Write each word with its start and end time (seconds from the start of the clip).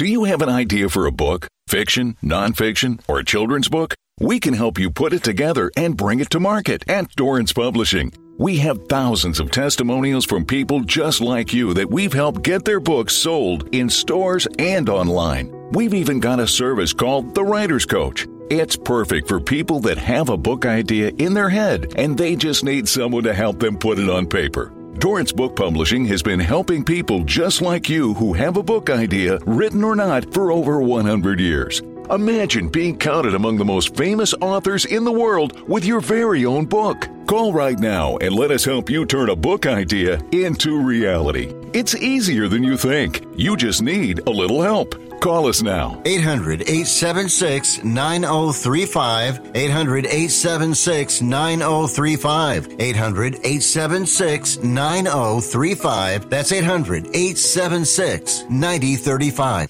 Do 0.00 0.06
you 0.06 0.24
have 0.24 0.40
an 0.40 0.48
idea 0.48 0.88
for 0.88 1.04
a 1.04 1.12
book? 1.12 1.46
Fiction, 1.68 2.16
nonfiction, 2.22 3.02
or 3.06 3.18
a 3.18 3.24
children's 3.24 3.68
book? 3.68 3.94
We 4.18 4.40
can 4.40 4.54
help 4.54 4.78
you 4.78 4.90
put 4.90 5.12
it 5.12 5.22
together 5.22 5.70
and 5.76 5.94
bring 5.94 6.20
it 6.20 6.30
to 6.30 6.40
market 6.40 6.88
at 6.88 7.14
Dorrance 7.16 7.52
Publishing. 7.52 8.10
We 8.38 8.56
have 8.60 8.88
thousands 8.88 9.40
of 9.40 9.50
testimonials 9.50 10.24
from 10.24 10.46
people 10.46 10.80
just 10.80 11.20
like 11.20 11.52
you 11.52 11.74
that 11.74 11.90
we've 11.90 12.14
helped 12.14 12.44
get 12.44 12.64
their 12.64 12.80
books 12.80 13.12
sold 13.12 13.68
in 13.74 13.90
stores 13.90 14.48
and 14.58 14.88
online. 14.88 15.52
We've 15.72 15.92
even 15.92 16.18
got 16.18 16.40
a 16.40 16.46
service 16.46 16.94
called 16.94 17.34
The 17.34 17.44
Writer's 17.44 17.84
Coach. 17.84 18.26
It's 18.48 18.76
perfect 18.76 19.28
for 19.28 19.38
people 19.38 19.80
that 19.80 19.98
have 19.98 20.30
a 20.30 20.38
book 20.38 20.64
idea 20.64 21.12
in 21.18 21.34
their 21.34 21.50
head 21.50 21.92
and 21.96 22.16
they 22.16 22.36
just 22.36 22.64
need 22.64 22.88
someone 22.88 23.24
to 23.24 23.34
help 23.34 23.58
them 23.58 23.76
put 23.76 23.98
it 23.98 24.08
on 24.08 24.26
paper. 24.26 24.72
Dorrance 24.98 25.32
Book 25.32 25.56
Publishing 25.56 26.04
has 26.06 26.22
been 26.22 26.40
helping 26.40 26.84
people 26.84 27.24
just 27.24 27.62
like 27.62 27.88
you 27.88 28.12
who 28.14 28.32
have 28.32 28.56
a 28.56 28.62
book 28.62 28.90
idea, 28.90 29.38
written 29.46 29.84
or 29.84 29.94
not, 29.94 30.32
for 30.34 30.52
over 30.52 30.82
100 30.82 31.40
years. 31.40 31.80
Imagine 32.10 32.68
being 32.68 32.98
counted 32.98 33.34
among 33.34 33.56
the 33.56 33.64
most 33.64 33.96
famous 33.96 34.34
authors 34.40 34.84
in 34.84 35.04
the 35.04 35.12
world 35.12 35.68
with 35.68 35.84
your 35.84 36.00
very 36.00 36.44
own 36.44 36.66
book. 36.66 37.08
Call 37.26 37.52
right 37.52 37.78
now 37.78 38.16
and 38.16 38.34
let 38.34 38.50
us 38.50 38.64
help 38.64 38.90
you 38.90 39.06
turn 39.06 39.30
a 39.30 39.36
book 39.36 39.64
idea 39.64 40.20
into 40.32 40.82
reality. 40.82 41.54
It's 41.72 41.94
easier 41.94 42.48
than 42.48 42.64
you 42.64 42.76
think. 42.76 43.24
You 43.36 43.56
just 43.56 43.82
need 43.82 44.26
a 44.26 44.30
little 44.30 44.60
help. 44.60 44.96
Call 45.20 45.48
us 45.48 45.60
now. 45.60 46.00
800 46.06 46.62
876 46.62 47.84
9035. 47.84 49.50
800 49.54 50.06
876 50.06 51.20
9035. 51.20 52.80
800 52.80 53.34
876 53.34 54.58
9035. 54.62 56.30
That's 56.30 56.52
800 56.52 57.06
876 57.08 58.44
9035. 58.48 59.68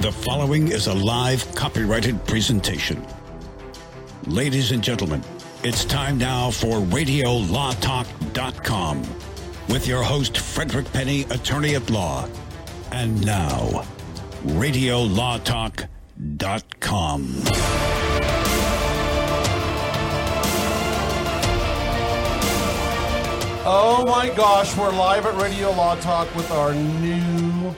The 0.00 0.12
following 0.12 0.72
is 0.72 0.88
a 0.88 0.94
live 0.94 1.54
copyrighted 1.54 2.24
presentation. 2.26 3.06
Ladies 4.28 4.72
and 4.72 4.82
gentlemen, 4.82 5.22
it's 5.62 5.84
time 5.86 6.18
now 6.18 6.50
for 6.50 6.78
RadioLawTalk.com 6.80 9.02
with 9.68 9.86
your 9.86 10.02
host, 10.02 10.36
Frederick 10.38 10.90
Penny, 10.92 11.22
attorney 11.30 11.74
at 11.74 11.88
law. 11.90 12.26
And 12.92 13.24
now, 13.24 13.84
RadioLawTalk.com. 14.44 15.88
Oh 23.70 24.04
my 24.06 24.30
gosh, 24.34 24.74
we're 24.78 24.90
live 24.92 25.26
at 25.26 25.38
Radio 25.40 25.70
Law 25.72 25.94
Talk 25.96 26.34
with 26.34 26.50
our 26.50 26.72
new, 26.74 27.74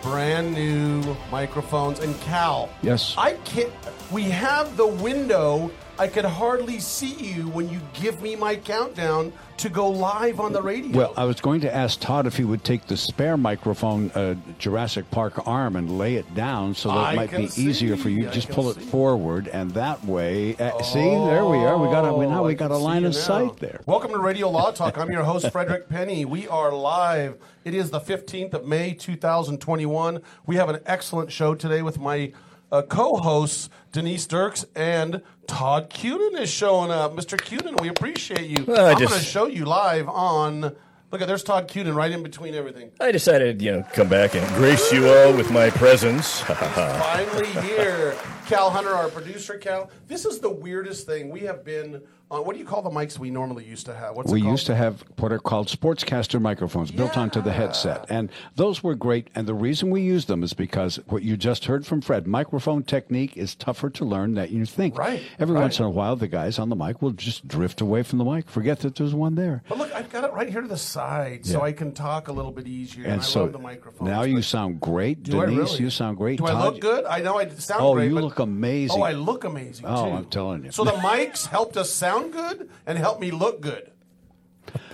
brand 0.00 0.54
new 0.54 1.16
microphones. 1.32 1.98
And 1.98 2.18
Cal, 2.20 2.68
Yes. 2.82 3.14
I 3.18 3.32
can't. 3.44 3.72
We 4.12 4.24
have 4.24 4.76
the 4.76 4.86
window. 4.86 5.72
I 5.96 6.08
could 6.08 6.24
hardly 6.24 6.80
see 6.80 7.14
you 7.14 7.48
when 7.50 7.68
you 7.68 7.80
give 7.92 8.20
me 8.20 8.34
my 8.34 8.56
countdown 8.56 9.32
to 9.58 9.68
go 9.68 9.88
live 9.88 10.40
on 10.40 10.52
the 10.52 10.60
radio. 10.60 10.96
Well, 10.96 11.14
I 11.16 11.24
was 11.24 11.40
going 11.40 11.60
to 11.60 11.72
ask 11.72 12.00
Todd 12.00 12.26
if 12.26 12.36
he 12.36 12.42
would 12.42 12.64
take 12.64 12.88
the 12.88 12.96
spare 12.96 13.36
microphone 13.36 14.10
uh, 14.10 14.34
Jurassic 14.58 15.08
Park 15.12 15.46
arm 15.46 15.76
and 15.76 15.96
lay 15.96 16.16
it 16.16 16.34
down 16.34 16.74
so 16.74 16.88
that 16.88 16.96
I 16.96 17.12
it 17.12 17.16
might 17.16 17.30
be 17.30 17.44
easier 17.56 17.96
for 17.96 18.08
you. 18.08 18.28
I 18.28 18.32
Just 18.32 18.48
pull 18.48 18.70
it 18.70 18.74
forward, 18.74 19.46
and 19.46 19.70
that 19.72 20.04
way, 20.04 20.56
uh, 20.56 20.82
see, 20.82 20.98
there 20.98 21.44
we 21.44 21.58
are. 21.58 21.78
We 21.78 21.86
got 21.86 22.08
a, 22.08 22.12
we, 22.12 22.26
now 22.26 22.42
Oh, 22.42 22.46
we 22.48 22.54
got 22.54 22.72
a 22.72 22.76
line 22.76 23.04
of 23.04 23.14
sight 23.14 23.58
there. 23.58 23.80
Welcome 23.86 24.10
to 24.10 24.18
Radio 24.18 24.50
Law 24.50 24.72
Talk. 24.72 24.98
I'm 24.98 25.12
your 25.12 25.22
host, 25.22 25.48
Frederick 25.52 25.88
Penny. 25.88 26.24
We 26.24 26.48
are 26.48 26.72
live. 26.72 27.38
It 27.64 27.72
is 27.72 27.90
the 27.90 28.00
15th 28.00 28.54
of 28.54 28.66
May, 28.66 28.94
2021. 28.94 30.20
We 30.44 30.56
have 30.56 30.68
an 30.68 30.80
excellent 30.86 31.30
show 31.30 31.54
today 31.54 31.82
with 31.82 32.00
my 32.00 32.32
uh, 32.74 32.82
co-hosts, 32.82 33.70
Denise 33.92 34.26
Dirks 34.26 34.66
and 34.74 35.22
Todd 35.46 35.90
Cunin 35.90 36.40
is 36.40 36.50
showing 36.50 36.90
up. 36.90 37.14
Mr. 37.14 37.38
Cunin, 37.38 37.80
we 37.80 37.88
appreciate 37.88 38.48
you. 38.48 38.64
Well, 38.64 38.86
I 38.86 38.92
I'm 38.92 38.98
just- 38.98 39.10
going 39.10 39.20
to 39.22 39.26
show 39.26 39.46
you 39.46 39.64
live 39.64 40.08
on. 40.08 40.74
Look 41.12 41.22
at 41.22 41.28
there's 41.28 41.44
Todd 41.44 41.68
Cunin 41.68 41.94
right 41.94 42.10
in 42.10 42.24
between 42.24 42.54
everything. 42.56 42.90
I 43.00 43.12
decided, 43.12 43.62
you 43.62 43.70
know, 43.70 43.84
come 43.92 44.08
back 44.08 44.34
and 44.34 44.44
grace 44.56 44.90
you 44.92 45.06
all 45.08 45.32
with 45.32 45.52
my 45.52 45.70
presence. 45.70 46.40
Finally 46.40 47.46
here. 47.68 48.16
Cal 48.48 48.68
Hunter, 48.70 48.90
our 48.90 49.08
producer, 49.08 49.56
Cal. 49.56 49.90
This 50.08 50.24
is 50.24 50.40
the 50.40 50.50
weirdest 50.50 51.06
thing. 51.06 51.28
We 51.30 51.40
have 51.42 51.64
been 51.64 52.02
on, 52.30 52.44
what 52.44 52.54
do 52.54 52.58
you 52.58 52.64
call 52.64 52.82
the 52.82 52.90
mics 52.90 53.18
we 53.18 53.30
normally 53.30 53.64
used 53.64 53.86
to 53.86 53.94
have? 53.94 54.16
What's 54.16 54.32
We 54.32 54.40
used 54.42 54.66
to 54.66 54.74
have 54.74 55.04
what 55.18 55.32
are 55.32 55.38
called 55.38 55.68
sportscaster 55.68 56.40
microphones 56.40 56.90
built 56.90 57.16
onto 57.16 57.40
the 57.40 57.52
headset, 57.52 58.06
and 58.08 58.30
those 58.56 58.82
were 58.82 58.94
great. 58.94 59.28
And 59.34 59.46
the 59.46 59.54
reason 59.54 59.90
we 59.90 60.00
used 60.02 60.28
them 60.28 60.42
is 60.42 60.52
because 60.52 60.96
what 61.06 61.22
you 61.22 61.36
just 61.36 61.66
heard 61.66 61.86
from 61.86 62.00
Fred, 62.00 62.26
microphone 62.26 62.82
technique 62.82 63.36
is 63.36 63.54
tougher 63.54 63.90
to 63.90 64.04
learn 64.04 64.34
than 64.34 64.50
you 64.50 64.64
think. 64.64 64.96
Right, 64.98 65.22
Every 65.38 65.54
right. 65.54 65.62
once 65.62 65.78
in 65.78 65.84
a 65.84 65.90
while, 65.90 66.16
the 66.16 66.28
guys 66.28 66.58
on 66.58 66.68
the 66.70 66.76
mic 66.76 67.02
will 67.02 67.12
just 67.12 67.46
drift 67.46 67.80
away 67.80 68.02
from 68.02 68.18
the 68.18 68.24
mic, 68.24 68.48
forget 68.48 68.80
that 68.80 68.96
there's 68.96 69.14
one 69.14 69.34
there. 69.34 69.62
But 69.68 69.78
look, 69.78 69.92
I've 69.92 70.10
got 70.10 70.24
it 70.24 70.32
right 70.32 70.48
here 70.48 70.62
to 70.62 70.68
the 70.68 70.76
side, 70.78 71.44
so 71.46 71.60
I 71.62 71.72
can 71.72 71.92
talk 71.92 72.28
a 72.28 72.32
little 72.32 72.52
bit 72.52 72.66
easier. 72.66 73.04
And, 73.04 73.12
And 73.14 73.22
so 73.24 73.42
love 73.42 73.52
the 73.52 73.58
microphone. 73.58 74.08
now 74.08 74.22
you 74.22 74.42
sound 74.42 74.80
great, 74.80 75.22
Do 75.22 75.32
Denise. 75.32 75.56
really? 75.58 75.78
You 75.84 75.90
sound 75.90 76.16
great. 76.16 76.38
Do 76.38 76.46
I 76.46 76.64
look 76.64 76.80
good? 76.80 77.04
I 77.04 77.20
know 77.20 77.38
I 77.38 77.48
sound 77.50 77.82
Oh, 77.82 77.94
great. 77.94 78.04
Oh, 78.06 78.08
you 78.08 78.20
look 78.20 78.38
amazing. 78.38 78.98
Oh, 79.00 79.02
I 79.04 79.12
look 79.12 79.44
amazing 79.44 79.84
Oh, 79.86 80.06
too. 80.06 80.10
I'm 80.16 80.24
telling 80.26 80.64
you. 80.64 80.72
So 80.72 80.84
the 80.84 80.92
mics 80.92 81.46
helped 81.46 81.76
us 81.76 81.92
sound 81.92 82.13
good 82.22 82.68
and 82.86 82.98
help 82.98 83.20
me 83.20 83.30
look 83.30 83.60
good. 83.60 83.90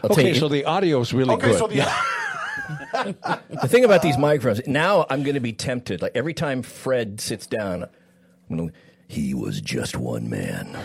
I'll 0.03 0.13
Okay, 0.13 0.35
so 0.35 0.49
the 0.49 0.65
audio 0.65 1.01
is 1.01 1.13
really 1.13 1.35
Okay, 1.35 1.49
good. 1.49 1.59
so 1.59 1.67
the 1.69 1.87
the 3.63 3.69
thing 3.69 3.85
about 3.85 4.03
these 4.03 4.19
microphones, 4.19 4.67
now 4.67 5.07
I'm 5.11 5.23
going 5.23 5.35
to 5.35 5.41
be 5.41 5.53
tempted. 5.53 6.03
Like 6.03 6.13
every 6.15 6.35
time 6.35 6.63
Fred 6.63 7.21
sits 7.21 7.47
down, 7.47 7.85
I'm 8.51 8.57
going 8.57 8.69
to, 8.71 8.75
he 9.09 9.35
was 9.35 9.61
just 9.61 9.97
one 9.97 10.29
man. 10.31 10.77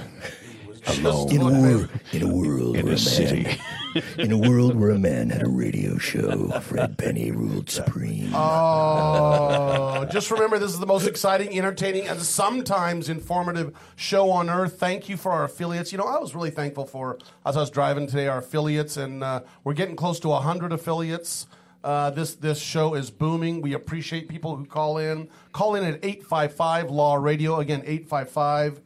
Alone. 0.88 1.32
In 1.32 1.42
a, 1.42 1.46
world, 1.46 1.90
in 2.12 2.22
a 2.22 2.28
world 2.28 2.78
In 2.78 2.86
where 2.86 2.94
a 2.94 2.98
city. 2.98 3.58
in 4.18 4.32
a 4.32 4.38
world 4.38 4.76
where 4.76 4.92
a 4.92 5.00
man 5.00 5.30
had 5.30 5.44
a 5.44 5.50
radio 5.50 5.98
show, 5.98 6.50
Fred 6.62 6.98
Penny 6.98 7.32
ruled 7.32 7.70
supreme. 7.70 8.32
Oh, 8.36 10.06
just 10.12 10.30
remember 10.32 10.60
this 10.60 10.72
is 10.72 10.80
the 10.80 10.86
most 10.86 11.08
exciting, 11.08 11.58
entertaining, 11.58 12.08
and 12.08 12.22
sometimes 12.22 13.10
informative 13.10 13.74
show 13.96 14.30
on 14.30 14.50
earth. 14.50 14.80
Thank 14.80 15.10
you 15.10 15.18
for 15.18 15.32
our 15.32 15.46
affiliates. 15.46 15.92
You 15.92 15.98
know, 15.98 16.06
I 16.06 16.18
was 16.20 16.36
really 16.36 16.52
thankful 16.52 16.86
for 16.86 17.18
as 17.46 17.58
I 17.58 17.62
was 17.62 17.72
driving 17.72 18.06
today 18.08 18.28
our 18.28 18.40
affiliates, 18.40 18.98
and 18.98 19.24
uh, 19.24 19.42
we're 19.64 19.74
getting 19.74 19.96
close 19.96 20.20
to 20.22 20.32
hundred 20.34 20.72
affiliates. 20.72 21.48
Uh, 21.84 22.10
this 22.10 22.36
this 22.36 22.60
show 22.60 22.96
is 22.96 23.12
booming. 23.12 23.62
We 23.62 23.74
appreciate 23.74 24.28
people 24.28 24.56
who 24.56 24.66
call 24.66 24.98
in. 24.98 25.30
Call 25.52 25.76
in 25.76 25.84
at 25.84 26.04
eight 26.04 26.24
five 26.24 26.54
five 26.54 26.90
Law 26.90 27.16
Radio 27.16 27.60
again 27.60 27.84
eight 27.86 28.08
five 28.08 28.30
five. 28.30 28.82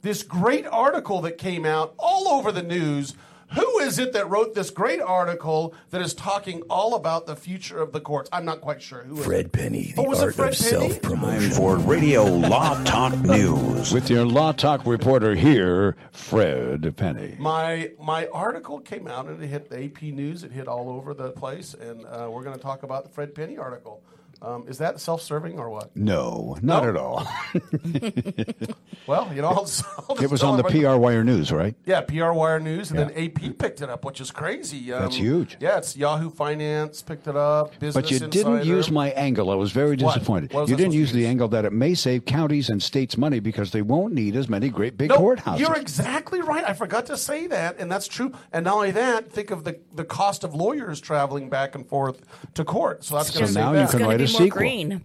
this 0.00 0.22
great 0.22 0.66
article 0.66 1.20
that 1.20 1.36
came 1.36 1.66
out 1.66 1.92
all 1.98 2.28
over 2.28 2.52
the 2.52 2.62
news 2.62 3.14
who 3.54 3.78
is 3.80 3.98
it 3.98 4.12
that 4.12 4.28
wrote 4.28 4.54
this 4.54 4.70
great 4.70 5.00
article 5.00 5.74
that 5.90 6.00
is 6.02 6.14
talking 6.14 6.62
all 6.70 6.94
about 6.94 7.26
the 7.26 7.36
future 7.36 7.78
of 7.80 7.92
the 7.92 8.00
courts 8.00 8.28
i'm 8.32 8.44
not 8.44 8.60
quite 8.60 8.82
sure 8.82 9.02
who. 9.02 9.16
Fred 9.16 9.46
it? 9.46 9.52
Penny, 9.52 9.92
the 9.94 10.02
Oh, 10.02 10.04
was 10.08 10.20
it 10.20 10.24
art 10.24 10.34
Fred 10.34 10.52
of 10.52 10.58
Penny? 10.58 10.70
self 10.90 11.02
promotion. 11.02 11.50
for 11.52 11.76
Radio 11.76 12.24
Law 12.24 12.82
Talk 12.84 13.16
News. 13.18 13.92
With 13.92 14.10
your 14.10 14.24
Law 14.24 14.52
Talk 14.52 14.84
reporter 14.86 15.34
here, 15.34 15.96
Fred 16.12 16.96
Penny. 16.96 17.36
My 17.38 17.90
my 18.00 18.26
article 18.28 18.80
came 18.80 19.06
out 19.06 19.26
and 19.26 19.42
it 19.42 19.46
hit 19.46 19.68
the 19.70 19.84
AP 19.84 20.02
News. 20.02 20.42
It 20.44 20.52
hit 20.52 20.68
all 20.68 20.88
over 20.90 21.14
the 21.14 21.30
place, 21.30 21.74
and 21.74 22.04
uh, 22.06 22.28
we're 22.30 22.42
going 22.42 22.56
to 22.56 22.62
talk 22.62 22.82
about 22.82 23.04
the 23.04 23.10
Fred 23.10 23.34
Penny 23.34 23.56
article. 23.58 24.02
Um, 24.44 24.66
is 24.68 24.76
that 24.78 25.00
self-serving 25.00 25.58
or 25.58 25.70
what? 25.70 25.96
No, 25.96 26.56
not 26.60 26.82
No? 26.84 26.88
at 26.90 26.96
all. 26.96 27.26
Well, 29.06 29.30
you 29.34 29.42
know, 29.42 29.48
I'll, 29.48 29.70
I'll 30.08 30.22
It 30.22 30.30
was 30.30 30.42
on 30.42 30.56
the 30.56 30.62
PR 30.64 30.96
Wire 30.96 31.22
News, 31.24 31.52
right? 31.52 31.74
Yeah, 31.84 32.00
PR 32.00 32.32
Wire 32.32 32.58
News, 32.58 32.90
and 32.90 32.98
Yeah. 32.98 33.06
then 33.06 33.24
AP 33.24 33.58
picked 33.58 33.82
it 33.82 33.90
up, 33.90 34.02
which 34.04 34.18
is 34.18 34.30
crazy. 34.30 34.92
Um, 34.94 35.02
That's 35.02 35.16
huge. 35.16 35.58
Yeah, 35.60 35.76
it's 35.76 35.94
Yahoo 35.94 36.30
Finance 36.30 37.02
picked 37.02 37.26
it 37.28 37.36
up. 37.36 37.72
Business 37.78 37.94
But 37.94 38.10
you 38.10 38.18
didn't 38.18 38.64
use 38.64 38.90
my 38.90 39.10
angle. 39.10 39.50
I 39.50 39.56
was 39.56 39.72
very 39.72 39.96
disappointed. 39.96 40.54
What 40.54 40.62
was 40.62 40.70
you 40.70 40.76
didn't 40.76 40.94
use 40.94 41.12
the 41.12 41.26
angle 41.26 41.48
that 41.48 41.66
it 41.66 41.72
may 41.74 41.92
save 41.94 42.24
counties 42.24 42.70
and 42.70 42.82
states 42.82 43.18
money 43.18 43.40
because 43.40 43.72
they 43.72 43.82
won't 43.82 44.14
need 44.14 44.36
as 44.36 44.48
many 44.48 44.70
great 44.70 44.96
big 44.96 45.10
No, 45.10 45.18
courthouses. 45.18 45.58
you're 45.58 45.76
exactly 45.76 46.40
right. 46.40 46.64
I 46.66 46.72
forgot 46.72 47.04
to 47.06 47.16
say 47.18 47.46
that, 47.48 47.78
and 47.78 47.92
that's 47.92 48.08
true. 48.08 48.32
And 48.54 48.64
not 48.64 48.74
only 48.76 48.90
that, 48.92 49.30
think 49.30 49.50
of 49.50 49.64
the, 49.64 49.78
the 49.94 50.04
cost 50.04 50.44
of 50.44 50.54
lawyers 50.54 50.98
traveling 51.00 51.50
back 51.50 51.74
and 51.74 51.86
forth 51.86 52.22
to 52.54 52.64
court. 52.64 53.04
So 53.04 53.16
that's 53.16 53.30
going 53.30 53.44
to 53.46 53.52
So 53.52 53.54
save 53.54 53.64
now 53.64 53.72
that. 53.72 53.92
you 53.92 53.98
can 53.98 54.06
write 54.08 54.16
to 54.18 54.24
a 54.24 54.26
be 54.26 54.32
more 54.32 54.33
sequel. 54.38 54.58
green. 54.58 55.04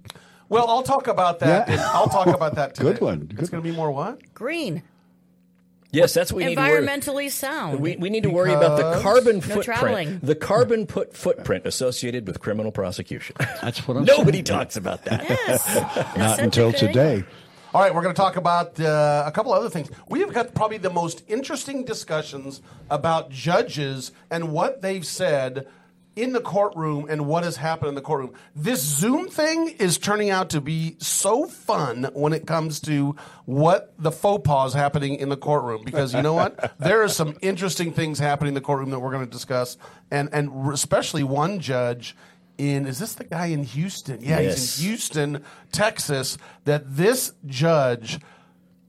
Well, 0.50 0.68
I'll 0.68 0.84
talk 0.84 1.08
about 1.08 1.40
that. 1.40 1.70
Yeah. 1.70 1.90
I'll 1.94 2.10
talk 2.10 2.28
about 2.36 2.56
that 2.56 2.76
today. 2.76 2.94
Good 2.94 3.02
one. 3.02 3.32
It's 3.38 3.50
going 3.50 3.64
to 3.64 3.70
be 3.70 3.76
more 3.76 3.92
what? 3.92 4.34
Green. 4.34 4.84
Yes, 5.92 6.14
that's 6.14 6.32
what 6.32 6.38
we 6.38 6.46
need 6.46 6.56
to 6.56 6.62
worry. 6.62 6.82
Environmentally 6.86 7.32
sound. 7.32 7.80
We, 7.80 7.96
we 7.98 8.12
need 8.12 8.22
to 8.24 8.30
worry 8.30 8.54
about 8.54 8.78
the 8.78 9.02
carbon 9.02 9.42
footprint. 9.42 9.64
traveling. 9.64 10.20
The 10.22 10.36
carbon 10.36 10.86
put 10.86 11.16
footprint 11.16 11.66
associated 11.66 12.28
with 12.28 12.40
criminal 12.40 12.72
prosecution. 12.72 13.36
That's 13.62 13.88
what 13.88 13.98
I'm 13.98 14.06
saying. 14.06 14.18
Nobody 14.20 14.38
saying. 14.38 14.46
talks 14.46 14.76
about 14.76 15.06
that. 15.06 15.28
yes. 15.28 16.16
Not 16.18 16.40
until 16.40 16.72
today. 16.72 17.24
All 17.74 17.82
right, 17.82 17.94
we're 17.94 18.02
going 18.02 18.14
to 18.14 18.20
talk 18.20 18.36
about 18.36 18.80
uh, 18.80 19.24
a 19.26 19.32
couple 19.32 19.54
other 19.54 19.70
things. 19.70 19.90
We 20.08 20.22
have 20.22 20.34
got 20.34 20.54
probably 20.56 20.78
the 20.80 20.90
most 20.90 21.24
interesting 21.28 21.86
discussions 21.86 22.62
about 22.90 23.30
judges 23.32 24.12
and 24.32 24.52
what 24.52 24.82
they've 24.82 25.06
said 25.06 25.68
in 26.22 26.34
the 26.34 26.42
courtroom 26.42 27.08
and 27.10 27.26
what 27.28 27.44
has 27.44 27.56
happened 27.56 27.90
in 27.90 27.96
the 27.96 28.02
courtroom. 28.02 28.34
This 28.56 28.82
Zoom 28.82 29.30
thing 29.30 29.70
is 29.80 29.98
turning 29.98 30.30
out 30.30 30.50
to 30.52 30.62
be 30.62 30.96
so 31.00 31.46
fun 31.48 32.10
when 32.14 32.34
it 32.34 32.46
comes 32.46 32.80
to 32.82 33.16
what 33.46 33.94
the 33.98 34.12
faux 34.12 34.42
pas 34.46 34.74
happening 34.74 35.16
in 35.16 35.30
the 35.30 35.38
courtroom 35.38 35.84
because 35.86 36.14
you 36.14 36.22
know 36.22 36.34
what? 36.34 36.74
there 36.80 37.02
are 37.04 37.08
some 37.08 37.38
interesting 37.42 37.94
things 37.94 38.20
happening 38.20 38.50
in 38.50 38.54
the 38.54 38.62
courtroom 38.62 38.90
that 38.90 39.00
we're 39.00 39.12
going 39.12 39.26
to 39.26 39.32
discuss 39.32 39.78
and 40.12 40.30
and 40.34 40.74
especially 40.74 41.24
one 41.24 41.60
judge 41.60 42.16
in 42.58 42.86
is 42.86 43.00
this 43.00 43.14
the 43.14 43.24
guy 43.24 43.48
in 43.48 43.64
Houston? 43.64 44.20
Yeah, 44.22 44.40
Yes. 44.42 44.78
he's 44.78 44.80
in 44.80 44.90
Houston, 44.90 45.44
Texas, 45.72 46.38
that 46.66 46.84
this 46.86 47.32
judge 47.46 48.20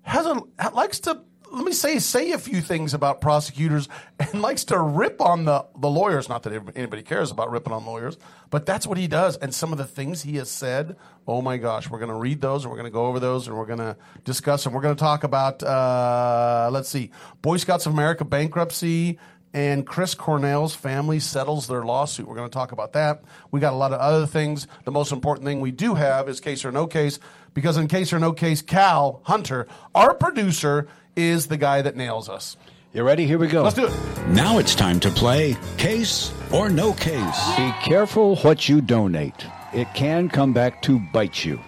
has 0.02 0.26
a 0.26 0.42
likes 0.72 0.98
to 1.00 1.20
let 1.52 1.64
me 1.64 1.72
say 1.72 1.98
say 1.98 2.32
a 2.32 2.38
few 2.38 2.60
things 2.60 2.94
about 2.94 3.20
prosecutors 3.20 3.88
and 4.18 4.40
likes 4.42 4.64
to 4.64 4.78
rip 4.78 5.20
on 5.20 5.44
the 5.44 5.66
the 5.76 5.88
lawyers. 5.88 6.28
Not 6.28 6.42
that 6.44 6.52
anybody 6.76 7.02
cares 7.02 7.30
about 7.30 7.50
ripping 7.50 7.72
on 7.72 7.84
lawyers, 7.84 8.18
but 8.50 8.66
that's 8.66 8.86
what 8.86 8.98
he 8.98 9.08
does. 9.08 9.36
And 9.36 9.54
some 9.54 9.72
of 9.72 9.78
the 9.78 9.84
things 9.84 10.22
he 10.22 10.36
has 10.36 10.50
said, 10.50 10.96
oh 11.26 11.42
my 11.42 11.56
gosh, 11.56 11.90
we're 11.90 11.98
going 11.98 12.10
to 12.10 12.14
read 12.14 12.40
those 12.40 12.64
and 12.64 12.70
we're 12.70 12.78
going 12.78 12.90
to 12.90 12.94
go 12.94 13.06
over 13.06 13.20
those 13.20 13.48
and 13.48 13.56
we're 13.56 13.66
going 13.66 13.78
to 13.78 13.96
discuss 14.24 14.66
and 14.66 14.74
We're 14.74 14.82
going 14.82 14.96
to 14.96 15.00
talk 15.00 15.24
about 15.24 15.62
uh, 15.62 16.70
let's 16.72 16.88
see, 16.88 17.10
Boy 17.42 17.56
Scouts 17.56 17.86
of 17.86 17.92
America 17.92 18.24
bankruptcy. 18.24 19.18
And 19.52 19.84
Chris 19.84 20.14
Cornell's 20.14 20.76
family 20.76 21.18
settles 21.18 21.66
their 21.66 21.82
lawsuit. 21.82 22.28
We're 22.28 22.36
going 22.36 22.48
to 22.48 22.54
talk 22.54 22.70
about 22.70 22.92
that. 22.92 23.24
We 23.50 23.58
got 23.58 23.72
a 23.72 23.76
lot 23.76 23.92
of 23.92 23.98
other 23.98 24.24
things. 24.24 24.68
The 24.84 24.92
most 24.92 25.10
important 25.10 25.44
thing 25.44 25.60
we 25.60 25.72
do 25.72 25.94
have 25.94 26.28
is 26.28 26.38
case 26.38 26.64
or 26.64 26.70
no 26.70 26.86
case, 26.86 27.18
because 27.52 27.76
in 27.76 27.88
case 27.88 28.12
or 28.12 28.20
no 28.20 28.32
case, 28.32 28.62
Cal 28.62 29.20
Hunter, 29.24 29.66
our 29.92 30.14
producer, 30.14 30.86
is 31.16 31.46
the 31.46 31.56
guy 31.56 31.82
that 31.82 31.96
nails 31.96 32.28
us. 32.28 32.56
You 32.92 33.04
ready? 33.04 33.24
Here 33.26 33.38
we 33.38 33.46
go. 33.46 33.62
Let's 33.62 33.76
do 33.76 33.86
it. 33.86 34.28
Now 34.28 34.58
it's 34.58 34.74
time 34.74 34.98
to 35.00 35.10
play 35.10 35.56
Case 35.78 36.32
or 36.52 36.68
No 36.68 36.92
Case. 36.92 37.56
Be 37.56 37.72
careful 37.82 38.36
what 38.36 38.68
you 38.68 38.80
donate. 38.80 39.46
It 39.72 39.86
can 39.94 40.28
come 40.28 40.52
back 40.52 40.82
to 40.82 40.98
bite 40.98 41.44
you. 41.44 41.60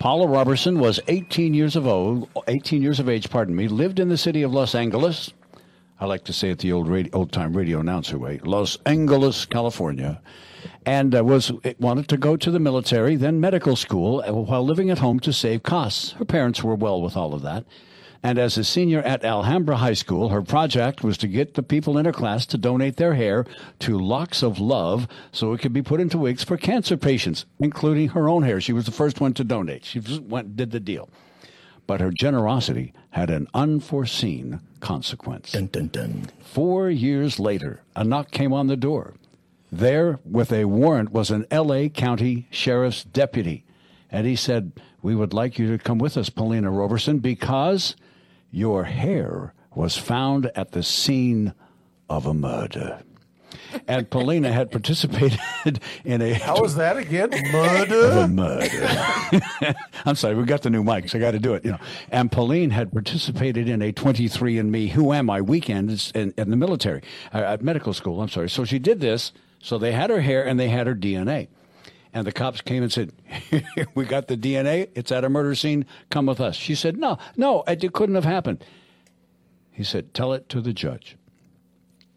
Paula 0.00 0.26
Robertson 0.26 0.78
was 0.78 1.00
18 1.08 1.54
years 1.54 1.76
of 1.76 1.86
old, 1.86 2.28
18 2.46 2.82
years 2.82 2.98
of 3.00 3.08
age, 3.08 3.30
pardon 3.30 3.54
me, 3.54 3.68
lived 3.68 3.98
in 3.98 4.08
the 4.08 4.16
city 4.16 4.42
of 4.42 4.52
Los 4.52 4.74
Angeles. 4.74 5.32
I 6.00 6.06
like 6.06 6.24
to 6.24 6.32
say 6.32 6.50
it 6.50 6.58
the 6.58 6.72
old 6.72 6.88
radio, 6.88 7.16
old 7.16 7.32
time 7.32 7.56
radio 7.56 7.80
announcer 7.80 8.18
way, 8.18 8.40
Los 8.44 8.78
Angeles, 8.86 9.44
California, 9.46 10.20
and 10.86 11.14
uh, 11.14 11.24
was 11.24 11.50
wanted 11.80 12.08
to 12.08 12.16
go 12.16 12.36
to 12.36 12.50
the 12.50 12.60
military, 12.60 13.16
then 13.16 13.40
medical 13.40 13.74
school, 13.74 14.24
uh, 14.26 14.32
while 14.32 14.64
living 14.64 14.90
at 14.90 14.98
home 14.98 15.18
to 15.20 15.32
save 15.32 15.64
costs. 15.64 16.12
Her 16.12 16.24
parents 16.24 16.62
were 16.62 16.76
well 16.76 17.02
with 17.02 17.16
all 17.16 17.34
of 17.34 17.42
that. 17.42 17.64
And 18.22 18.38
as 18.38 18.58
a 18.58 18.64
senior 18.64 19.00
at 19.02 19.24
Alhambra 19.24 19.76
High 19.76 19.94
School, 19.94 20.30
her 20.30 20.42
project 20.42 21.04
was 21.04 21.16
to 21.18 21.28
get 21.28 21.54
the 21.54 21.62
people 21.62 21.96
in 21.98 22.04
her 22.04 22.12
class 22.12 22.46
to 22.46 22.58
donate 22.58 22.96
their 22.96 23.14
hair 23.14 23.46
to 23.80 23.98
Locks 23.98 24.42
of 24.42 24.58
Love 24.58 25.06
so 25.30 25.52
it 25.52 25.60
could 25.60 25.72
be 25.72 25.82
put 25.82 26.00
into 26.00 26.18
wigs 26.18 26.42
for 26.42 26.56
cancer 26.56 26.96
patients, 26.96 27.46
including 27.60 28.08
her 28.08 28.28
own 28.28 28.42
hair. 28.42 28.60
She 28.60 28.72
was 28.72 28.86
the 28.86 28.92
first 28.92 29.20
one 29.20 29.34
to 29.34 29.44
donate. 29.44 29.84
She 29.84 30.00
just 30.00 30.22
went 30.22 30.56
did 30.56 30.72
the 30.72 30.80
deal. 30.80 31.08
But 31.86 32.00
her 32.00 32.10
generosity 32.10 32.92
had 33.10 33.30
an 33.30 33.46
unforeseen 33.54 34.60
consequence. 34.80 35.52
Dun, 35.52 35.66
dun, 35.66 35.88
dun. 35.88 36.26
Four 36.40 36.90
years 36.90 37.38
later, 37.38 37.82
a 37.94 38.04
knock 38.04 38.30
came 38.30 38.52
on 38.52 38.66
the 38.66 38.76
door. 38.76 39.14
There, 39.70 40.18
with 40.24 40.52
a 40.52 40.64
warrant, 40.64 41.12
was 41.12 41.30
an 41.30 41.46
L.A. 41.50 41.88
County 41.88 42.46
Sheriff's 42.50 43.04
deputy. 43.04 43.64
And 44.10 44.26
he 44.26 44.36
said, 44.36 44.72
We 45.02 45.14
would 45.14 45.32
like 45.32 45.58
you 45.58 45.70
to 45.70 45.82
come 45.82 45.98
with 45.98 46.16
us, 46.16 46.30
Paulina 46.30 46.70
Roberson, 46.70 47.18
because 47.18 47.94
your 48.50 48.84
hair 48.84 49.54
was 49.74 49.96
found 49.96 50.50
at 50.54 50.72
the 50.72 50.82
scene 50.82 51.54
of 52.08 52.26
a 52.26 52.34
murder. 52.34 53.00
And 53.86 54.08
Paulina 54.08 54.50
had 54.52 54.70
participated 54.70 55.38
in 56.04 56.22
a 56.22 56.32
How 56.34 56.60
was 56.60 56.76
that 56.76 56.96
again? 56.96 57.30
Murder. 57.52 58.10
a 58.10 58.28
murder. 58.28 59.74
I'm 60.06 60.14
sorry, 60.14 60.34
we 60.34 60.44
got 60.44 60.62
the 60.62 60.70
new 60.70 60.82
mics. 60.82 61.14
I 61.14 61.18
got 61.18 61.32
to 61.32 61.38
do 61.38 61.54
it. 61.54 61.64
You 61.64 61.72
know, 61.72 61.78
and 62.10 62.32
Pauline 62.32 62.70
had 62.70 62.92
participated 62.92 63.68
in 63.68 63.82
a 63.82 63.92
23andMe 63.92 64.90
Who 64.90 65.12
Am 65.12 65.28
I 65.28 65.40
weekend 65.42 66.10
in, 66.14 66.32
in 66.36 66.50
the 66.50 66.56
military 66.56 67.02
uh, 67.32 67.38
at 67.38 67.62
medical 67.62 67.92
school. 67.92 68.20
I'm 68.22 68.28
sorry. 68.28 68.48
So 68.48 68.64
she 68.64 68.78
did 68.78 69.00
this. 69.00 69.32
So 69.60 69.76
they 69.76 69.92
had 69.92 70.10
her 70.10 70.20
hair 70.20 70.46
and 70.46 70.58
they 70.58 70.68
had 70.68 70.86
her 70.86 70.94
DNA. 70.94 71.48
And 72.12 72.26
the 72.26 72.32
cops 72.32 72.60
came 72.60 72.82
and 72.82 72.92
said, 72.92 73.12
"We 73.94 74.04
got 74.04 74.28
the 74.28 74.36
DNA. 74.36 74.88
It's 74.94 75.12
at 75.12 75.24
a 75.24 75.28
murder 75.28 75.54
scene. 75.54 75.86
Come 76.10 76.26
with 76.26 76.40
us." 76.40 76.56
She 76.56 76.74
said, 76.74 76.96
"No, 76.96 77.18
no, 77.36 77.64
it 77.66 77.92
couldn't 77.92 78.14
have 78.14 78.24
happened." 78.24 78.64
He 79.70 79.84
said, 79.84 80.14
"Tell 80.14 80.32
it 80.32 80.48
to 80.48 80.60
the 80.60 80.72
judge." 80.72 81.16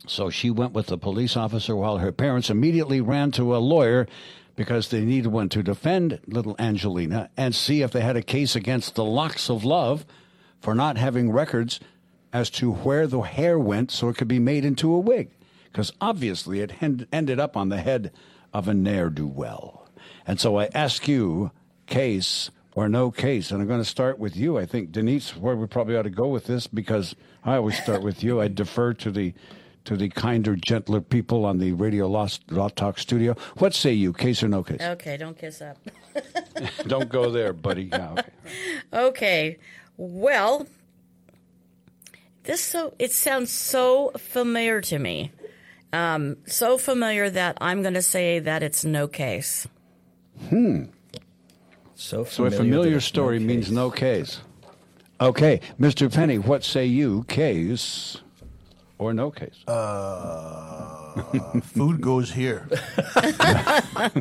So 0.07 0.29
she 0.29 0.49
went 0.49 0.73
with 0.73 0.88
the 0.88 0.97
police 0.97 1.38
officer 1.38 1.75
while 1.75 1.97
her 1.97 2.11
parents 2.11 2.49
immediately 2.49 3.01
ran 3.01 3.31
to 3.31 3.55
a 3.55 3.59
lawyer 3.59 4.07
because 4.55 4.89
they 4.89 5.01
needed 5.01 5.27
one 5.27 5.49
to 5.49 5.63
defend 5.63 6.19
little 6.25 6.55
Angelina 6.59 7.29
and 7.38 7.53
see 7.53 7.81
if 7.81 7.91
they 7.91 8.01
had 8.01 8.17
a 8.17 8.21
case 8.21 8.55
against 8.55 8.95
the 8.95 9.03
Locks 9.03 9.49
of 9.49 9.63
Love 9.63 10.05
for 10.59 10.75
not 10.75 10.97
having 10.97 11.31
records 11.31 11.79
as 12.33 12.49
to 12.49 12.71
where 12.71 13.07
the 13.07 13.21
hair 13.21 13.59
went 13.59 13.91
so 13.91 14.09
it 14.09 14.17
could 14.17 14.27
be 14.27 14.39
made 14.39 14.65
into 14.65 14.93
a 14.93 14.99
wig. 14.99 15.29
Because 15.65 15.93
obviously 16.01 16.59
it 16.59 16.73
ended 17.11 17.39
up 17.39 17.55
on 17.55 17.69
the 17.69 17.77
head 17.77 18.11
of 18.53 18.67
a 18.67 18.73
ne'er 18.73 19.09
do 19.09 19.27
well. 19.27 19.80
And 20.27 20.39
so 20.39 20.59
I 20.59 20.69
ask 20.73 21.07
you, 21.07 21.51
case 21.91 22.50
or 22.73 22.89
no 22.89 23.12
case. 23.12 23.51
And 23.51 23.62
I'm 23.62 23.68
going 23.68 23.81
to 23.81 23.85
start 23.85 24.18
with 24.18 24.35
you. 24.35 24.57
I 24.57 24.65
think, 24.65 24.91
Denise, 24.91 25.35
where 25.35 25.56
we 25.56 25.68
probably 25.68 25.95
ought 25.95 26.03
to 26.03 26.09
go 26.09 26.27
with 26.27 26.45
this 26.45 26.65
because 26.65 27.15
I 27.44 27.56
always 27.57 27.77
start 27.81 28.01
with 28.01 28.23
you. 28.23 28.41
I 28.41 28.47
defer 28.47 28.94
to 28.94 29.12
the 29.12 29.33
to 29.83 29.97
the 29.97 30.09
kinder, 30.09 30.56
gentler 30.56 31.01
people 31.01 31.44
on 31.44 31.57
the 31.57 31.71
Radio 31.71 32.07
Lost 32.07 32.51
Law 32.51 32.69
Talk 32.69 33.00
studio. 33.00 33.35
What 33.57 33.73
say 33.73 33.91
you, 33.91 34.13
case 34.13 34.44
or 34.44 34.47
no 34.47 34.62
case? 34.62 34.79
Okay, 34.79 35.18
don't 35.18 35.35
kiss 35.35 35.59
up. 35.59 35.77
Don't 36.88 37.09
go 37.09 37.31
there, 37.31 37.53
buddy. 37.53 37.83
Yeah, 37.83 38.12
okay. 38.12 38.31
Okay. 38.94 39.57
Well, 39.97 40.67
this 42.44 42.62
so 42.62 42.94
it 43.00 43.12
sounds 43.12 43.50
so 43.50 44.12
familiar 44.17 44.81
to 44.81 45.00
me. 45.00 45.31
Um, 45.94 46.38
so 46.45 46.77
familiar 46.77 47.29
that 47.29 47.57
I'm 47.59 47.81
going 47.81 47.95
to 47.95 48.01
say 48.01 48.39
that 48.39 48.62
it's 48.62 48.85
no 48.85 49.07
case. 49.07 49.67
Hmm. 50.50 50.83
So, 51.95 52.24
So 52.25 52.45
a 52.45 52.51
familiar, 52.51 52.51
that 52.51 52.57
familiar 52.57 52.98
it's 52.98 53.05
story 53.05 53.39
no 53.39 53.45
means 53.45 53.71
no 53.71 53.91
case. 53.91 54.41
Okay, 55.19 55.62
Mr. 55.79 56.12
Penny, 56.12 56.39
what 56.39 56.63
say 56.63 56.86
you, 56.86 57.24
case 57.25 58.17
or 58.98 59.13
no 59.13 59.29
case? 59.29 59.63
Uh, 59.67 61.00
Food 61.63 62.01
goes 62.01 62.32
here. 62.32 62.68
I 63.15 64.12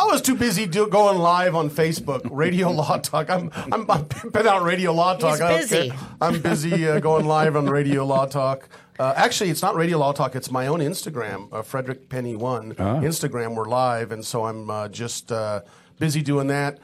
was 0.00 0.22
too 0.22 0.34
busy 0.34 0.66
do, 0.66 0.88
going 0.88 1.18
live 1.18 1.54
on 1.54 1.70
Facebook, 1.70 2.22
Radio 2.30 2.70
Law 2.70 2.98
Talk. 2.98 3.30
I'm 3.30 3.50
I'm, 3.54 3.90
I'm 3.90 4.04
pimping 4.06 4.46
out 4.46 4.62
Radio 4.62 4.92
Law 4.92 5.16
Talk. 5.16 5.40
He's 5.40 5.70
busy. 5.70 5.92
I'm 6.20 6.40
busy 6.40 6.88
uh, 6.88 6.98
going 7.00 7.26
live 7.26 7.56
on 7.56 7.66
Radio 7.66 8.04
Law 8.04 8.26
Talk. 8.26 8.68
Uh, 8.98 9.14
actually, 9.16 9.50
it's 9.50 9.62
not 9.62 9.74
Radio 9.74 9.98
Law 9.98 10.12
Talk. 10.12 10.34
It's 10.36 10.50
my 10.50 10.66
own 10.66 10.80
Instagram, 10.80 11.48
uh, 11.52 11.62
Frederick 11.62 12.08
Penny 12.08 12.36
One 12.36 12.74
Instagram. 12.74 13.54
We're 13.54 13.68
live, 13.68 14.12
and 14.12 14.24
so 14.24 14.44
I'm 14.44 14.70
uh, 14.70 14.88
just 14.88 15.32
uh, 15.32 15.62
busy 15.98 16.22
doing 16.22 16.48
that. 16.48 16.78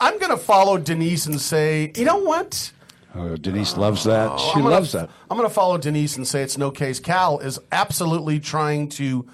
I'm 0.00 0.18
going 0.18 0.30
to 0.30 0.36
follow 0.36 0.76
Denise 0.78 1.26
and 1.26 1.40
say, 1.40 1.92
you 1.96 2.04
know 2.04 2.18
what? 2.18 2.72
Oh, 3.18 3.36
Denise 3.36 3.76
loves 3.76 4.04
that. 4.04 4.38
she 4.38 4.50
I'm 4.56 4.62
gonna- 4.62 4.68
loves 4.74 4.92
that. 4.92 5.08
I'm 5.30 5.36
going 5.36 5.48
to 5.48 5.54
follow 5.54 5.78
Denise 5.78 6.16
and 6.16 6.26
say 6.28 6.42
it's 6.42 6.58
no 6.58 6.70
case. 6.70 7.00
Cal 7.00 7.38
is 7.38 7.58
absolutely 7.72 8.40
trying 8.40 8.88
to 8.90 9.26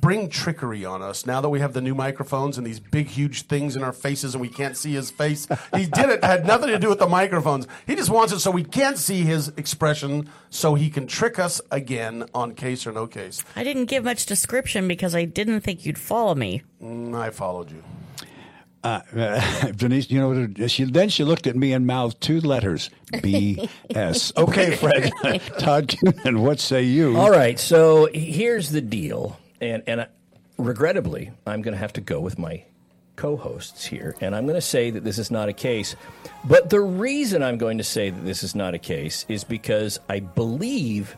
bring 0.00 0.28
trickery 0.28 0.84
on 0.84 1.02
us 1.02 1.26
now 1.26 1.40
that 1.40 1.48
we 1.48 1.58
have 1.58 1.72
the 1.72 1.80
new 1.80 1.94
microphones 1.94 2.56
and 2.56 2.64
these 2.64 2.78
big, 2.78 3.08
huge 3.08 3.42
things 3.42 3.74
in 3.74 3.82
our 3.82 3.92
faces 3.92 4.32
and 4.32 4.40
we 4.40 4.48
can't 4.48 4.76
see 4.76 4.92
his 4.92 5.10
face. 5.10 5.48
He 5.74 5.86
did 5.86 6.08
it, 6.10 6.22
had 6.22 6.46
nothing 6.46 6.68
to 6.68 6.78
do 6.78 6.88
with 6.88 7.00
the 7.00 7.08
microphones. 7.08 7.66
He 7.84 7.96
just 7.96 8.08
wants 8.08 8.32
it 8.32 8.38
so 8.38 8.52
we 8.52 8.62
can't 8.62 8.96
see 8.96 9.22
his 9.22 9.48
expression 9.56 10.28
so 10.50 10.76
he 10.76 10.88
can 10.88 11.08
trick 11.08 11.40
us 11.40 11.60
again 11.72 12.26
on 12.32 12.54
case 12.54 12.86
or 12.86 12.92
no 12.92 13.08
case. 13.08 13.42
I 13.56 13.64
didn't 13.64 13.86
give 13.86 14.04
much 14.04 14.24
description 14.26 14.86
because 14.86 15.16
I 15.16 15.24
didn't 15.24 15.62
think 15.62 15.84
you'd 15.84 15.98
follow 15.98 16.36
me. 16.36 16.62
Mm, 16.80 17.18
I 17.18 17.30
followed 17.30 17.72
you. 17.72 17.82
Uh, 18.88 19.70
Denise, 19.76 20.10
you 20.10 20.20
know 20.20 20.28
what? 20.30 20.70
She 20.70 20.84
then 20.84 21.08
she 21.08 21.24
looked 21.24 21.46
at 21.46 21.56
me 21.56 21.72
and 21.72 21.86
mouthed 21.86 22.20
two 22.20 22.40
letters: 22.40 22.90
B 23.22 23.68
S. 23.90 24.32
Okay, 24.38 24.76
Fred. 24.76 25.12
Todd 25.58 25.88
Cunin, 25.88 26.38
what 26.38 26.60
say 26.60 26.82
you? 26.82 27.16
All 27.16 27.30
right, 27.30 27.58
so 27.58 28.08
here's 28.12 28.70
the 28.70 28.80
deal, 28.80 29.38
and 29.60 29.82
and 29.86 30.02
I, 30.02 30.06
regrettably, 30.56 31.32
I'm 31.46 31.62
going 31.62 31.74
to 31.74 31.78
have 31.78 31.92
to 31.94 32.00
go 32.00 32.20
with 32.20 32.38
my 32.38 32.64
co 33.16 33.36
hosts 33.36 33.84
here, 33.84 34.14
and 34.20 34.34
I'm 34.34 34.44
going 34.44 34.54
to 34.54 34.60
say 34.60 34.90
that 34.90 35.04
this 35.04 35.18
is 35.18 35.30
not 35.30 35.48
a 35.48 35.52
case. 35.52 35.94
But 36.44 36.70
the 36.70 36.80
reason 36.80 37.42
I'm 37.42 37.58
going 37.58 37.78
to 37.78 37.84
say 37.84 38.10
that 38.10 38.24
this 38.24 38.42
is 38.42 38.54
not 38.54 38.74
a 38.74 38.78
case 38.78 39.26
is 39.28 39.44
because 39.44 39.98
I 40.08 40.20
believe 40.20 41.16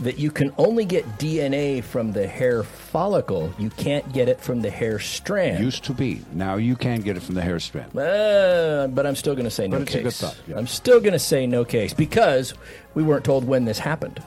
that 0.00 0.18
you 0.18 0.30
can 0.30 0.52
only 0.58 0.84
get 0.84 1.04
DNA 1.18 1.82
from 1.84 2.12
the 2.12 2.26
hair 2.26 2.62
follicle. 2.62 3.52
You 3.58 3.70
can't 3.70 4.10
get 4.12 4.28
it 4.28 4.40
from 4.40 4.60
the 4.62 4.70
hair 4.70 4.98
strand. 4.98 5.62
Used 5.62 5.84
to 5.84 5.92
be. 5.92 6.22
Now 6.32 6.56
you 6.56 6.74
can 6.76 7.00
get 7.02 7.16
it 7.16 7.20
from 7.22 7.34
the 7.34 7.42
hair 7.42 7.60
strand. 7.60 7.96
Uh, 7.96 8.88
but 8.90 9.06
I'm 9.06 9.14
still 9.16 9.34
going 9.34 9.44
to 9.44 9.50
say 9.50 9.68
no 9.68 9.78
But 9.78 9.82
it's 9.82 9.94
a 9.94 9.98
case. 9.98 10.02
good 10.04 10.14
thought, 10.14 10.36
yeah. 10.48 10.56
I'm 10.56 10.66
still 10.66 10.98
going 11.00 11.12
to 11.12 11.18
say 11.18 11.46
no 11.46 11.64
case 11.64 11.92
because 11.94 12.54
we 12.94 13.02
weren't 13.02 13.24
told 13.24 13.44
when 13.44 13.64
this 13.64 13.78
happened. 13.78 14.22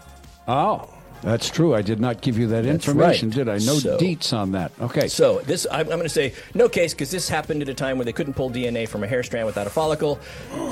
Oh, 0.48 0.88
that's 1.22 1.50
true. 1.50 1.74
I 1.74 1.82
did 1.82 2.00
not 2.00 2.22
give 2.22 2.38
you 2.38 2.48
that 2.48 2.64
That's 2.66 2.88
information, 2.88 3.30
right. 3.30 3.36
did 3.36 3.50
I? 3.50 3.54
No 3.54 3.76
So- 3.80 3.98
deets 3.98 4.32
on 4.34 4.52
that. 4.52 4.72
Okay. 4.80 5.08
So 5.08 5.40
this, 5.40 5.66
I'm, 5.72 5.80
I'm 5.82 5.86
going 5.88 6.04
to 6.04 6.10
say 6.10 6.34
no 6.54 6.70
case 6.70 6.94
because 6.94 7.12
this 7.12 7.28
happened 7.30 7.62
at 7.62 7.70
a 7.70 7.74
time 7.74 7.98
where 7.98 8.06
they 8.06 8.14
couldn't 8.14 8.34
pull 8.36 8.50
DNA 8.52 8.88
from 8.88 9.04
a 9.04 9.08
hair 9.08 9.24
strand 9.24 9.46
without 9.46 9.66
a 9.68 9.70
follicle. 9.70 10.20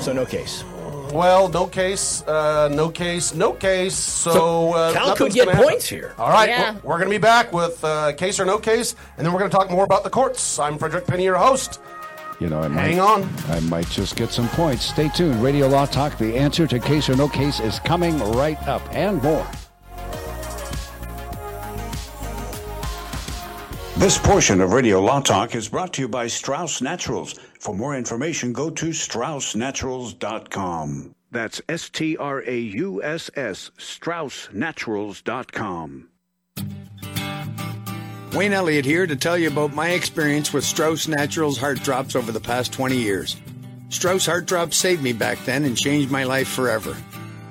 So 0.00 0.12
no 0.12 0.24
case. 0.24 0.62
Well, 1.12 1.48
no 1.48 1.66
case, 1.66 2.22
uh, 2.22 2.68
no 2.72 2.88
case, 2.88 3.34
no 3.34 3.52
case. 3.52 3.94
So, 3.94 4.32
So 4.32 4.72
uh, 4.72 4.92
Cal 4.92 5.08
nothing's 5.08 5.18
could 5.18 5.34
get 5.34 5.44
gonna 5.46 5.56
happen. 5.56 5.70
points 5.70 5.86
here. 5.88 6.14
All 6.18 6.30
right, 6.30 6.48
Yeah. 6.48 6.72
we're, 6.74 6.80
we're 6.90 6.96
going 6.98 7.08
to 7.10 7.14
be 7.14 7.18
back 7.18 7.52
with 7.52 7.84
uh, 7.84 8.12
case 8.14 8.40
or 8.40 8.44
no 8.44 8.58
case, 8.58 8.96
and 9.16 9.24
then 9.26 9.32
we're 9.32 9.38
going 9.38 9.50
to 9.50 9.56
talk 9.56 9.70
more 9.70 9.84
about 9.84 10.02
the 10.04 10.10
courts. 10.10 10.58
I'm 10.58 10.78
Frederick 10.78 11.06
Penny, 11.06 11.24
your 11.24 11.36
host. 11.36 11.80
You 12.40 12.48
know, 12.48 12.60
I 12.60 12.66
might, 12.68 12.80
Hang 12.82 13.00
on. 13.00 13.28
I 13.48 13.60
might 13.60 13.88
just 13.90 14.16
get 14.16 14.32
some 14.32 14.48
points. 14.48 14.84
Stay 14.86 15.08
tuned. 15.10 15.40
Radio 15.40 15.68
Law 15.68 15.86
Talk. 15.86 16.18
The 16.18 16.36
answer 16.36 16.66
to 16.66 16.80
case 16.80 17.08
or 17.08 17.14
no 17.14 17.28
case 17.28 17.60
is 17.60 17.78
coming 17.80 18.18
right 18.32 18.60
up, 18.66 18.82
and 18.92 19.22
more. 19.22 19.46
This 23.96 24.18
portion 24.18 24.60
of 24.60 24.72
Radio 24.72 25.00
Law 25.00 25.20
Talk 25.20 25.54
is 25.54 25.68
brought 25.68 25.92
to 25.92 26.02
you 26.02 26.08
by 26.08 26.26
Strauss 26.26 26.82
Naturals. 26.82 27.38
For 27.60 27.72
more 27.72 27.96
information, 27.96 28.52
go 28.52 28.68
to 28.68 28.86
straussnaturals.com. 28.86 31.14
That's 31.30 31.62
S 31.68 31.90
T 31.90 32.16
R 32.16 32.42
A 32.44 32.58
U 32.58 33.00
S 33.04 33.30
S, 33.36 33.70
straussnaturals.com. 33.78 36.08
Wayne 38.32 38.52
Elliott 38.52 38.84
here 38.84 39.06
to 39.06 39.14
tell 39.14 39.38
you 39.38 39.46
about 39.46 39.74
my 39.74 39.90
experience 39.90 40.52
with 40.52 40.64
Strauss 40.64 41.06
Naturals 41.06 41.56
Heart 41.56 41.84
Drops 41.84 42.16
over 42.16 42.32
the 42.32 42.40
past 42.40 42.72
20 42.72 42.96
years. 42.96 43.36
Strauss 43.90 44.26
Heart 44.26 44.46
Drops 44.46 44.76
saved 44.76 45.04
me 45.04 45.12
back 45.12 45.38
then 45.44 45.64
and 45.64 45.78
changed 45.78 46.10
my 46.10 46.24
life 46.24 46.48
forever. 46.48 46.96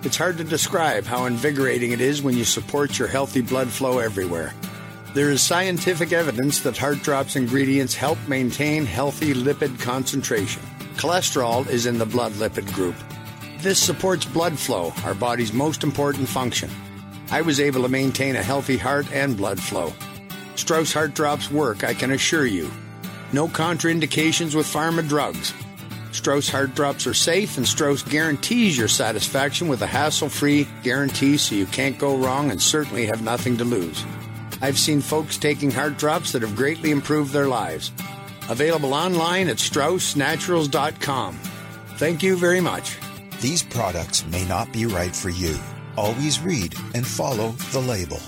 It's 0.04 0.18
hard 0.18 0.38
to 0.40 0.44
describe 0.44 1.06
how 1.06 1.24
invigorating 1.24 1.94
it 1.94 2.02
is 2.02 2.22
when 2.22 2.36
you 2.36 2.44
support 2.44 3.00
your 3.00 3.08
healthy 3.08 3.40
blood 3.40 3.70
flow 3.70 4.00
everywhere. 4.00 4.54
There 5.13 5.29
is 5.29 5.43
scientific 5.43 6.12
evidence 6.12 6.62
that 6.62 6.75
Heart 6.75 7.03
Drops 7.03 7.36
ingredients 7.36 7.93
help 7.93 8.17
maintain 8.27 8.84
healthy 8.84 9.36
lipid 9.36 9.79
concentration. 9.79 10.63
Cholesterol 10.96 11.70
is 11.70 11.86
in 11.86 12.00
the 12.00 12.05
blood 12.05 12.32
lipid 12.32 12.74
group. 12.74 12.96
This 13.60 13.77
supports 13.77 14.25
blood 14.25 14.58
flow, 14.58 14.91
our 15.05 15.13
body's 15.13 15.53
most 15.53 15.84
important 15.84 16.27
function. 16.27 16.72
I 17.29 17.41
was 17.41 17.60
able 17.60 17.84
to 17.84 17.89
maintain 17.89 18.36
a 18.36 18.41
healthy 18.41 18.75
heart 18.75 19.05
and 19.13 19.38
blood 19.38 19.62
flow. 19.62 19.93
Strauss 20.55 20.91
Heart 20.91 21.13
Drops 21.13 21.51
work, 21.51 21.84
I 21.84 21.93
can 21.93 22.12
assure 22.12 22.48
you. 22.48 22.72
No 23.32 23.48
contraindications 23.48 24.55
with 24.55 24.65
pharma 24.65 25.08
drugs. 25.08 25.53
Strauss 26.12 26.50
Heart 26.50 26.74
Drops 26.74 27.05
are 27.05 27.13
safe, 27.13 27.58
and 27.58 27.67
Strauss 27.67 28.01
guarantees 28.01 28.75
your 28.75 28.88
satisfaction 28.88 29.67
with 29.67 29.84
a 29.84 29.88
hassle 29.88 30.29
free 30.29 30.67
guarantee 30.82 31.38
so 31.38 31.53
you 31.53 31.67
can't 31.67 32.00
go 32.00 32.17
wrong 32.17 32.50
and 32.50 32.60
certainly 32.60 33.05
have 33.05 33.22
nothing 33.22 33.58
to 33.58 33.63
lose. 33.63 34.03
I've 34.63 34.79
seen 34.79 35.01
folks 35.01 35.38
taking 35.38 35.70
heart 35.70 35.98
drops 35.98 36.32
that 36.32 36.41
have 36.41 36.55
greatly 36.55 36.91
improved 36.91 37.34
their 37.34 37.48
lives. 37.48 37.91
Available 38.50 38.93
online 38.93 39.50
at 39.50 39.58
StraussNaturals.com. 39.58 41.36
Thank 41.98 42.24
you 42.24 42.38
very 42.38 42.62
much. 42.62 42.98
These 43.41 43.62
products 43.63 44.25
may 44.27 44.46
not 44.46 44.72
be 44.72 44.86
right 44.86 45.13
for 45.13 45.29
you. 45.29 45.60
Always 45.98 46.39
read 46.39 46.75
and 46.96 47.05
follow 47.05 47.50
the 47.74 47.82
label. 47.82 48.22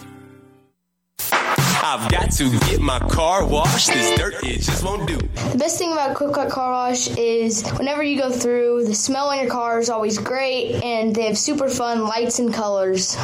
I've 1.88 2.10
got 2.10 2.32
to 2.32 2.50
get 2.62 2.82
my 2.82 2.98
car 2.98 3.46
washed. 3.46 3.94
This 3.94 4.18
dirt, 4.18 4.44
it 4.44 4.62
just 4.62 4.84
won't 4.84 5.08
do. 5.08 5.18
The 5.52 5.58
best 5.60 5.78
thing 5.78 5.92
about 5.92 6.16
Quick 6.16 6.34
Quick 6.34 6.50
Car 6.50 6.72
Wash 6.72 7.16
is 7.16 7.64
whenever 7.78 8.02
you 8.02 8.18
go 8.18 8.32
through, 8.32 8.86
the 8.86 8.96
smell 8.96 9.30
on 9.30 9.38
your 9.38 9.52
car 9.52 9.78
is 9.78 9.88
always 9.92 10.18
great, 10.18 10.84
and 10.84 11.16
they 11.16 11.28
have 11.28 11.38
super 11.38 11.70
fun 11.70 12.06
lights 12.06 12.40
and 12.40 12.52
colors. 12.52 13.16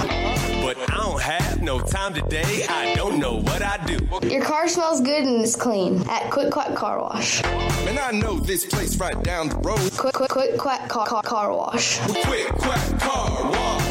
But 0.62 0.77
I 0.91 0.98
don't 0.98 1.20
have 1.20 1.63
no 1.63 1.80
time 1.80 2.13
today. 2.13 2.68
I 2.70 2.94
don't 2.94 3.18
know 3.18 3.41
what 3.41 3.63
I 3.63 3.84
do. 3.88 3.98
Your 4.30 4.44
car 4.44 4.68
smells 4.68 5.01
good 5.01 5.24
and 5.24 5.41
it's 5.41 5.56
clean 5.56 6.08
at 6.08 6.30
Quick 6.30 6.51
Quack 6.51 6.75
Car 6.75 7.00
Wash. 7.00 7.41
Man, 7.41 7.98
I 7.98 8.12
know 8.12 8.39
this 8.39 8.68
place 8.68 8.96
right 8.98 9.20
down 9.24 9.50
the 9.50 9.56
road. 9.56 9.91
Quick 9.98 10.13
Quick 10.13 10.30
Quick 10.30 10.58
Quack 10.60 10.88
Car, 10.88 11.08
car, 11.08 11.24
car 11.24 11.51
Wash. 11.51 11.98
Quick, 12.25 12.48
quack, 12.50 13.00
car 13.00 13.51
wash. 13.51 13.91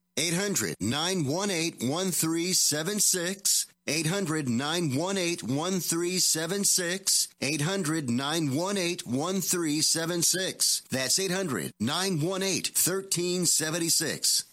800 0.21 0.75
918 0.79 1.89
1376. 1.89 3.65
800 3.87 4.47
918 4.47 5.55
1376. 5.57 7.27
800 7.41 8.07
918 8.07 8.97
1376. 9.11 10.81
That's 10.91 11.17
800 11.17 11.73
918 11.79 12.71
1376. 12.71 14.43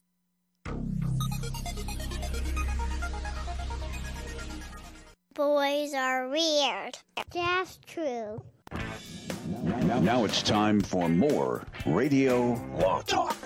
Boys 5.35 5.93
are 5.93 6.31
weird. 6.31 6.99
That's 7.35 7.79
true. 7.87 8.43
Now, 9.83 10.01
now 10.01 10.25
it's 10.25 10.43
time 10.43 10.81
for 10.81 11.11
more 11.11 11.67
Radio 11.85 12.55
Law 12.79 13.03
Talk. 13.03 13.37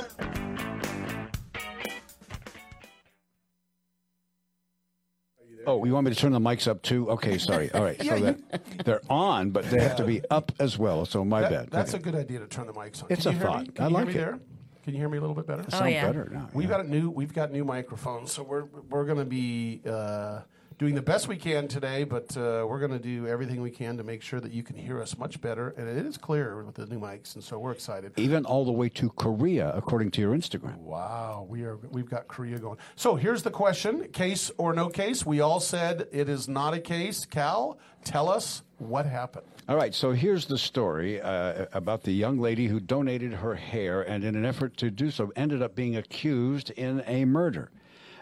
Oh, 5.66 5.85
you 5.85 5.92
want 5.92 6.07
me 6.07 6.12
to 6.14 6.19
turn 6.19 6.33
the 6.33 6.40
mics 6.40 6.66
up 6.69 6.83
too? 6.83 7.11
Okay, 7.11 7.38
sorry. 7.38 7.71
All 7.73 7.83
right, 7.83 7.97
Yeah, 8.02 8.16
so 8.19 8.23
that 8.25 8.85
they're 8.85 9.00
on, 9.11 9.50
but 9.50 9.64
they 9.71 9.81
have 9.81 9.97
to 9.97 10.04
be 10.04 10.23
up 10.31 10.52
as 10.59 10.78
well. 10.78 11.04
So 11.07 11.25
my 11.25 11.42
That- 11.42 11.50
bad. 11.50 11.71
That's 11.71 11.95
Okay. 11.95 12.00
a 12.00 12.04
good 12.04 12.14
idea 12.14 12.38
to 12.40 12.47
turn 12.47 12.66
the 12.66 12.73
mics 12.73 13.02
on. 13.02 13.09
It's 13.11 13.23
Can 13.25 13.33
a 13.33 13.35
you 13.35 13.38
hear 13.40 13.47
thought. 13.49 13.75
Can 13.75 13.85
I 13.85 13.88
you 13.88 13.95
like 13.95 14.09
hear 14.09 14.14
me 14.14 14.21
it. 14.21 14.25
there? 14.25 14.38
Can 14.85 14.95
you 14.95 14.99
hear 15.00 15.09
me 15.09 15.19
a 15.19 15.21
little 15.21 15.37
bit 15.37 15.47
better? 15.47 15.64
I 15.66 15.71
sound 15.71 15.85
Oh, 15.85 15.88
yeah. 15.88 16.07
better 16.07 16.28
now, 16.33 16.49
We've 16.52 16.69
got 16.69 16.81
a 16.81 16.88
new 16.88 17.09
we've 17.11 17.33
got 17.33 17.52
new 17.52 17.64
microphones, 17.64 18.33
so 18.33 18.42
we're 18.42 18.64
we're 18.90 19.04
going 19.04 19.19
to 19.19 19.25
be 19.25 19.81
uh, 19.87 20.40
doing 20.83 20.97
the 20.97 21.01
best 21.01 21.29
we 21.29 21.37
can 21.37 21.69
today, 21.69 22.03
but 22.03 22.37
uh, 22.37 22.67
we're 22.69 22.81
going 22.81 22.91
to 22.91 22.99
do 22.99 23.29
everything 23.29 23.62
we 23.62 23.71
can 23.71 23.97
to 23.97 24.03
make 24.03 24.21
sure 24.21 24.41
that 24.41 24.51
you 24.51 24.65
can 24.65 24.75
hear 24.75 25.01
us 25.01 25.17
much 25.17 25.41
better, 25.41 25.73
and 25.77 25.89
it 25.89 26.05
is 26.05 26.19
clear 26.19 26.65
with 26.65 26.75
the 26.75 26.85
new 26.87 26.99
mics, 26.99 27.37
and 27.37 27.45
so 27.45 27.57
we're 27.57 27.71
excited. 27.71 28.12
Even 28.17 28.45
all 28.45 28.65
the 28.65 28.73
way 28.73 28.89
to 28.89 29.09
Korea, 29.11 29.71
according 29.77 30.11
to 30.11 30.21
your 30.21 30.35
Instagram. 30.35 30.79
Wow, 30.79 31.47
we 31.49 31.62
are 31.62 31.77
we've 31.93 32.11
got 32.11 32.27
Korea 32.27 32.59
going. 32.59 32.79
So 32.97 33.15
here's 33.15 33.45
the 33.45 33.51
question: 33.51 34.09
case 34.09 34.51
or 34.59 34.73
no 34.73 34.89
case? 34.89 35.25
We 35.25 35.41
all 35.41 35.61
said 35.61 36.09
it 36.11 36.29
is 36.29 36.49
not 36.49 36.75
a 36.75 36.81
case. 36.81 37.27
Cal, 37.27 37.79
tell 38.03 38.29
us 38.29 38.65
what 38.79 39.07
happened. 39.07 39.47
All 39.69 39.77
right, 39.77 39.95
so 39.95 40.11
here's 40.11 40.47
the 40.47 40.59
story 40.59 41.21
uh, 41.21 41.67
about 41.73 42.03
the 42.03 42.11
young 42.11 42.41
lady 42.41 42.67
who 42.67 42.81
donated 42.81 43.35
her 43.35 43.55
hair 43.55 44.03
and, 44.03 44.25
in 44.25 44.35
an 44.35 44.45
effort 44.45 44.77
to 44.79 44.91
do 44.91 45.12
so, 45.12 45.33
ended 45.37 45.62
up 45.62 45.77
being 45.77 45.95
accused 45.95 46.71
in 46.71 47.05
a 47.07 47.25
murder. 47.25 47.71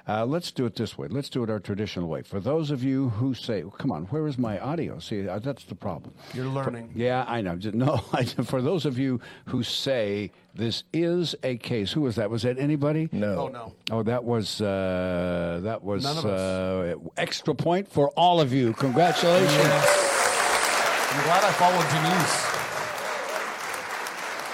Uh, 0.08 0.24
let's 0.24 0.50
do 0.50 0.66
it 0.66 0.74
this 0.76 0.96
way. 0.98 1.08
Let's 1.08 1.28
do 1.28 1.42
it 1.44 1.50
our 1.50 1.60
traditional 1.60 2.08
way. 2.08 2.22
For 2.22 2.40
those 2.40 2.70
of 2.70 2.82
you 2.82 3.10
who 3.10 3.34
say, 3.34 3.64
"Come 3.78 3.92
on, 3.92 4.04
where 4.06 4.26
is 4.26 4.38
my 4.38 4.58
audio?" 4.58 4.98
See, 4.98 5.28
uh, 5.28 5.38
that's 5.38 5.64
the 5.64 5.74
problem. 5.74 6.14
You're 6.34 6.46
learning. 6.46 6.92
Yeah, 6.94 7.24
I 7.28 7.40
know. 7.40 7.58
No, 7.72 8.02
I, 8.12 8.24
for 8.24 8.60
those 8.62 8.84
of 8.86 8.98
you 8.98 9.20
who 9.46 9.62
say 9.62 10.32
this 10.54 10.84
is 10.92 11.34
a 11.42 11.56
case, 11.56 11.92
who 11.92 12.00
was 12.02 12.16
that? 12.16 12.30
Was 12.30 12.42
that 12.42 12.58
anybody? 12.58 13.08
No. 13.12 13.38
Oh 13.38 13.48
no. 13.48 13.72
Oh, 13.90 14.02
that 14.02 14.24
was 14.24 14.60
uh, 14.60 15.60
that 15.62 15.82
was 15.82 16.04
None 16.04 16.18
of 16.18 16.24
uh, 16.26 17.10
extra 17.16 17.54
point 17.54 17.88
for 17.88 18.08
all 18.10 18.40
of 18.40 18.52
you. 18.52 18.72
Congratulations. 18.74 19.50
I'm 19.52 21.24
glad 21.24 21.44
I 21.44 21.52
followed 21.52 21.88
Denise. 21.90 22.49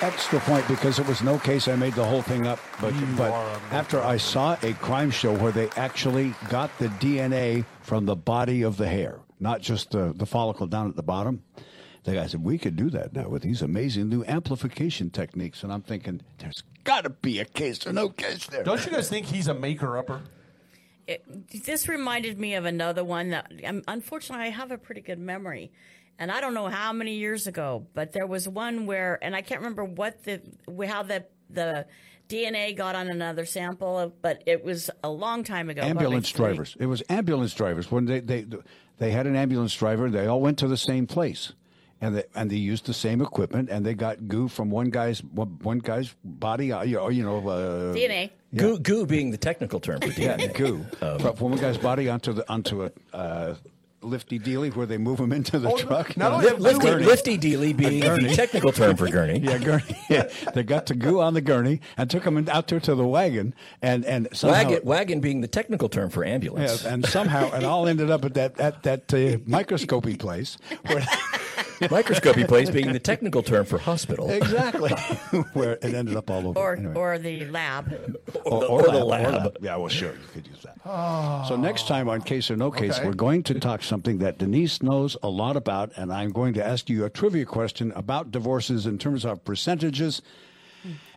Extra 0.02 0.40
point 0.40 0.66
because 0.68 0.98
it 0.98 1.06
was 1.06 1.22
no 1.22 1.38
case. 1.38 1.68
I 1.68 1.76
made 1.76 1.94
the 1.94 2.04
whole 2.04 2.22
thing 2.22 2.46
up, 2.46 2.58
but 2.80 2.92
but 3.16 3.32
after 3.70 4.00
I 4.00 4.16
saw 4.16 4.56
a 4.62 4.72
crime 4.74 5.10
show 5.10 5.32
where 5.34 5.52
they 5.52 5.68
actually 5.76 6.34
got 6.48 6.76
the 6.78 6.88
DNA 6.88 7.64
from 7.82 8.06
the 8.06 8.16
body 8.16 8.62
of 8.62 8.76
the 8.76 8.88
hair, 8.88 9.20
not 9.40 9.60
just 9.60 9.90
the 9.90 10.12
the 10.14 10.26
follicle 10.26 10.66
down 10.66 10.88
at 10.88 10.96
the 10.96 11.02
bottom. 11.02 11.42
The 12.04 12.14
guy 12.14 12.26
said 12.28 12.44
we 12.44 12.56
could 12.56 12.76
do 12.76 12.88
that 12.90 13.14
now 13.14 13.28
with 13.28 13.42
these 13.42 13.62
amazing 13.62 14.08
new 14.08 14.24
amplification 14.26 15.10
techniques, 15.10 15.64
and 15.64 15.72
I'm 15.72 15.82
thinking 15.82 16.20
there's 16.38 16.62
got 16.84 17.02
to 17.02 17.10
be 17.10 17.40
a 17.40 17.44
case 17.44 17.84
or 17.84 17.92
no 17.92 18.08
case 18.08 18.46
there. 18.46 18.62
Don't 18.62 18.84
you 18.86 18.92
guys 18.92 19.08
think 19.08 19.26
he's 19.26 19.48
a 19.48 19.54
maker 19.54 19.98
upper? 19.98 20.22
It, 21.08 21.64
this 21.64 21.88
reminded 21.88 22.38
me 22.38 22.54
of 22.54 22.64
another 22.64 23.04
one 23.04 23.30
that, 23.30 23.50
um, 23.64 23.82
unfortunately, 23.86 24.46
I 24.46 24.50
have 24.50 24.70
a 24.70 24.78
pretty 24.78 25.00
good 25.00 25.18
memory. 25.18 25.70
And 26.18 26.30
I 26.32 26.40
don't 26.40 26.54
know 26.54 26.68
how 26.68 26.92
many 26.92 27.14
years 27.14 27.46
ago, 27.46 27.86
but 27.94 28.12
there 28.12 28.26
was 28.26 28.48
one 28.48 28.86
where, 28.86 29.18
and 29.22 29.36
I 29.36 29.42
can't 29.42 29.60
remember 29.60 29.84
what 29.84 30.22
the, 30.24 30.40
how 30.86 31.02
the, 31.02 31.24
the 31.50 31.86
DNA 32.28 32.76
got 32.76 32.94
on 32.94 33.08
another 33.08 33.44
sample, 33.44 34.12
but 34.22 34.42
it 34.46 34.64
was 34.64 34.90
a 35.04 35.10
long 35.10 35.44
time 35.44 35.68
ago. 35.70 35.82
probably 35.82 35.90
ambulance 36.04 36.30
three- 36.30 36.46
drivers. 36.46 36.76
It 36.80 36.86
was 36.86 37.02
ambulance 37.08 37.54
drivers 37.54 37.90
when 37.90 38.06
they 38.06 38.20
they 38.20 38.46
they 38.98 39.10
had 39.10 39.26
an 39.26 39.36
ambulance 39.36 39.74
driver. 39.74 40.10
They 40.10 40.26
all 40.26 40.40
went 40.40 40.58
to 40.58 40.68
the 40.68 40.76
same 40.76 41.06
place, 41.06 41.52
and 42.00 42.16
they 42.16 42.24
and 42.34 42.50
they 42.50 42.56
used 42.56 42.86
the 42.86 42.94
same 42.94 43.20
equipment, 43.20 43.68
and 43.70 43.84
they 43.86 43.94
got 43.94 44.26
goo 44.26 44.48
from 44.48 44.70
one 44.70 44.90
guy's 44.90 45.22
one 45.22 45.58
one 45.62 45.78
guy's 45.78 46.14
body. 46.24 46.72
uh, 46.72 46.82
You 46.82 47.22
know, 47.22 47.48
uh, 47.48 47.94
DNA. 47.94 48.30
Goo, 48.56 48.78
goo 48.78 49.06
being 49.06 49.30
the 49.30 49.36
technical 49.36 49.80
term 49.80 50.00
for 50.00 50.08
Yeah, 50.20 50.46
goo 50.48 50.84
Um, 51.02 51.18
from 51.18 51.36
from 51.36 51.50
one 51.50 51.60
guy's 51.60 51.78
body 51.78 52.08
onto 52.08 52.32
the 52.32 52.50
onto 52.50 52.84
a. 52.84 52.90
Uh, 53.12 53.54
Lifty 54.02 54.38
dealy, 54.38 54.70
where 54.70 54.86
they 54.86 54.98
move 54.98 55.16
them 55.18 55.32
into 55.32 55.58
the 55.58 55.70
Oh, 55.70 55.76
truck. 55.78 56.16
not 56.16 56.32
only 56.32 56.50
lifty, 56.50 56.86
Gurney. 56.86 57.06
lifty 57.06 57.36
dealy 57.38 57.72
being 57.72 58.04
A 58.04 58.16
the 58.16 58.34
technical 58.36 58.70
term 58.70 58.94
for 58.96 59.08
gurney. 59.08 59.38
Yeah, 59.42 59.58
gurney. 59.58 59.96
Yeah, 60.10 60.28
they 60.54 60.62
got 60.62 60.86
the 60.86 60.94
goo 60.94 61.20
on 61.20 61.34
the 61.34 61.40
gurney 61.40 61.80
and 61.96 62.08
took 62.08 62.24
them 62.24 62.46
out 62.50 62.68
there 62.68 62.78
to 62.78 62.94
the 62.94 63.06
wagon, 63.06 63.54
and 63.82 64.04
and 64.04 64.28
somehow, 64.32 64.64
Wagon, 64.68 64.80
wagon 64.84 65.20
being 65.20 65.40
the 65.40 65.48
technical 65.48 65.88
term 65.88 66.10
for 66.10 66.24
ambulance. 66.24 66.84
Yeah, 66.84 66.92
and 66.92 67.06
somehow 67.06 67.50
it 67.56 67.64
all 67.64 67.88
ended 67.88 68.10
up 68.10 68.24
at 68.24 68.34
that 68.34 68.60
at 68.60 68.82
that 68.84 69.12
uh, 69.14 69.38
microscopy 69.46 70.16
place. 70.16 70.58
Where, 70.86 71.04
Microscopy 71.90 72.44
place 72.44 72.70
being 72.70 72.92
the 72.94 72.98
technical 72.98 73.42
term 73.42 73.66
for 73.66 73.76
hospital. 73.78 74.30
exactly, 74.30 74.92
where 75.52 75.72
it 75.72 75.84
ended 75.94 76.16
up 76.16 76.30
all 76.30 76.48
over. 76.48 76.58
Or, 76.58 76.74
Anyway. 76.76 76.94
or 76.94 77.18
the 77.18 77.44
lab. 77.46 77.92
Or 78.44 78.60
the- 78.60 78.66
or 78.66 78.82
the 78.84 79.04
lab. 79.04 79.56
Yeah, 79.60 79.76
well, 79.76 79.88
sure, 79.88 80.12
you 80.12 80.18
could 80.32 80.46
use 80.46 80.62
that. 80.64 81.46
So 81.48 81.56
next 81.56 81.86
time 81.86 82.08
on 82.08 82.22
Case 82.22 82.50
or 82.50 82.56
No 82.56 82.70
Case, 82.70 82.96
Okay. 82.98 83.06
we're 83.06 83.12
going 83.14 83.42
to 83.44 83.60
talk 83.60 83.82
something 83.86 84.18
that 84.18 84.38
Denise 84.38 84.82
knows 84.82 85.16
a 85.22 85.28
lot 85.28 85.56
about, 85.56 85.92
and 85.96 86.12
I'm 86.12 86.30
going 86.30 86.54
to 86.54 86.66
ask 86.66 86.90
you 86.90 87.04
a 87.04 87.10
trivia 87.10 87.44
question 87.44 87.92
about 87.92 88.30
divorces 88.30 88.86
in 88.86 88.98
terms 88.98 89.24
of 89.24 89.44
percentages, 89.44 90.22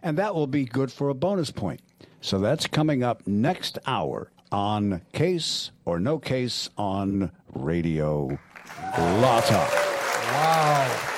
and 0.02 0.18
that 0.18 0.34
will 0.34 0.48
be 0.48 0.66
good 0.66 0.92
for 0.92 1.10
a 1.10 1.14
bonus 1.14 1.52
point. 1.52 1.82
So 2.22 2.40
that's 2.40 2.68
coming 2.68 3.04
up 3.04 3.26
next 3.28 3.80
hour 3.86 4.32
on 4.52 5.02
Case 5.14 5.72
or 5.86 6.00
No 6.00 6.20
Case 6.20 6.70
on 6.78 7.32
Radio 7.54 8.40
Law 8.98 9.42
Talk. 9.42 9.72
Wow. 9.72 11.16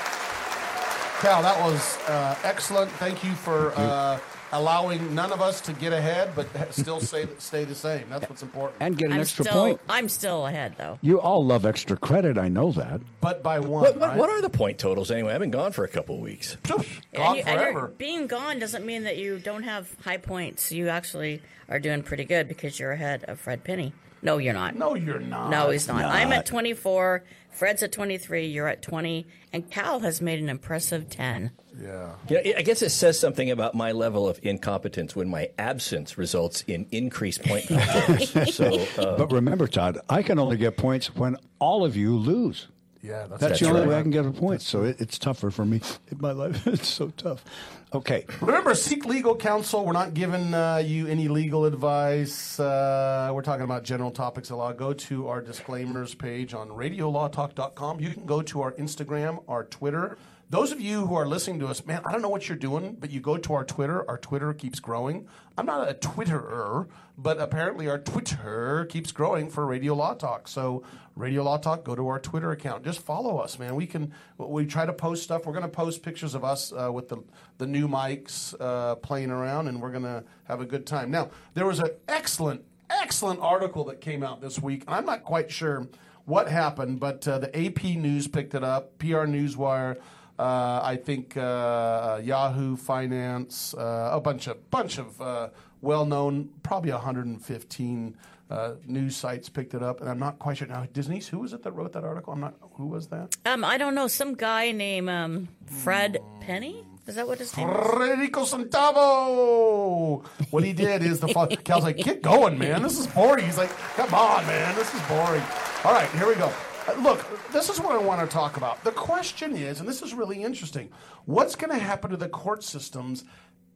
Cal, 1.21 1.41
that 1.43 1.59
was 1.63 1.97
uh, 2.07 2.35
excellent. 2.43 2.89
Thank 2.93 3.23
you 3.23 3.33
for 3.33 3.73
uh, 3.75 4.19
allowing 4.51 5.15
none 5.15 5.31
of 5.31 5.41
us 5.41 5.61
to 5.61 5.73
get 5.73 5.93
ahead, 5.93 6.31
but 6.35 6.47
still 6.73 6.99
stay, 6.99 7.27
stay 7.37 7.63
the 7.63 7.75
same. 7.75 8.05
That's 8.09 8.29
what's 8.29 8.43
important. 8.43 8.81
And 8.81 8.97
get 8.97 9.07
an 9.07 9.13
I'm 9.13 9.21
extra 9.21 9.45
still, 9.45 9.53
point. 9.53 9.81
I'm 9.89 10.09
still 10.09 10.47
ahead, 10.47 10.75
though. 10.77 10.99
You 11.01 11.19
all 11.19 11.45
love 11.45 11.65
extra 11.65 11.97
credit, 11.97 12.37
I 12.37 12.47
know 12.47 12.71
that. 12.73 13.01
But 13.21 13.43
by 13.43 13.59
one. 13.59 13.83
What, 13.83 13.97
what, 13.97 14.09
right? 14.09 14.17
what 14.17 14.29
are 14.29 14.41
the 14.41 14.49
point 14.49 14.77
totals 14.77 15.11
anyway? 15.11 15.33
I've 15.33 15.39
been 15.39 15.51
gone 15.51 15.71
for 15.71 15.83
a 15.83 15.89
couple 15.89 16.15
of 16.15 16.21
weeks. 16.21 16.57
Gone 16.63 16.83
and, 17.13 17.35
you, 17.37 17.43
and 17.43 17.59
forever. 17.59 17.93
being 17.97 18.27
gone 18.27 18.59
doesn't 18.59 18.85
mean 18.85 19.03
that 19.03 19.17
you 19.17 19.39
don't 19.39 19.63
have 19.63 19.93
high 20.03 20.17
points. 20.17 20.71
You 20.71 20.89
actually 20.89 21.41
are 21.69 21.79
doing 21.79 22.03
pretty 22.03 22.25
good 22.25 22.47
because 22.47 22.79
you're 22.79 22.91
ahead 22.91 23.23
of 23.25 23.39
Fred 23.39 23.63
Penny. 23.63 23.93
No, 24.23 24.37
you're 24.37 24.53
not. 24.53 24.75
No, 24.75 24.95
you're 24.95 25.19
not. 25.19 25.49
No, 25.49 25.69
he's 25.71 25.87
not. 25.87 26.05
I'm 26.05 26.31
at 26.31 26.45
24. 26.45 27.23
Fred's 27.51 27.83
at 27.83 27.91
23. 27.91 28.47
You're 28.47 28.67
at 28.67 28.81
20. 28.81 29.27
And 29.53 29.69
Cal 29.69 29.99
has 29.99 30.21
made 30.21 30.39
an 30.39 30.49
impressive 30.49 31.09
10. 31.09 31.51
Yeah. 31.79 32.11
Yeah, 32.29 32.39
I 32.57 32.61
guess 32.61 32.81
it 32.81 32.89
says 32.89 33.19
something 33.19 33.51
about 33.51 33.75
my 33.75 33.91
level 33.91 34.27
of 34.27 34.39
incompetence 34.43 35.15
when 35.15 35.29
my 35.29 35.49
absence 35.57 36.17
results 36.17 36.63
in 36.67 36.85
increased 36.91 37.43
point 37.43 37.67
totals. 37.67 38.55
so, 38.55 38.79
uh, 38.97 39.17
But 39.17 39.31
remember, 39.31 39.67
Todd, 39.67 39.99
I 40.09 40.23
can 40.23 40.39
only 40.39 40.57
get 40.57 40.77
points 40.77 41.15
when 41.15 41.37
all 41.59 41.85
of 41.85 41.95
you 41.95 42.17
lose. 42.17 42.67
Yeah, 43.03 43.25
that's, 43.27 43.29
That's, 43.29 43.41
That's 43.41 43.59
the 43.61 43.67
only 43.67 43.81
right. 43.81 43.89
way 43.89 43.97
I 43.97 44.01
can 44.03 44.11
get 44.11 44.25
a 44.25 44.31
point. 44.31 44.61
So 44.61 44.83
it, 44.83 45.01
it's 45.01 45.17
tougher 45.17 45.49
for 45.49 45.65
me 45.65 45.81
in 46.11 46.19
my 46.21 46.31
life. 46.31 46.67
It's 46.67 46.87
so 46.87 47.09
tough. 47.09 47.43
Okay. 47.93 48.25
Remember, 48.39 48.73
seek 48.73 49.05
legal 49.05 49.35
counsel. 49.35 49.85
We're 49.85 49.91
not 49.91 50.13
giving 50.13 50.53
uh, 50.53 50.77
you 50.77 51.07
any 51.07 51.27
legal 51.27 51.65
advice. 51.65 52.57
Uh, 52.57 53.29
we're 53.33 53.41
talking 53.41 53.65
about 53.65 53.83
general 53.83 54.11
topics 54.11 54.49
of 54.49 54.59
law. 54.59 54.71
Go 54.71 54.93
to 54.93 55.27
our 55.27 55.41
disclaimers 55.41 56.15
page 56.15 56.53
on 56.53 56.69
radiolawtalk.com. 56.69 57.99
You 57.99 58.11
can 58.11 58.25
go 58.25 58.41
to 58.43 58.61
our 58.61 58.71
Instagram, 58.73 59.43
our 59.49 59.65
Twitter. 59.65 60.17
Those 60.51 60.73
of 60.73 60.81
you 60.81 61.05
who 61.05 61.15
are 61.15 61.25
listening 61.25 61.59
to 61.59 61.67
us, 61.67 61.85
man, 61.85 62.01
I 62.05 62.11
don't 62.11 62.21
know 62.21 62.27
what 62.27 62.49
you're 62.49 62.57
doing, 62.57 62.97
but 62.99 63.09
you 63.09 63.21
go 63.21 63.37
to 63.37 63.53
our 63.53 63.63
Twitter. 63.63 64.09
Our 64.09 64.17
Twitter 64.17 64.53
keeps 64.53 64.81
growing. 64.81 65.27
I'm 65.57 65.65
not 65.65 65.89
a 65.89 65.93
Twitterer, 65.93 66.87
but 67.17 67.39
apparently 67.39 67.87
our 67.87 67.97
Twitter 67.99 68.85
keeps 68.89 69.13
growing 69.13 69.49
for 69.49 69.65
Radio 69.65 69.93
Law 69.93 70.13
Talk. 70.13 70.49
So, 70.49 70.83
Radio 71.15 71.43
Law 71.43 71.57
Talk, 71.57 71.85
go 71.85 71.95
to 71.95 72.05
our 72.07 72.19
Twitter 72.19 72.51
account. 72.51 72.83
Just 72.83 72.99
follow 72.99 73.37
us, 73.37 73.59
man. 73.59 73.75
We 73.75 73.85
can 73.87 74.11
we 74.37 74.65
try 74.65 74.85
to 74.85 74.91
post 74.91 75.23
stuff. 75.23 75.45
We're 75.45 75.53
going 75.53 75.63
to 75.63 75.69
post 75.69 76.03
pictures 76.03 76.35
of 76.35 76.43
us 76.43 76.73
uh, 76.73 76.91
with 76.91 77.07
the 77.07 77.23
the 77.61 77.67
new 77.67 77.87
mics 77.87 78.55
uh, 78.59 78.95
playing 78.95 79.29
around, 79.29 79.67
and 79.67 79.79
we're 79.79 79.91
going 79.91 80.03
to 80.03 80.23
have 80.45 80.61
a 80.61 80.65
good 80.65 80.87
time. 80.87 81.11
Now, 81.11 81.29
there 81.53 81.67
was 81.67 81.79
an 81.79 81.91
excellent 82.07 82.63
excellent 82.89 83.39
article 83.39 83.85
that 83.85 84.01
came 84.01 84.23
out 84.23 84.41
this 84.41 84.59
week, 84.59 84.83
and 84.87 84.95
I'm 84.95 85.05
not 85.05 85.23
quite 85.23 85.51
sure 85.51 85.87
what 86.25 86.49
happened, 86.49 86.99
but 86.99 87.25
uh, 87.27 87.37
the 87.37 87.67
AP 87.67 87.83
News 87.83 88.27
picked 88.27 88.55
it 88.55 88.63
up, 88.63 88.97
PR 88.97 89.25
Newswire. 89.25 89.97
Uh, 90.39 90.81
I 90.83 90.95
think 90.97 91.37
uh, 91.37 92.19
Yahoo 92.23 92.75
Finance, 92.75 93.75
uh, 93.75 94.09
a 94.11 94.19
bunch 94.19 94.47
of 94.47 94.69
bunch 94.71 94.97
of 94.97 95.21
uh, 95.21 95.49
well 95.81 96.05
known, 96.05 96.49
probably 96.63 96.91
115 96.91 98.17
uh, 98.49 98.73
news 98.87 99.15
sites 99.15 99.49
picked 99.49 99.75
it 99.75 99.83
up, 99.83 100.01
and 100.01 100.09
I'm 100.09 100.19
not 100.19 100.39
quite 100.39 100.57
sure 100.57 100.67
now. 100.67 100.87
Denise 100.91 101.27
who 101.27 101.39
was 101.39 101.53
it 101.53 101.61
that 101.61 101.73
wrote 101.73 101.93
that 101.93 102.03
article? 102.03 102.33
I'm 102.33 102.39
not. 102.39 102.55
Who 102.73 102.87
was 102.87 103.07
that? 103.09 103.37
Um, 103.45 103.63
I 103.63 103.77
don't 103.77 103.93
know. 103.93 104.07
Some 104.07 104.33
guy 104.33 104.71
named 104.71 105.09
um, 105.09 105.47
Fred 105.67 106.17
Penny. 106.41 106.83
Is 107.07 107.15
that 107.15 107.27
what 107.27 107.39
his 107.39 107.55
name 107.57 107.67
is? 107.69 107.75
Frederico 107.75 108.45
Centavo. 108.45 110.25
What 110.51 110.63
he 110.63 110.71
did 110.73 111.01
is 111.03 111.19
the 111.19 111.27
fo- 111.27 111.47
Cal's 111.63 111.83
like, 111.83 111.97
get 111.97 112.21
going, 112.21 112.57
man. 112.57 112.81
This 112.83 112.99
is 112.99 113.07
boring. 113.07 113.45
He's 113.45 113.57
like, 113.57 113.71
come 113.95 114.13
on, 114.13 114.45
man. 114.45 114.75
This 114.75 114.93
is 114.93 115.01
boring. 115.03 115.43
All 115.83 115.93
right, 115.93 116.09
here 116.11 116.27
we 116.27 116.35
go. 116.35 116.51
Uh, 116.87 116.93
Look, 117.01 117.25
this 117.51 117.69
is 117.69 117.79
what 117.79 117.93
I 117.93 117.97
want 117.97 118.21
to 118.21 118.27
talk 118.27 118.57
about. 118.57 118.83
The 118.83 118.91
question 118.91 119.55
is, 119.55 119.79
and 119.79 119.89
this 119.89 120.01
is 120.01 120.13
really 120.13 120.43
interesting, 120.43 120.89
what's 121.25 121.55
going 121.55 121.71
to 121.71 121.79
happen 121.83 122.11
to 122.11 122.17
the 122.17 122.29
court 122.29 122.63
systems 122.63 123.23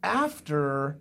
after 0.04 1.00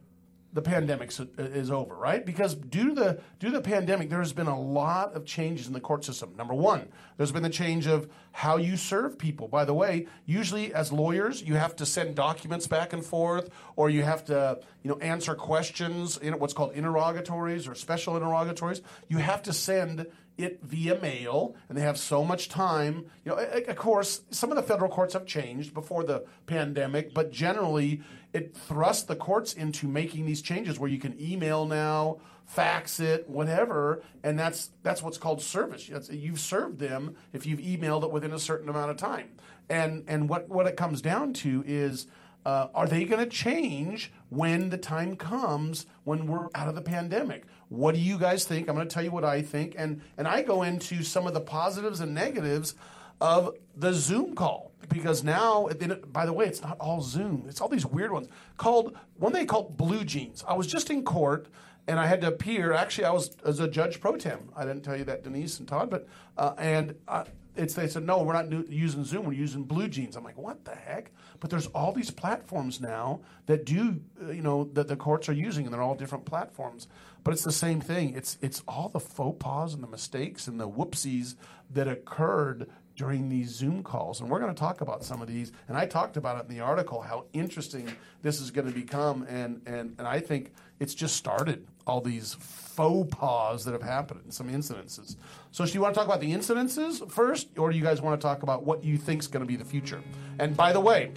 the 0.54 0.62
pandemic 0.62 1.12
is 1.36 1.70
over, 1.70 1.96
right? 1.96 2.24
Because 2.24 2.54
due 2.54 2.90
to 2.90 2.94
the 2.94 3.20
due 3.40 3.48
to 3.48 3.54
the 3.54 3.60
pandemic, 3.60 4.08
there 4.08 4.20
has 4.20 4.32
been 4.32 4.46
a 4.46 4.60
lot 4.60 5.12
of 5.14 5.26
changes 5.26 5.66
in 5.66 5.72
the 5.72 5.80
court 5.80 6.04
system. 6.04 6.34
Number 6.36 6.54
one, 6.54 6.88
there's 7.16 7.32
been 7.32 7.42
the 7.42 7.50
change 7.50 7.88
of 7.88 8.08
how 8.30 8.56
you 8.56 8.76
serve 8.76 9.18
people. 9.18 9.48
By 9.48 9.64
the 9.64 9.74
way, 9.74 10.06
usually 10.26 10.72
as 10.72 10.92
lawyers, 10.92 11.42
you 11.42 11.54
have 11.54 11.74
to 11.76 11.86
send 11.86 12.14
documents 12.14 12.68
back 12.68 12.92
and 12.92 13.04
forth, 13.04 13.50
or 13.74 13.90
you 13.90 14.04
have 14.04 14.24
to 14.26 14.60
you 14.84 14.90
know 14.90 14.98
answer 14.98 15.34
questions 15.34 16.18
in 16.18 16.38
what's 16.38 16.54
called 16.54 16.72
interrogatories 16.74 17.66
or 17.66 17.74
special 17.74 18.16
interrogatories. 18.16 18.80
You 19.08 19.18
have 19.18 19.42
to 19.42 19.52
send 19.52 20.06
it 20.36 20.60
via 20.62 21.00
mail, 21.00 21.54
and 21.68 21.76
they 21.76 21.82
have 21.82 21.98
so 21.98 22.24
much 22.24 22.48
time. 22.48 23.06
You 23.24 23.32
know, 23.32 23.38
of 23.38 23.76
course, 23.76 24.22
some 24.30 24.50
of 24.50 24.56
the 24.56 24.62
federal 24.62 24.90
courts 24.90 25.14
have 25.14 25.26
changed 25.26 25.74
before 25.74 26.04
the 26.04 26.24
pandemic, 26.46 27.14
but 27.14 27.30
generally, 27.30 28.02
it 28.34 28.54
thrust 28.54 29.06
the 29.06 29.14
courts 29.16 29.54
into 29.54 29.86
making 29.86 30.26
these 30.26 30.42
changes 30.42 30.78
where 30.78 30.90
you 30.90 30.98
can 30.98 31.16
email 31.20 31.64
now, 31.64 32.18
fax 32.44 32.98
it, 32.98 33.30
whatever, 33.30 34.02
and 34.24 34.38
that's 34.38 34.70
that's 34.82 35.02
what's 35.02 35.16
called 35.16 35.40
service. 35.40 35.86
That's, 35.86 36.10
you've 36.10 36.40
served 36.40 36.80
them 36.80 37.14
if 37.32 37.46
you've 37.46 37.60
emailed 37.60 38.02
it 38.02 38.10
within 38.10 38.32
a 38.32 38.38
certain 38.38 38.68
amount 38.68 38.90
of 38.90 38.96
time, 38.96 39.30
and 39.70 40.04
and 40.08 40.28
what 40.28 40.48
what 40.48 40.66
it 40.66 40.76
comes 40.76 41.00
down 41.00 41.32
to 41.34 41.64
is. 41.66 42.06
Uh, 42.46 42.68
are 42.74 42.86
they 42.86 43.06
going 43.06 43.24
to 43.24 43.30
change 43.30 44.12
when 44.28 44.68
the 44.68 44.76
time 44.76 45.16
comes 45.16 45.86
when 46.02 46.26
we're 46.26 46.46
out 46.54 46.68
of 46.68 46.74
the 46.74 46.82
pandemic? 46.82 47.46
What 47.70 47.94
do 47.94 48.00
you 48.02 48.18
guys 48.18 48.44
think? 48.44 48.68
I'm 48.68 48.74
going 48.74 48.86
to 48.86 48.92
tell 48.92 49.02
you 49.02 49.10
what 49.10 49.24
I 49.24 49.40
think, 49.40 49.74
and 49.78 50.02
and 50.18 50.28
I 50.28 50.42
go 50.42 50.62
into 50.62 51.02
some 51.02 51.26
of 51.26 51.32
the 51.32 51.40
positives 51.40 52.00
and 52.00 52.12
negatives 52.12 52.74
of 53.20 53.56
the 53.76 53.92
Zoom 53.92 54.34
call 54.34 54.72
because 54.88 55.24
now, 55.24 55.68
by 56.12 56.26
the 56.26 56.32
way, 56.32 56.46
it's 56.46 56.62
not 56.62 56.76
all 56.78 57.00
Zoom. 57.00 57.46
It's 57.48 57.60
all 57.60 57.68
these 57.68 57.86
weird 57.86 58.12
ones 58.12 58.28
called 58.56 58.96
one 59.18 59.32
they 59.32 59.46
call 59.46 59.70
BlueJeans. 59.70 60.44
I 60.46 60.54
was 60.54 60.66
just 60.66 60.90
in 60.90 61.04
court 61.04 61.48
and 61.86 62.00
I 62.00 62.06
had 62.06 62.20
to 62.22 62.28
appear. 62.28 62.72
Actually, 62.72 63.04
I 63.04 63.10
was 63.10 63.36
as 63.44 63.60
a 63.60 63.68
judge 63.68 64.00
pro 64.00 64.16
tem. 64.16 64.50
I 64.56 64.64
didn't 64.64 64.82
tell 64.82 64.96
you 64.96 65.04
that, 65.04 65.22
Denise 65.22 65.58
and 65.58 65.68
Todd, 65.68 65.90
but 65.90 66.08
uh, 66.38 66.54
and 66.58 66.94
uh, 67.08 67.24
it's 67.56 67.74
they 67.74 67.88
said 67.88 68.04
no, 68.04 68.22
we're 68.22 68.32
not 68.32 68.50
using 68.70 69.04
Zoom. 69.04 69.26
We're 69.26 69.32
using 69.32 69.64
BlueJeans. 69.64 70.16
I'm 70.16 70.24
like, 70.24 70.38
what 70.38 70.64
the 70.64 70.74
heck? 70.74 71.10
But 71.40 71.50
there's 71.50 71.66
all 71.68 71.92
these 71.92 72.10
platforms 72.10 72.80
now 72.80 73.20
that 73.46 73.64
do 73.64 74.00
uh, 74.22 74.30
you 74.30 74.42
know 74.42 74.64
that 74.72 74.88
the 74.88 74.96
courts 74.96 75.28
are 75.28 75.34
using, 75.34 75.64
and 75.64 75.74
they're 75.74 75.82
all 75.82 75.94
different 75.94 76.24
platforms. 76.24 76.88
But 77.22 77.32
it's 77.32 77.44
the 77.44 77.52
same 77.52 77.80
thing. 77.80 78.14
It's 78.14 78.38
it's 78.40 78.62
all 78.66 78.88
the 78.88 79.00
faux 79.00 79.36
pas 79.38 79.74
and 79.74 79.82
the 79.82 79.88
mistakes 79.88 80.46
and 80.46 80.58
the 80.58 80.68
whoopsies 80.68 81.36
that 81.70 81.88
occurred 81.88 82.68
during 82.96 83.28
these 83.28 83.50
Zoom 83.50 83.82
calls. 83.82 84.20
And 84.20 84.30
we're 84.30 84.38
going 84.38 84.54
to 84.54 84.58
talk 84.58 84.80
about 84.80 85.04
some 85.04 85.20
of 85.20 85.28
these. 85.28 85.52
And 85.68 85.76
I 85.76 85.86
talked 85.86 86.16
about 86.16 86.38
it 86.38 86.48
in 86.48 86.56
the 86.56 86.62
article 86.62 87.00
how 87.00 87.24
interesting 87.32 87.90
this 88.22 88.40
is 88.40 88.50
going 88.50 88.66
to 88.66 88.72
become. 88.72 89.24
And, 89.28 89.62
and, 89.66 89.94
and 89.98 90.06
I 90.06 90.20
think 90.20 90.52
it's 90.78 90.94
just 90.94 91.16
started, 91.16 91.66
all 91.86 92.00
these 92.00 92.34
faux 92.40 93.08
pas 93.14 93.64
that 93.64 93.72
have 93.72 93.82
happened 93.82 94.20
in 94.24 94.30
some 94.30 94.48
incidences. 94.48 95.16
So, 95.50 95.66
do 95.66 95.72
you 95.72 95.80
want 95.80 95.94
to 95.94 95.98
talk 95.98 96.06
about 96.06 96.20
the 96.20 96.32
incidences 96.32 97.10
first, 97.10 97.58
or 97.58 97.70
do 97.70 97.76
you 97.76 97.84
guys 97.84 98.00
want 98.00 98.20
to 98.20 98.24
talk 98.24 98.42
about 98.42 98.64
what 98.64 98.82
you 98.82 98.96
think 98.96 99.20
is 99.20 99.26
going 99.28 99.42
to 99.42 99.46
be 99.46 99.56
the 99.56 99.64
future? 99.64 100.02
And 100.38 100.56
by 100.56 100.72
the 100.72 100.80
way, 100.80 101.12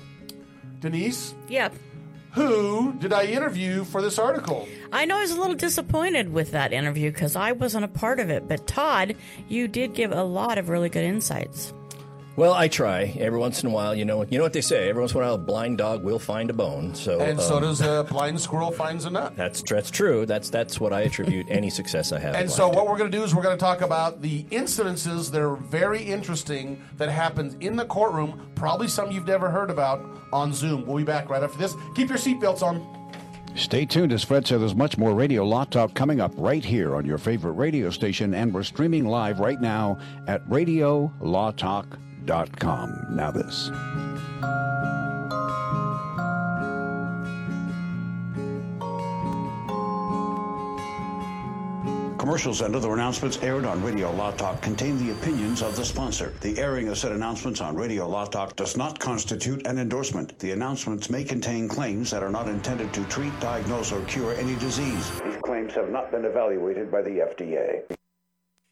Denise, 0.80 1.34
Yeah. 1.48 1.70
Who 2.38 2.94
did 3.00 3.12
I 3.14 3.26
interview 3.26 3.84
for 3.84 4.00
this 4.00 4.20
article? 4.20 4.68
I 4.92 5.06
know 5.06 5.18
I 5.18 5.22
was 5.22 5.32
a 5.32 5.40
little 5.40 5.56
disappointed 5.56 6.32
with 6.32 6.52
that 6.52 6.72
interview 6.72 7.12
because 7.12 7.36
I 7.36 7.52
wasn't 7.52 7.86
a 7.86 7.88
part 7.88 8.20
of 8.20 8.30
it. 8.30 8.48
But 8.48 8.68
Todd, 8.68 9.16
you 9.50 9.68
did 9.68 9.96
give 9.96 10.12
a 10.12 10.24
lot 10.24 10.60
of 10.60 10.70
really 10.70 10.90
good 10.90 11.04
insights. 11.04 11.74
Well, 12.38 12.54
I 12.54 12.68
try 12.68 13.16
every 13.20 13.40
once 13.40 13.64
in 13.64 13.70
a 13.70 13.74
while. 13.74 13.96
You 13.96 14.06
know, 14.06 14.22
you 14.22 14.38
know 14.38 14.44
what 14.44 14.54
they 14.54 14.62
say. 14.62 14.90
Every 14.90 15.02
once 15.02 15.12
in 15.12 15.18
a 15.18 15.24
while, 15.24 15.34
a 15.34 15.38
blind 15.40 15.80
dog 15.80 16.04
will 16.04 16.20
find 16.20 16.52
a 16.52 16.54
bone. 16.54 16.94
So, 16.94 17.20
And 17.20 17.42
so 17.42 17.56
um, 17.56 17.64
does 17.64 17.82
a 17.82 18.06
blind 18.08 18.40
squirrel 18.40 18.70
finds 18.70 19.06
a 19.06 19.10
nut. 19.10 19.36
That's 19.36 19.64
that's 19.64 19.90
true. 19.90 20.28
That's 20.28 20.52
that's 20.52 20.80
what 20.80 20.94
I 20.94 21.02
attribute 21.02 21.48
any 21.50 21.72
success 21.72 22.12
I 22.12 22.20
have. 22.20 22.36
And 22.36 22.50
so, 22.50 22.70
what 22.70 22.88
we're 22.88 23.00
going 23.00 23.10
to 23.10 23.18
do 23.18 23.24
is 23.24 23.34
we're 23.34 23.42
going 23.42 23.58
to 23.58 23.60
talk 23.60 23.82
about 23.82 24.22
the 24.22 24.44
incidences 24.44 25.32
that 25.32 25.42
are 25.42 25.56
very 25.56 26.04
interesting 26.04 26.80
that 26.98 27.10
happens 27.10 27.56
in 27.56 27.76
the 27.76 27.86
courtroom, 27.86 28.52
probably 28.54 28.88
some 28.88 29.12
you've 29.12 29.26
never 29.26 29.50
heard 29.50 29.72
about 29.72 30.08
on 30.32 30.54
Zoom. 30.54 30.86
We'll 30.86 30.98
be 30.98 31.04
back 31.04 31.32
right 31.32 31.42
after 31.42 31.58
this. 31.58 31.74
Keep 31.96 32.10
your 32.10 32.20
seatbelts 32.20 32.62
on. 32.62 32.86
Stay 33.56 33.84
tuned, 33.84 34.14
as 34.14 34.24
Fred 34.24 34.46
said, 34.46 34.62
there's 34.62 34.76
much 34.76 35.00
more 35.00 35.16
Radio 35.16 35.44
Law 35.44 35.66
Talk 35.66 35.96
coming 35.96 36.22
up 36.22 36.32
right 36.38 36.64
here 36.64 36.96
on 36.96 37.04
your 37.04 37.18
favorite 37.18 37.54
radio 37.54 37.90
station, 37.90 38.36
and 38.36 38.54
we're 38.54 38.62
streaming 38.62 39.06
live 39.06 39.40
right 39.40 39.60
now 39.60 39.98
at 40.28 40.48
RadioLawTalk.com. 40.48 42.07
Now, 42.28 43.32
this. 43.32 43.72
Commercials 52.18 52.60
and 52.60 52.76
other 52.76 52.94
announcements 52.94 53.42
aired 53.42 53.64
on 53.64 53.82
Radio 53.82 54.12
Law 54.12 54.32
Talk 54.32 54.62
contain 54.62 54.98
the 54.98 55.14
opinions 55.14 55.62
of 55.62 55.78
the 55.78 55.86
sponsor. 55.86 56.34
The 56.42 56.60
airing 56.60 56.90
of 56.90 56.98
said 56.98 57.14
announcements 57.14 57.62
on 57.62 57.76
Radio 57.78 58.08
Law 58.08 58.26
Talk 58.26 58.58
does 58.58 58.76
not 58.76 59.00
constitute 59.00 59.66
an 59.66 59.80
endorsement. 59.80 60.38
The 60.40 60.52
announcements 60.52 61.10
may 61.10 61.24
contain 61.24 61.70
claims 61.70 62.12
that 62.12 62.24
are 62.24 62.30
not 62.30 62.50
intended 62.50 62.94
to 62.94 63.06
treat, 63.06 63.32
diagnose, 63.40 63.94
or 63.94 64.02
cure 64.02 64.34
any 64.34 64.56
disease. 64.56 65.10
These 65.22 65.38
claims 65.38 65.74
have 65.76 65.90
not 65.90 66.12
been 66.12 66.26
evaluated 66.26 66.92
by 66.92 67.02
the 67.02 67.20
FDA. 67.20 67.97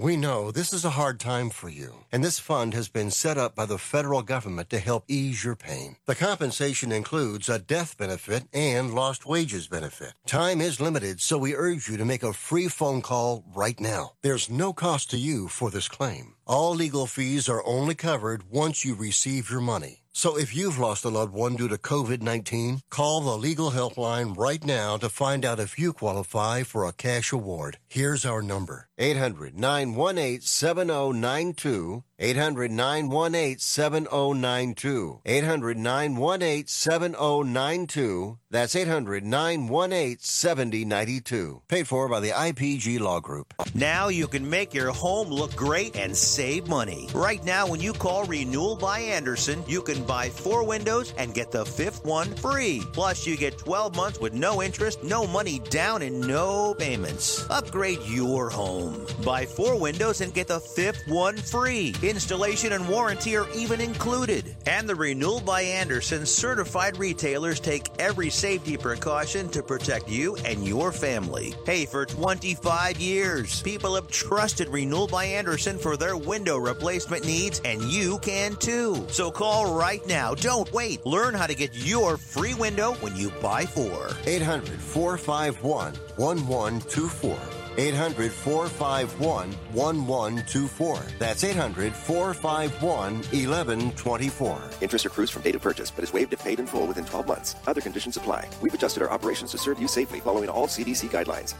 We 0.00 0.16
know 0.16 0.52
this 0.52 0.72
is 0.72 0.84
a 0.84 0.90
hard 0.90 1.18
time 1.18 1.50
for 1.50 1.68
you, 1.68 2.04
and 2.12 2.22
this 2.22 2.38
fund 2.38 2.72
has 2.72 2.88
been 2.88 3.10
set 3.10 3.36
up 3.36 3.56
by 3.56 3.66
the 3.66 3.78
federal 3.78 4.22
government 4.22 4.70
to 4.70 4.78
help 4.78 5.02
ease 5.08 5.42
your 5.42 5.56
pain. 5.56 5.96
The 6.06 6.14
compensation 6.14 6.92
includes 6.92 7.48
a 7.48 7.58
death 7.58 7.98
benefit 7.98 8.44
and 8.52 8.94
lost 8.94 9.26
wages 9.26 9.66
benefit. 9.66 10.12
Time 10.24 10.60
is 10.60 10.80
limited, 10.80 11.20
so 11.20 11.36
we 11.36 11.56
urge 11.56 11.88
you 11.88 11.96
to 11.96 12.04
make 12.04 12.22
a 12.22 12.32
free 12.32 12.68
phone 12.68 13.02
call 13.02 13.42
right 13.52 13.80
now. 13.80 14.12
There's 14.22 14.48
no 14.48 14.72
cost 14.72 15.10
to 15.10 15.16
you 15.16 15.48
for 15.48 15.68
this 15.68 15.88
claim. 15.88 16.36
All 16.46 16.76
legal 16.76 17.06
fees 17.06 17.48
are 17.48 17.66
only 17.66 17.96
covered 17.96 18.52
once 18.52 18.84
you 18.84 18.94
receive 18.94 19.50
your 19.50 19.60
money. 19.60 20.04
So 20.12 20.38
if 20.38 20.54
you've 20.54 20.78
lost 20.78 21.04
a 21.04 21.08
loved 21.08 21.32
one 21.32 21.56
due 21.56 21.66
to 21.66 21.76
COVID 21.76 22.22
19, 22.22 22.82
call 22.88 23.20
the 23.20 23.36
legal 23.36 23.72
helpline 23.72 24.36
right 24.36 24.64
now 24.64 24.96
to 24.98 25.08
find 25.08 25.44
out 25.44 25.58
if 25.58 25.76
you 25.76 25.92
qualify 25.92 26.62
for 26.62 26.86
a 26.86 26.92
cash 26.92 27.32
award. 27.32 27.78
Here's 27.88 28.24
our 28.24 28.42
number 28.42 28.87
800 28.98 29.56
918 29.56 30.40
7092. 30.40 32.02
800 32.20 32.72
918 32.72 33.58
7092. 33.58 35.20
800 35.24 35.78
918 35.78 36.66
7092. 36.66 38.38
That's 38.50 38.74
800 38.74 39.24
918 39.24 40.18
7092. 40.18 41.62
Paid 41.68 41.86
for 41.86 42.08
by 42.08 42.18
the 42.18 42.30
IPG 42.30 42.98
Law 42.98 43.20
Group. 43.20 43.54
Now 43.72 44.08
you 44.08 44.26
can 44.26 44.50
make 44.50 44.74
your 44.74 44.90
home 44.90 45.28
look 45.28 45.54
great 45.54 45.94
and 45.94 46.16
save 46.16 46.66
money. 46.66 47.08
Right 47.14 47.44
now, 47.44 47.68
when 47.68 47.80
you 47.80 47.92
call 47.92 48.24
Renewal 48.24 48.74
by 48.74 48.98
Andersen, 48.98 49.62
you 49.68 49.80
can 49.80 50.02
buy 50.04 50.28
four 50.28 50.66
windows 50.66 51.14
and 51.18 51.34
get 51.34 51.52
the 51.52 51.64
fifth 51.64 52.04
one 52.04 52.34
free. 52.34 52.82
Plus, 52.92 53.26
you 53.28 53.36
get 53.36 53.58
12 53.58 53.94
months 53.94 54.18
with 54.18 54.34
no 54.34 54.60
interest, 54.60 55.04
no 55.04 55.24
money 55.26 55.60
down, 55.70 56.02
and 56.02 56.26
no 56.26 56.74
payments. 56.74 57.48
Upgrade 57.48 58.02
your 58.02 58.50
home. 58.50 58.87
Buy 59.24 59.46
four 59.46 59.78
windows 59.78 60.20
and 60.20 60.32
get 60.32 60.48
the 60.48 60.60
fifth 60.60 61.06
one 61.08 61.36
free. 61.36 61.94
Installation 62.02 62.72
and 62.72 62.88
warranty 62.88 63.36
are 63.36 63.48
even 63.54 63.80
included. 63.80 64.56
And 64.66 64.88
the 64.88 64.94
Renewal 64.94 65.40
by 65.40 65.62
Andersen 65.62 66.24
certified 66.26 66.98
retailers 66.98 67.60
take 67.60 67.88
every 67.98 68.30
safety 68.30 68.76
precaution 68.76 69.48
to 69.50 69.62
protect 69.62 70.08
you 70.08 70.36
and 70.44 70.66
your 70.66 70.92
family. 70.92 71.54
Hey, 71.66 71.86
for 71.86 72.06
25 72.06 72.98
years, 72.98 73.62
people 73.62 73.94
have 73.94 74.08
trusted 74.08 74.68
Renewal 74.68 75.08
by 75.08 75.24
Andersen 75.24 75.78
for 75.78 75.96
their 75.96 76.16
window 76.16 76.56
replacement 76.56 77.24
needs, 77.24 77.60
and 77.64 77.82
you 77.82 78.18
can 78.20 78.56
too. 78.56 79.06
So 79.08 79.30
call 79.30 79.76
right 79.76 80.06
now. 80.06 80.34
Don't 80.34 80.72
wait. 80.72 81.04
Learn 81.04 81.34
how 81.34 81.46
to 81.46 81.54
get 81.54 81.74
your 81.74 82.16
free 82.16 82.54
window 82.54 82.94
when 82.94 83.16
you 83.16 83.30
buy 83.42 83.64
four. 83.66 84.10
800 84.26 84.80
451 84.80 85.94
1124. 86.16 87.57
800 87.78 88.32
451 88.32 89.52
1124. 89.72 91.02
That's 91.18 91.44
800 91.44 91.94
451 91.94 93.14
1124. 93.14 94.62
Interest 94.80 95.06
accrues 95.06 95.30
from 95.30 95.42
date 95.42 95.54
of 95.54 95.62
purchase, 95.62 95.90
but 95.90 96.02
is 96.02 96.12
waived 96.12 96.32
if 96.32 96.40
paid 96.40 96.58
in 96.58 96.66
full 96.66 96.86
within 96.88 97.04
12 97.04 97.26
months. 97.28 97.54
Other 97.66 97.80
conditions 97.80 98.16
apply. 98.16 98.48
We've 98.60 98.74
adjusted 98.74 99.02
our 99.02 99.10
operations 99.10 99.52
to 99.52 99.58
serve 99.58 99.80
you 99.80 99.86
safely 99.86 100.20
following 100.20 100.48
all 100.48 100.66
CDC 100.66 101.08
guidelines. 101.08 101.54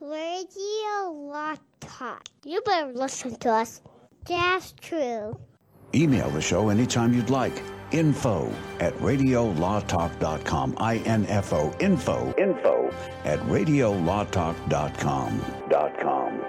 Radio 0.00 1.12
Law 1.12 1.54
Talk. 1.80 2.28
You 2.44 2.60
better 2.62 2.92
listen 2.92 3.36
to 3.36 3.50
us. 3.50 3.80
That's 4.26 4.72
true. 4.80 5.38
Email 5.94 6.28
the 6.30 6.40
show 6.40 6.68
anytime 6.68 7.14
you'd 7.14 7.30
like. 7.30 7.62
Info 7.92 8.52
at 8.80 8.92
radiolawtalk.com. 8.94 10.74
I-N-F-O. 10.78 11.76
Info. 11.78 12.34
Info 12.36 12.90
at 13.24 13.38
radiolawtalk.com. 13.40 15.44
Dot 15.68 16.00
com. 16.00 16.42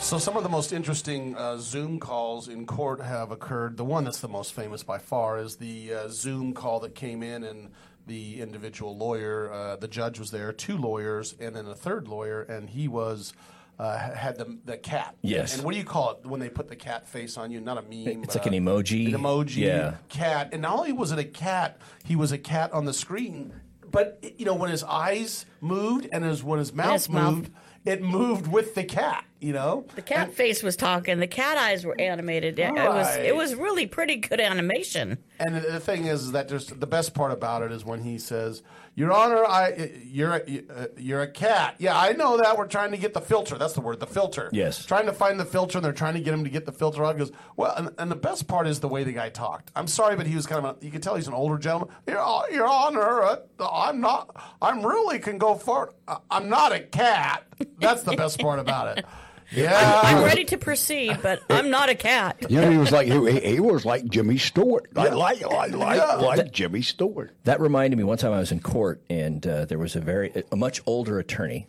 So 0.00 0.18
some 0.18 0.38
of 0.38 0.42
the 0.42 0.48
most 0.48 0.72
interesting 0.72 1.36
uh, 1.36 1.58
Zoom 1.58 2.00
calls 2.00 2.48
in 2.48 2.64
court 2.64 3.02
have 3.02 3.30
occurred. 3.30 3.76
The 3.76 3.84
one 3.84 4.04
that's 4.04 4.20
the 4.20 4.28
most 4.28 4.54
famous 4.54 4.82
by 4.82 4.96
far 4.96 5.38
is 5.38 5.56
the 5.56 5.92
uh, 5.92 6.08
Zoom 6.08 6.54
call 6.54 6.80
that 6.80 6.94
came 6.94 7.22
in 7.22 7.44
and 7.44 7.68
the 8.06 8.40
individual 8.40 8.96
lawyer, 8.96 9.52
uh, 9.52 9.76
the 9.76 9.86
judge 9.86 10.18
was 10.18 10.30
there, 10.30 10.52
two 10.52 10.76
lawyers, 10.76 11.34
and 11.38 11.54
then 11.54 11.66
a 11.66 11.74
third 11.74 12.08
lawyer, 12.08 12.42
and 12.42 12.70
he 12.70 12.88
was 12.88 13.34
uh, 13.80 14.14
had 14.14 14.36
the 14.36 14.58
the 14.66 14.76
cat. 14.76 15.16
Yes. 15.22 15.54
And 15.54 15.64
what 15.64 15.72
do 15.72 15.78
you 15.78 15.84
call 15.84 16.10
it 16.10 16.26
when 16.26 16.38
they 16.38 16.50
put 16.50 16.68
the 16.68 16.76
cat 16.76 17.08
face 17.08 17.38
on 17.38 17.50
you? 17.50 17.60
Not 17.60 17.78
a 17.78 17.82
meme. 17.82 18.22
It's 18.22 18.34
but 18.34 18.44
like 18.44 18.46
an 18.46 18.52
emoji. 18.52 19.06
An 19.14 19.20
emoji. 19.20 19.56
Yeah. 19.56 19.94
Cat. 20.10 20.50
And 20.52 20.62
not 20.62 20.78
only 20.78 20.92
was 20.92 21.12
it 21.12 21.18
a 21.18 21.24
cat, 21.24 21.80
he 22.04 22.14
was 22.14 22.30
a 22.30 22.38
cat 22.38 22.72
on 22.72 22.84
the 22.84 22.92
screen. 22.92 23.54
But 23.90 24.22
you 24.36 24.44
know 24.44 24.54
when 24.54 24.70
his 24.70 24.84
eyes 24.84 25.46
moved 25.62 26.08
and 26.12 26.24
his 26.24 26.44
when 26.44 26.58
his 26.58 26.74
mouth 26.74 26.92
his 26.92 27.08
mouth- 27.08 27.34
moved, 27.34 27.50
it 27.86 28.02
moved 28.02 28.46
with 28.46 28.74
the 28.74 28.84
cat. 28.84 29.24
You 29.40 29.54
know. 29.54 29.86
The 29.94 30.02
cat 30.02 30.34
face 30.34 30.62
was 30.62 30.76
talking. 30.76 31.18
The 31.18 31.26
cat 31.26 31.56
eyes 31.56 31.84
were 31.84 31.98
animated. 31.98 32.58
It, 32.58 32.68
it 32.68 32.74
was 32.74 33.16
it 33.16 33.34
was 33.34 33.54
really 33.54 33.86
pretty 33.86 34.16
good 34.16 34.38
animation. 34.38 35.16
And 35.38 35.56
the, 35.56 35.60
the 35.60 35.80
thing 35.80 36.04
is, 36.06 36.24
is 36.24 36.32
that 36.32 36.48
just 36.48 36.78
the 36.78 36.86
best 36.86 37.14
part 37.14 37.32
about 37.32 37.62
it 37.62 37.72
is 37.72 37.82
when 37.82 38.02
he 38.02 38.18
says, 38.18 38.62
"Your 38.94 39.12
Honor, 39.12 39.46
I 39.46 39.92
you're 40.04 40.34
a, 40.34 40.62
uh, 40.68 40.86
you're 40.98 41.22
a 41.22 41.30
cat." 41.30 41.76
Yeah, 41.78 41.98
I 41.98 42.12
know 42.12 42.36
that. 42.36 42.58
We're 42.58 42.66
trying 42.66 42.90
to 42.90 42.98
get 42.98 43.14
the 43.14 43.22
filter. 43.22 43.56
That's 43.56 43.72
the 43.72 43.80
word, 43.80 43.98
the 43.98 44.06
filter. 44.06 44.50
Yes. 44.52 44.84
Trying 44.84 45.06
to 45.06 45.14
find 45.14 45.40
the 45.40 45.46
filter, 45.46 45.78
and 45.78 45.84
they're 45.84 45.94
trying 45.94 46.14
to 46.14 46.20
get 46.20 46.34
him 46.34 46.44
to 46.44 46.50
get 46.50 46.66
the 46.66 46.72
filter 46.72 47.02
off. 47.02 47.14
He 47.14 47.20
goes, 47.20 47.32
"Well," 47.56 47.72
and, 47.74 47.90
and 47.96 48.10
the 48.10 48.16
best 48.16 48.46
part 48.46 48.66
is 48.66 48.80
the 48.80 48.88
way 48.88 49.04
the 49.04 49.12
guy 49.12 49.30
talked. 49.30 49.70
I'm 49.74 49.86
sorry, 49.86 50.16
but 50.16 50.26
he 50.26 50.36
was 50.36 50.46
kind 50.46 50.66
of 50.66 50.76
a, 50.76 50.84
you 50.84 50.90
could 50.90 51.02
tell 51.02 51.14
he's 51.14 51.28
an 51.28 51.34
older 51.34 51.56
gentleman. 51.56 51.88
Your, 52.06 52.44
Your 52.52 52.68
Honor, 52.68 53.22
uh, 53.22 53.36
I'm 53.72 54.02
not. 54.02 54.36
I'm 54.60 54.84
really 54.84 55.18
can 55.18 55.38
go 55.38 55.54
forward. 55.54 55.94
Uh, 56.06 56.18
I'm 56.30 56.50
not 56.50 56.72
a 56.72 56.80
cat. 56.80 57.46
That's 57.78 58.02
the 58.02 58.16
best 58.16 58.38
part 58.38 58.58
about 58.58 58.98
it. 58.98 59.06
Yeah. 59.52 60.00
I'm 60.04 60.22
ready 60.24 60.44
to 60.44 60.58
proceed, 60.58 61.18
but 61.22 61.42
I'm 61.50 61.70
not 61.70 61.88
a 61.88 61.94
cat. 61.94 62.36
You 62.48 62.60
know, 62.60 62.70
he 62.70 62.76
was 62.78 62.92
like 62.92 63.06
he, 63.08 63.40
he 63.54 63.60
was 63.60 63.84
like 63.84 64.04
Jimmy 64.06 64.38
Stewart. 64.38 64.88
I 64.96 65.08
like 65.08 65.40
like 65.44 65.72
like, 65.72 65.96
Yeah. 65.96 66.14
like 66.16 66.36
That- 66.36 66.52
Jimmy 66.52 66.82
Stewart. 66.82 67.32
That 67.44 67.60
reminded 67.60 67.96
me 67.96 68.04
one 68.04 68.18
time 68.18 68.32
I 68.32 68.38
was 68.38 68.52
in 68.52 68.60
court 68.60 69.00
and 69.10 69.44
uh, 69.46 69.64
there 69.64 69.78
was 69.78 69.96
a 69.96 70.00
very 70.00 70.44
a 70.52 70.56
much 70.56 70.80
older 70.86 71.18
attorney 71.18 71.66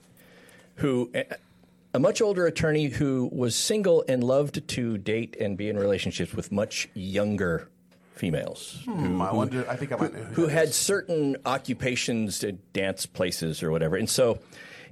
who 0.75 1.11
a 1.93 1.99
much 1.99 2.21
older 2.21 2.45
attorney 2.45 2.85
who 2.87 3.29
was 3.33 3.55
single 3.55 4.03
and 4.07 4.23
loved 4.23 4.67
to 4.67 4.97
date 4.97 5.35
and 5.39 5.57
be 5.57 5.67
in 5.67 5.77
relationships 5.77 6.33
with 6.33 6.51
much 6.51 6.87
younger 6.93 7.67
females. 8.15 8.79
Hmm, 8.85 9.21
I 9.21 9.33
wonder. 9.33 9.67
I 9.69 9.75
think 9.75 9.91
I 9.91 9.95
might 9.95 10.13
know 10.13 10.19
who 10.23 10.43
who 10.43 10.47
had 10.47 10.73
certain 10.73 11.35
occupations, 11.45 12.43
dance 12.73 13.05
places 13.05 13.63
or 13.63 13.71
whatever. 13.71 13.95
And 13.95 14.09
so 14.09 14.35
he, 14.35 14.39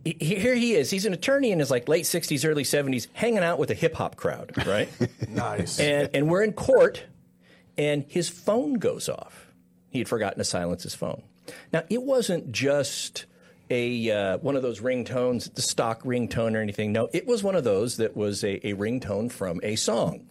here 0.06 0.56
he 0.56 0.74
is. 0.74 0.90
He's 0.90 1.06
an 1.06 1.14
attorney 1.14 1.52
in 1.52 1.60
his 1.60 1.70
like 1.72 1.88
late 1.88 2.06
60s, 2.06 2.48
early 2.48 2.64
70s, 2.64 3.08
hanging 3.14 3.40
out 3.40 3.60
with 3.60 3.72
a 3.72 3.74
hip 3.74 3.96
hop 3.96 4.16
crowd, 4.16 4.54
right? 4.66 4.90
Nice. 5.30 5.80
And, 5.80 6.10
and 6.14 6.30
we're 6.30 6.44
in 6.44 6.54
court, 6.54 7.04
and 7.78 8.04
his 8.08 8.30
phone 8.30 8.74
goes 8.74 9.08
off. 9.08 9.54
He 9.90 10.00
had 10.00 10.10
forgotten 10.10 10.40
to 10.40 10.44
silence 10.44 10.84
his 10.84 10.96
phone. 10.96 11.22
Now, 11.72 11.84
it 11.90 12.02
wasn't 12.02 12.52
just 12.52 13.26
a 13.70 14.10
uh, 14.12 14.38
one 14.40 14.56
of 14.56 14.64
those 14.64 14.82
ringtones, 14.82 15.54
the 15.54 15.62
stock 15.62 16.04
ringtone 16.04 16.56
or 16.56 16.62
anything. 16.62 16.92
No, 16.92 17.10
it 17.14 17.28
was 17.28 17.44
one 17.44 17.56
of 17.56 17.64
those 17.64 17.98
that 17.98 18.18
was 18.18 18.44
a, 18.44 18.68
a 18.68 18.74
ringtone 18.74 19.32
from 19.32 19.60
a 19.64 19.76
song. 19.76 20.28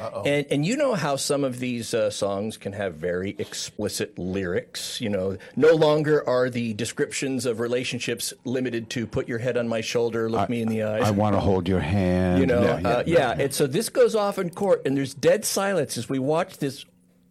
Uh-oh. 0.00 0.22
And, 0.24 0.46
and 0.50 0.66
you 0.66 0.76
know 0.76 0.94
how 0.94 1.16
some 1.16 1.44
of 1.44 1.58
these 1.58 1.94
uh, 1.94 2.10
songs 2.10 2.56
can 2.56 2.72
have 2.72 2.94
very 2.94 3.36
explicit 3.38 4.18
lyrics. 4.18 5.00
You 5.00 5.10
know, 5.10 5.38
no 5.56 5.74
longer 5.74 6.26
are 6.28 6.50
the 6.50 6.74
descriptions 6.74 7.46
of 7.46 7.60
relationships 7.60 8.32
limited 8.44 8.90
to 8.90 9.06
"put 9.06 9.28
your 9.28 9.38
head 9.38 9.56
on 9.56 9.68
my 9.68 9.80
shoulder, 9.80 10.30
look 10.30 10.48
me 10.48 10.62
in 10.62 10.68
the 10.68 10.82
eyes." 10.82 11.02
I 11.02 11.10
want 11.10 11.34
to 11.36 11.40
hold 11.40 11.68
your 11.68 11.80
hand. 11.80 12.40
You 12.40 12.46
know, 12.46 12.62
Yeah, 12.62 12.88
uh, 12.88 13.02
yeah. 13.06 13.34
And 13.38 13.52
so 13.52 13.66
this 13.66 13.88
goes 13.88 14.14
off 14.14 14.38
in 14.38 14.50
court, 14.50 14.82
and 14.86 14.96
there's 14.96 15.14
dead 15.14 15.44
silence 15.44 15.98
as 15.98 16.08
we 16.08 16.18
watch 16.18 16.58
this 16.58 16.84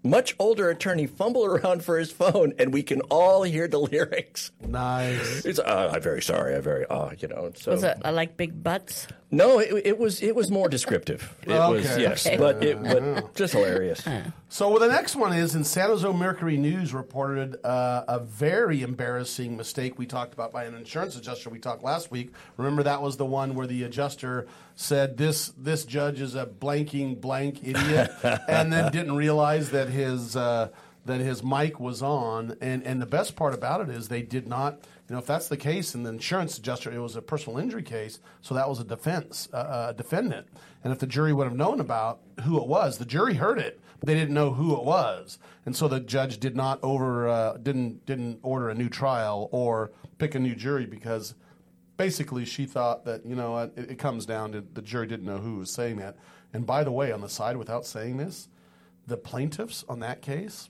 much 0.04 0.36
older 0.40 0.70
attorney 0.70 1.08
fumble 1.08 1.46
around 1.46 1.84
for 1.84 1.98
his 1.98 2.12
phone, 2.12 2.54
and 2.58 2.74
we 2.74 2.84
can 2.84 3.02
all 3.10 3.44
hear 3.44 3.68
the 3.68 3.80
lyrics. 3.80 4.52
Nice. 4.66 5.46
It's, 5.46 5.60
uh, 5.60 5.92
I'm 5.94 6.02
very 6.02 6.22
sorry. 6.22 6.56
I'm 6.56 6.62
very, 6.62 6.86
uh, 6.86 7.12
you 7.18 7.28
know. 7.28 7.52
So 7.56 7.72
Was 7.72 7.84
it 7.84 7.98
I 8.04 8.12
like 8.12 8.38
big 8.38 8.64
butts? 8.64 9.08
No, 9.32 9.60
it, 9.60 9.82
it 9.86 9.98
was 10.00 10.22
it 10.24 10.36
was 10.36 10.50
more 10.50 10.68
descriptive. 10.68 11.36
It 11.44 11.50
was 11.50 11.86
Okay. 11.86 12.02
yes, 12.02 12.26
Okay. 12.26 12.38
but 12.38 12.64
it 12.64 12.82
but 12.82 13.36
just 13.36 13.54
hilarious. 13.54 14.04
So 14.50 14.70
well, 14.70 14.80
the 14.80 14.88
next 14.88 15.16
one 15.16 15.34
is 15.34 15.54
in 15.54 15.64
San 15.64 15.90
Jose 15.90 16.12
Mercury 16.12 16.58
News 16.58 16.94
reported 16.94 17.64
uh, 17.64 18.06
a 18.08 18.20
very 18.20 18.82
embarrassing 18.82 19.56
mistake 19.56 20.00
we 20.00 20.08
talked 20.08 20.34
about 20.34 20.52
by 20.52 20.64
an 20.64 20.74
insurance 20.74 21.16
adjuster 21.16 21.50
we 21.52 21.60
talked 21.60 21.84
last 21.84 22.10
week. 22.10 22.32
Remember 22.58 22.82
that 22.84 23.02
was 23.04 23.18
the 23.18 23.26
one 23.26 23.54
where 23.54 23.68
the 23.68 23.84
adjuster 23.84 24.48
said 24.76 25.18
this 25.18 25.54
this 25.58 25.86
judge 25.86 26.22
is 26.22 26.34
a 26.34 26.48
blanking 26.48 27.22
blank 27.22 27.60
idiot, 27.64 28.12
and 28.48 28.74
then 28.74 28.92
didn't 28.92 29.16
realize 29.16 29.70
that 29.72 29.90
his 29.90 30.36
uh, 30.36 30.70
that 31.06 31.20
his 31.20 31.44
mic 31.44 31.80
was 31.80 32.02
on. 32.02 32.56
And 32.62 32.84
and 32.84 33.00
the 33.00 33.06
best 33.06 33.36
part 33.36 33.54
about 33.54 33.82
it 33.82 33.90
is 33.96 34.08
they 34.08 34.24
did 34.24 34.48
not. 34.48 34.80
You 35.10 35.16
know, 35.16 35.20
if 35.20 35.26
that's 35.26 35.48
the 35.48 35.58
case, 35.58 35.96
and 35.96 36.06
the 36.06 36.12
insurance 36.12 36.58
adjuster, 36.60 36.92
it 36.92 37.00
was 37.00 37.16
a 37.16 37.22
personal 37.22 37.58
injury 37.58 37.82
case, 37.82 38.20
so 38.42 38.54
that 38.54 38.70
was 38.70 38.80
a 38.80 38.84
defense, 38.84 39.50
uh, 39.52 39.58
uh, 39.58 39.92
defendant. 39.94 40.48
And 40.84 40.94
if 40.94 41.00
the 41.00 41.08
jury 41.08 41.34
would 41.34 41.46
have 41.46 41.56
known 41.56 41.80
about 41.80 42.20
who 42.44 42.62
it 42.62 42.68
was, 42.68 43.00
the 43.00 43.06
jury 43.06 43.34
heard 43.34 43.58
it, 43.58 43.80
but 44.00 44.06
they 44.06 44.14
didn't 44.14 44.36
know 44.36 44.54
who 44.54 44.78
it 44.78 44.84
was, 44.84 45.40
and 45.66 45.76
so 45.76 45.88
the 45.88 46.00
judge 46.00 46.40
did 46.40 46.56
not 46.56 46.80
over, 46.84 47.28
uh, 47.28 47.58
didn't 47.58 48.06
didn't 48.06 48.40
order 48.44 48.70
a 48.70 48.76
new 48.76 48.88
trial 48.88 49.50
or 49.52 49.92
pick 50.20 50.36
a 50.36 50.40
new 50.40 50.54
jury 50.54 50.86
because 50.86 51.34
basically 51.98 52.46
she 52.46 52.66
thought 52.66 53.04
that 53.06 53.26
you 53.26 53.36
know 53.36 53.58
it, 53.58 53.74
it 53.76 54.00
comes 54.00 54.26
down 54.28 54.52
to 54.52 54.64
the 54.74 54.82
jury 54.82 55.08
didn't 55.08 55.26
know 55.26 55.40
who 55.40 55.58
was 55.58 55.72
saying 55.72 55.98
that. 55.98 56.18
And 56.54 56.66
by 56.66 56.84
the 56.84 56.92
way, 56.92 57.12
on 57.12 57.22
the 57.22 57.30
side, 57.30 57.58
without 57.58 57.86
saying 57.86 58.18
this, 58.18 58.48
the 59.06 59.18
plaintiffs 59.18 59.84
on 59.90 60.00
that 60.00 60.22
case, 60.22 60.70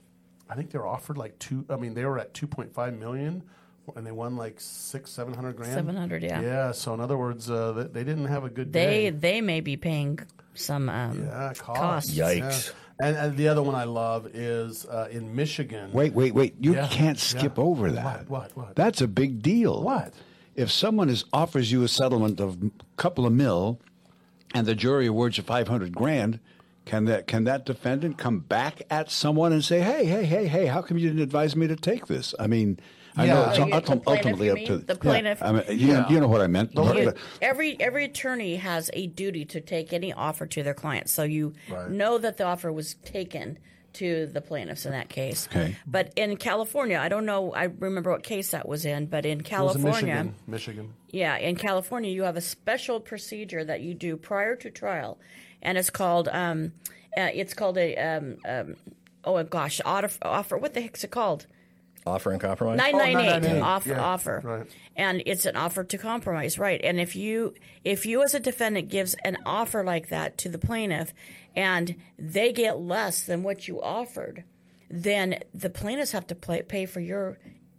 I 0.50 0.56
think 0.56 0.72
they 0.72 0.80
were 0.80 0.88
offered 0.88 1.18
like 1.18 1.38
two. 1.40 1.66
I 1.70 1.76
mean, 1.76 1.94
they 1.94 2.06
were 2.06 2.18
at 2.18 2.34
two 2.34 2.48
point 2.48 2.74
five 2.74 2.94
million, 2.98 3.44
and 3.96 4.06
they 4.06 4.12
won 4.12 4.36
like 4.36 4.60
six, 4.60 5.12
seven 5.12 5.34
hundred 5.34 5.56
grand. 5.56 5.74
700, 5.74 6.24
yeah. 6.24 6.42
Yeah. 6.42 6.72
So 6.72 6.94
in 6.94 7.00
other 7.00 7.18
words, 7.18 7.50
uh, 7.50 7.72
they, 7.74 7.84
they 7.84 8.04
didn't 8.04 8.26
have 8.26 8.44
a 8.44 8.50
good 8.50 8.72
They 8.74 8.86
day. 8.86 9.10
they 9.12 9.42
may 9.42 9.60
be 9.62 9.78
paying 9.78 10.20
some 10.54 10.90
um, 10.90 11.24
Yeah, 11.26 11.54
costs. 11.58 11.80
costs. 11.80 12.14
Yeah. 12.14 12.52
And, 13.02 13.16
and 13.16 13.38
the 13.38 13.48
other 13.48 13.64
one 13.64 13.76
I 13.76 13.86
love 13.86 14.28
is 14.34 14.86
uh, 14.86 15.08
in 15.10 15.34
Michigan. 15.36 15.92
Wait, 15.94 16.14
wait, 16.14 16.34
wait! 16.34 16.56
You 16.60 16.74
Yeah, 16.74 16.88
can't 16.88 17.18
yeah. 17.34 17.40
skip 17.40 17.58
over 17.58 17.90
that. 17.92 18.30
What? 18.30 18.52
What? 18.56 18.58
What? 18.68 18.76
That's 18.76 19.00
a 19.00 19.08
big 19.08 19.42
deal. 19.42 19.82
What? 19.82 20.14
If 20.56 20.70
someone 20.70 21.08
is 21.08 21.24
offers 21.32 21.72
you 21.72 21.84
a 21.84 21.88
settlement 21.88 22.42
of 22.42 22.62
a 22.62 22.72
couple 22.98 23.26
of 23.26 23.32
mil, 23.32 23.80
and 24.54 24.68
the 24.68 24.76
jury 24.76 25.06
awards 25.08 25.38
you 25.38 25.44
five 25.44 25.70
hundred 25.70 25.96
grand, 25.96 26.42
can 26.84 27.06
that 27.06 27.26
can 27.26 27.46
that 27.46 27.66
defendant 27.66 28.18
come 28.18 28.40
back 28.40 28.82
at 28.90 29.10
someone 29.10 29.54
and 29.54 29.64
say, 29.64 29.80
"Hey, 29.80 30.04
hey, 30.04 30.26
hey, 30.26 30.48
hey, 30.48 30.66
how 30.66 30.82
come 30.82 30.98
you 30.98 31.08
didn't 31.08 31.24
advise 31.24 31.56
me 31.56 31.68
to 31.68 31.78
take 31.78 32.08
this?" 32.08 32.36
I 32.38 32.48
mean, 32.48 32.80
I 33.18 33.26
know 33.28 33.34
Yeah. 33.34 33.50
it's 33.50 33.60
Oh, 33.60 33.64
ultim- 33.66 34.04
plaintiff, 34.04 34.08
ultimately 34.08 34.50
up 34.52 34.58
to 34.68 34.78
The 34.78 34.94
yeah, 34.94 35.00
plaintiff. 35.00 35.44
I 35.44 35.52
mean, 35.52 35.64
you, 35.70 35.88
know, 35.94 36.06
you 36.10 36.20
know 36.20 36.28
what 36.28 36.42
I 36.42 36.48
meant. 36.48 36.72
You- 36.76 37.14
every 37.42 37.80
every 37.80 38.06
attorney 38.06 38.56
has 38.58 38.90
a 38.94 39.08
duty 39.08 39.46
to 39.46 39.62
take 39.62 39.94
any 39.94 40.14
offer 40.14 40.46
to 40.48 40.64
their 40.64 40.74
client. 40.74 41.10
So 41.10 41.24
you 41.24 41.54
Right. 41.70 41.90
know 41.90 42.18
that 42.18 42.38
the 42.38 42.44
offer 42.46 42.72
was 42.72 42.96
taken 43.06 43.58
to 43.94 44.28
the 44.28 44.40
plaintiffs 44.40 44.86
in 44.86 44.92
that 44.92 45.10
case. 45.10 45.48
Okay. 45.52 45.76
But 45.88 46.14
in 46.16 46.38
California, 46.38 47.00
I 47.00 47.10
don't 47.10 47.26
know. 47.26 47.52
I 47.54 47.64
remember 47.64 48.12
what 48.12 48.22
case 48.22 48.52
that 48.52 48.68
was 48.68 48.86
in, 48.86 49.08
but 49.08 49.26
in 49.26 49.40
was 49.40 49.46
in 49.46 49.50
California, 49.50 49.92
Michigan. 50.16 50.36
Michigan. 50.46 50.94
yeah, 51.10 51.38
in 51.38 51.56
California, 51.56 52.12
you 52.12 52.22
have 52.24 52.38
a 52.38 52.42
special 52.42 53.00
procedure 53.00 53.64
that 53.64 53.82
you 53.82 53.96
do 53.96 54.16
prior 54.16 54.56
to 54.58 54.70
trial, 54.70 55.18
and 55.64 55.76
it's 55.78 55.90
called 55.90 56.28
um, 56.32 56.74
uh, 57.18 57.30
it's 57.34 57.56
called 57.56 57.80
a 57.80 57.96
um, 57.98 58.38
um, 58.48 58.76
oh 59.24 59.44
gosh, 59.44 59.82
offer, 59.84 60.18
offer. 60.22 60.56
What 60.58 60.76
the 60.76 60.82
heck's 60.82 61.04
it 61.04 61.10
called? 61.12 61.48
Offer 62.06 62.32
and 62.32 62.42
compromise. 62.42 62.78
Nine 62.78 62.96
oh, 62.96 62.98
nine 62.98 63.46
eight 63.46 63.62
offer 63.62 63.90
Yeah, 63.90 64.02
offer, 64.02 64.42
right. 64.44 64.68
and 64.96 65.22
it's 65.26 65.46
an 65.46 65.56
offer 65.56 65.84
to 65.84 65.98
compromise, 65.98 66.58
right? 66.58 66.80
And 66.84 67.00
if 67.00 67.16
you 67.16 67.54
if 67.84 68.06
you 68.06 68.24
as 68.24 68.34
a 68.34 68.40
defendant 68.40 68.90
gives 68.90 69.16
an 69.26 69.38
offer 69.46 69.84
like 69.84 70.10
that 70.10 70.38
to 70.40 70.50
the 70.50 70.58
plaintiff, 70.58 71.14
and 71.56 71.96
they 72.18 72.54
get 72.54 72.80
less 72.80 73.24
than 73.24 73.44
what 73.44 73.68
you 73.68 73.82
offered, 73.82 74.44
then 74.90 75.40
the 75.54 75.70
plaintiffs 75.70 76.12
have 76.14 76.28
to 76.28 76.36
play, 76.36 76.62
pay 76.62 76.86
for 76.86 77.00
your 77.00 77.38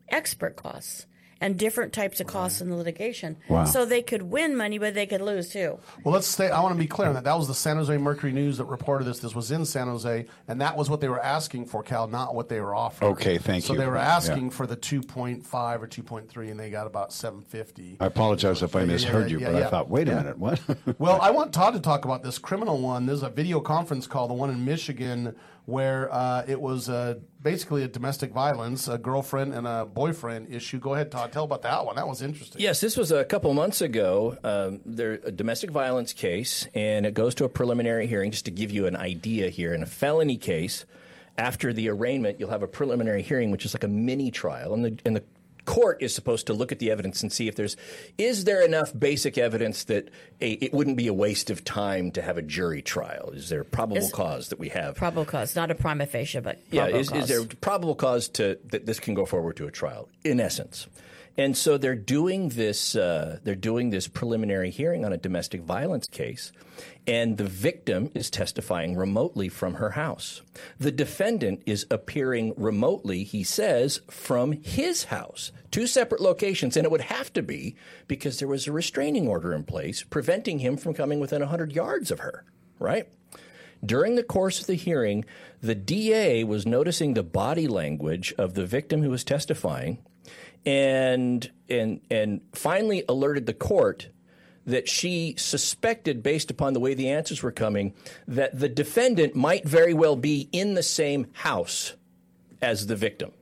expert 0.09 0.56
costs 0.56 1.06
and 1.40 1.59
different 1.59 1.92
types 1.92 2.20
of 2.20 2.26
costs 2.26 2.61
in 2.61 2.68
the 2.68 2.76
litigation. 2.76 3.37
Wow. 3.48 3.64
So 3.64 3.85
they 3.85 4.03
could 4.03 4.22
win 4.22 4.57
money, 4.57 4.79
but 4.79 4.94
they 4.94 5.07
could 5.07 5.22
lose 5.22 5.48
too. 5.48 5.79
Well, 6.05 6.12
let's 6.14 6.26
stay. 6.26 6.50
I 6.50 6.61
want 6.61 6.74
to 6.74 6.79
be 6.79 6.87
clear 6.87 7.09
on 7.09 7.14
that. 7.14 7.24
That 7.24 7.38
was 7.38 7.48
the 7.48 7.55
San 7.55 7.76
Jose 7.76 7.96
Mercury 7.96 8.33
News 8.33 8.59
that 8.59 8.66
reported 8.66 9.05
this. 9.05 9.20
This 9.20 9.35
was 9.35 9.50
in 9.50 9.64
San 9.64 9.87
Jose, 9.87 10.26
and 10.48 10.61
that 10.61 10.76
was 10.76 10.90
what 10.90 11.00
they 11.00 11.09
were 11.09 11.22
asking 11.22 11.66
for, 11.66 11.83
Cal, 11.83 12.07
not 12.09 12.35
what 12.35 12.48
they 12.48 12.61
were 12.61 12.74
offering. 12.74 13.12
Okay, 13.12 13.38
thank 13.38 13.64
so 13.64 13.72
you. 13.72 13.79
So 13.79 13.83
they 13.83 13.88
were 13.88 13.96
Yeah. 13.96 14.16
asking 14.16 14.50
for 14.50 14.66
the 14.66 14.76
2.5 14.76 15.83
or 15.83 15.87
2.3, 15.87 16.50
and 16.50 16.61
they 16.61 16.70
got 16.70 16.87
about 16.87 17.12
750. 17.12 17.96
I 18.00 18.07
apologize 18.07 18.62
if 18.62 18.76
I 18.76 18.81
Yeah, 18.81 18.85
yeah, 18.87 18.92
misheard 18.92 19.31
yeah, 19.31 19.31
you, 19.31 19.40
yeah, 19.40 19.53
but 19.53 19.59
yeah. 19.59 19.66
I 19.66 19.70
thought, 19.70 19.88
wait 19.88 20.09
a 20.09 20.14
minute, 20.16 20.38
what? 20.38 20.61
well, 20.98 21.18
I 21.20 21.31
want 21.31 21.53
Todd 21.53 21.74
to 21.74 21.81
talk 21.81 22.05
about 22.05 22.22
this 22.22 22.38
criminal 22.38 22.79
one. 22.79 23.07
There's 23.07 23.22
a 23.22 23.31
video 23.31 23.61
conference 23.61 24.07
call, 24.07 24.29
the 24.29 24.35
one 24.35 24.50
in 24.50 24.64
Michigan, 24.64 25.35
where 25.66 26.12
uh, 26.12 26.44
it 26.46 26.61
was 26.61 26.88
uh, 26.88 27.14
basically 27.42 27.83
a 27.83 27.88
domestic 27.88 28.33
violence, 28.33 28.88
a 28.88 28.99
girlfriend 28.99 29.55
and 29.55 29.66
a 29.66 29.87
boyfriend 29.87 30.53
issue. 30.53 30.79
Go 30.79 30.94
ahead, 30.94 31.11
Todd. 31.11 31.33
Tell 31.33 31.44
about 31.44 31.62
that 31.62 31.85
one. 31.85 31.96
That 31.96 32.09
was 32.09 32.23
interesting. 32.23 32.61
Yes, 32.61 32.81
this 32.81 32.96
was 32.96 33.12
a 33.12 33.25
couple 33.25 33.53
months 33.55 33.81
ago. 33.81 34.37
Um, 34.42 34.81
there 34.85 35.20
a 35.25 35.33
domestic 35.33 35.70
violence 35.70 36.12
case, 36.12 36.66
and 36.75 37.07
it 37.07 37.14
goes 37.14 37.35
to 37.37 37.44
a 37.44 37.49
preliminary 37.49 38.07
hearing. 38.07 38.31
Just 38.31 38.44
to 38.46 38.51
give 38.51 38.70
you 38.70 38.87
an 38.87 38.96
idea 38.96 39.49
here, 39.49 39.73
in 39.73 39.83
a 39.83 39.87
felony 39.87 40.37
case, 40.37 40.85
after 41.38 41.73
the 41.73 41.88
arraignment, 41.88 42.40
you'll 42.40 42.51
have 42.51 42.62
a 42.62 42.68
preliminary 42.68 43.23
hearing, 43.23 43.51
which 43.51 43.64
is 43.64 43.75
like 43.75 43.85
a 43.85 43.88
mini 43.88 44.31
trial, 44.31 44.75
and 44.75 44.85
the 44.85 44.99
and 45.05 45.16
the 45.16 45.25
court 45.64 46.03
is 46.03 46.14
supposed 46.14 46.46
to 46.46 46.53
look 46.53 46.73
at 46.73 46.79
the 46.79 46.90
evidence 46.90 47.23
and 47.23 47.33
see 47.33 47.49
if 47.49 47.55
there's 47.57 47.77
is 48.18 48.44
there 48.44 48.62
enough 48.64 48.92
basic 48.99 49.38
evidence 49.38 49.85
that 49.85 50.09
a, 50.40 50.53
it 50.53 50.73
wouldn't 50.73 50.96
be 50.96 51.07
a 51.07 51.12
waste 51.14 51.51
of 51.51 51.64
time 51.64 52.11
to 52.12 52.23
have 52.23 52.38
a 52.38 52.42
jury 52.42 52.83
trial. 52.83 53.31
Is 53.35 53.49
there 53.49 53.64
probable 53.64 53.99
Is- 54.03 54.12
cause 54.12 54.49
that 54.49 54.59
we 54.59 54.68
have? 54.70 54.96
Probable 54.96 55.25
cause, 55.25 55.55
not 55.57 55.70
a 55.70 55.75
prima 55.75 56.07
facie, 56.07 56.40
but 56.40 56.59
Yeah, 56.70 56.87
is, 56.87 57.09
cause. 57.09 57.23
is 57.23 57.29
there 57.29 57.44
probable 57.61 57.94
cause 57.94 58.29
to 58.31 58.59
that 58.70 58.87
this 58.87 59.01
can 59.01 59.14
go 59.14 59.27
forward 59.27 59.57
to 59.57 59.66
a 59.66 59.70
trial? 59.70 60.09
In 60.25 60.40
essence, 60.40 60.87
and 61.40 61.57
so 61.57 61.79
they're 61.79 61.94
doing 61.94 62.50
this. 62.50 62.94
Uh, 62.94 63.38
they're 63.42 63.55
doing 63.55 63.88
this 63.88 64.09
preliminary 64.09 64.68
hearing 64.68 65.07
on 65.07 65.12
a 65.14 65.16
domestic 65.16 65.62
violence 65.62 66.07
case, 66.07 66.53
and 67.07 67.38
the 67.38 67.44
victim 67.44 68.11
is 68.14 68.29
testifying 68.29 68.94
remotely 68.94 69.48
from 69.48 69.74
her 69.74 69.92
house. 69.92 70.42
The 70.79 70.92
defendant 70.92 71.62
is 71.64 71.87
appearing 71.90 72.53
remotely. 72.59 73.24
He 73.24 73.42
says 73.42 74.03
from 74.11 74.53
his 74.53 75.05
house, 75.05 75.50
two 75.70 75.87
separate 75.87 76.20
locations, 76.20 76.76
and 76.76 76.85
it 76.85 76.90
would 76.90 77.00
have 77.00 77.33
to 77.33 77.42
be 77.42 77.74
because 78.07 78.38
there 78.38 78.46
was 78.46 78.66
a 78.66 78.72
restraining 78.72 79.26
order 79.26 79.55
in 79.55 79.64
place 79.64 80.03
preventing 80.03 80.59
him 80.59 80.76
from 80.76 80.92
coming 80.92 81.20
within 81.20 81.40
hundred 81.40 81.72
yards 81.72 82.11
of 82.11 82.20
her. 82.20 82.44
Right. 82.79 83.09
During 83.83 84.16
the 84.16 84.22
course 84.22 84.61
of 84.61 84.66
the 84.66 84.74
hearing, 84.74 85.24
the 85.62 85.74
DA 85.74 86.44
was 86.44 86.66
noticing 86.66 87.14
the 87.14 87.22
body 87.22 87.66
language 87.66 88.35
of 88.37 88.53
the 88.53 88.66
victim 88.66 89.03
who 89.03 89.09
was 89.09 89.24
testifying 89.24 90.05
and 90.66 91.51
and 91.68 92.01
and 92.11 92.40
finally 92.53 93.05
alerted 93.09 93.46
the 93.46 93.55
court 93.55 94.09
that 94.66 94.88
she 94.88 95.35
suspected 95.37 96.23
based 96.23 96.51
upon 96.51 96.75
the 96.75 96.81
way 96.81 96.94
the 96.94 97.09
answers 97.09 97.42
were 97.42 97.53
coming 97.53 97.94
that 98.29 98.59
the 98.59 98.68
defendant 98.68 99.35
might 99.35 99.64
very 99.64 99.94
well 99.94 100.16
be 100.16 100.49
in 100.53 100.75
the 100.75 100.83
same 100.83 101.27
house 101.33 101.94
as 102.61 102.87
the 102.87 102.96
victim. 102.96 103.33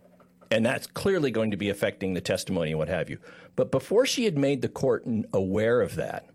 And 0.51 0.65
that's 0.65 0.87
clearly 0.87 1.31
going 1.31 1.51
to 1.51 1.57
be 1.57 1.69
affecting 1.69 2.15
the 2.15 2.21
testimony 2.21 2.71
and 2.71 2.79
what 2.79 2.89
have 2.89 3.11
you. 3.11 3.19
But 3.57 3.71
before 3.71 4.07
she 4.07 4.25
had 4.25 4.39
made 4.39 4.63
the 4.63 4.69
court 4.69 5.05
aware 5.33 5.83
of 5.83 5.97
that, 5.97 6.31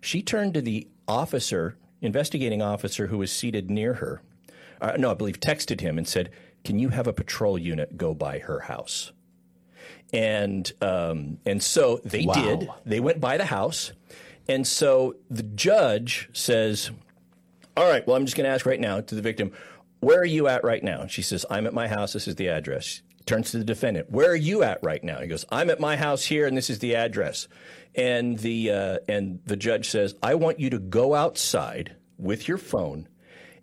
she 0.00 0.22
turned 0.22 0.54
to 0.54 0.62
the 0.62 0.88
officer, 1.06 1.76
investigating 2.00 2.62
officer 2.62 3.06
who 3.06 3.18
was 3.18 3.30
seated 3.30 3.70
near 3.70 3.94
her. 3.94 4.22
Uh, 4.80 4.96
no, 4.98 5.12
I 5.12 5.14
believe 5.14 5.38
texted 5.38 5.80
him 5.80 5.96
and 5.96 6.08
said, 6.08 6.30
"Can 6.64 6.80
you 6.80 6.88
have 6.88 7.06
a 7.06 7.12
patrol 7.12 7.56
unit 7.56 7.96
go 7.96 8.14
by 8.14 8.40
her 8.40 8.60
house?" 8.60 9.12
And 10.12 10.70
um, 10.82 11.38
and 11.46 11.62
so 11.62 12.00
they 12.04 12.26
Wow. 12.26 12.34
did. 12.34 12.68
They 12.84 13.00
went 13.00 13.20
by 13.20 13.38
the 13.38 13.46
house, 13.46 13.92
and 14.48 14.66
so 14.66 15.16
the 15.30 15.42
judge 15.42 16.28
says, 16.32 16.90
"All 17.76 17.88
right, 17.88 18.06
well, 18.06 18.16
I'm 18.16 18.26
just 18.26 18.36
going 18.36 18.44
to 18.44 18.50
ask 18.50 18.66
right 18.66 18.80
now 18.80 19.00
to 19.00 19.14
the 19.14 19.22
victim, 19.22 19.52
where 20.00 20.18
are 20.18 20.26
you 20.26 20.48
at 20.48 20.64
right 20.64 20.82
now?" 20.82 21.00
And 21.02 21.10
she 21.10 21.22
says, 21.22 21.46
"I'm 21.50 21.66
at 21.66 21.72
my 21.72 21.88
house. 21.88 22.12
This 22.12 22.28
is 22.28 22.34
the 22.34 22.48
address." 22.48 23.00
Turns 23.24 23.52
to 23.52 23.58
the 23.58 23.64
defendant, 23.64 24.10
"Where 24.10 24.30
are 24.30 24.36
you 24.36 24.62
at 24.62 24.80
right 24.82 25.02
now?" 25.02 25.20
He 25.20 25.28
goes, 25.28 25.46
"I'm 25.50 25.70
at 25.70 25.80
my 25.80 25.96
house 25.96 26.24
here, 26.24 26.46
and 26.46 26.56
this 26.56 26.68
is 26.68 26.80
the 26.80 26.94
address." 26.96 27.48
And 27.94 28.38
the 28.38 28.70
uh, 28.70 28.98
and 29.08 29.40
the 29.46 29.56
judge 29.56 29.88
says, 29.88 30.14
"I 30.22 30.34
want 30.34 30.60
you 30.60 30.68
to 30.70 30.78
go 30.78 31.14
outside 31.14 31.96
with 32.18 32.48
your 32.48 32.58
phone 32.58 33.08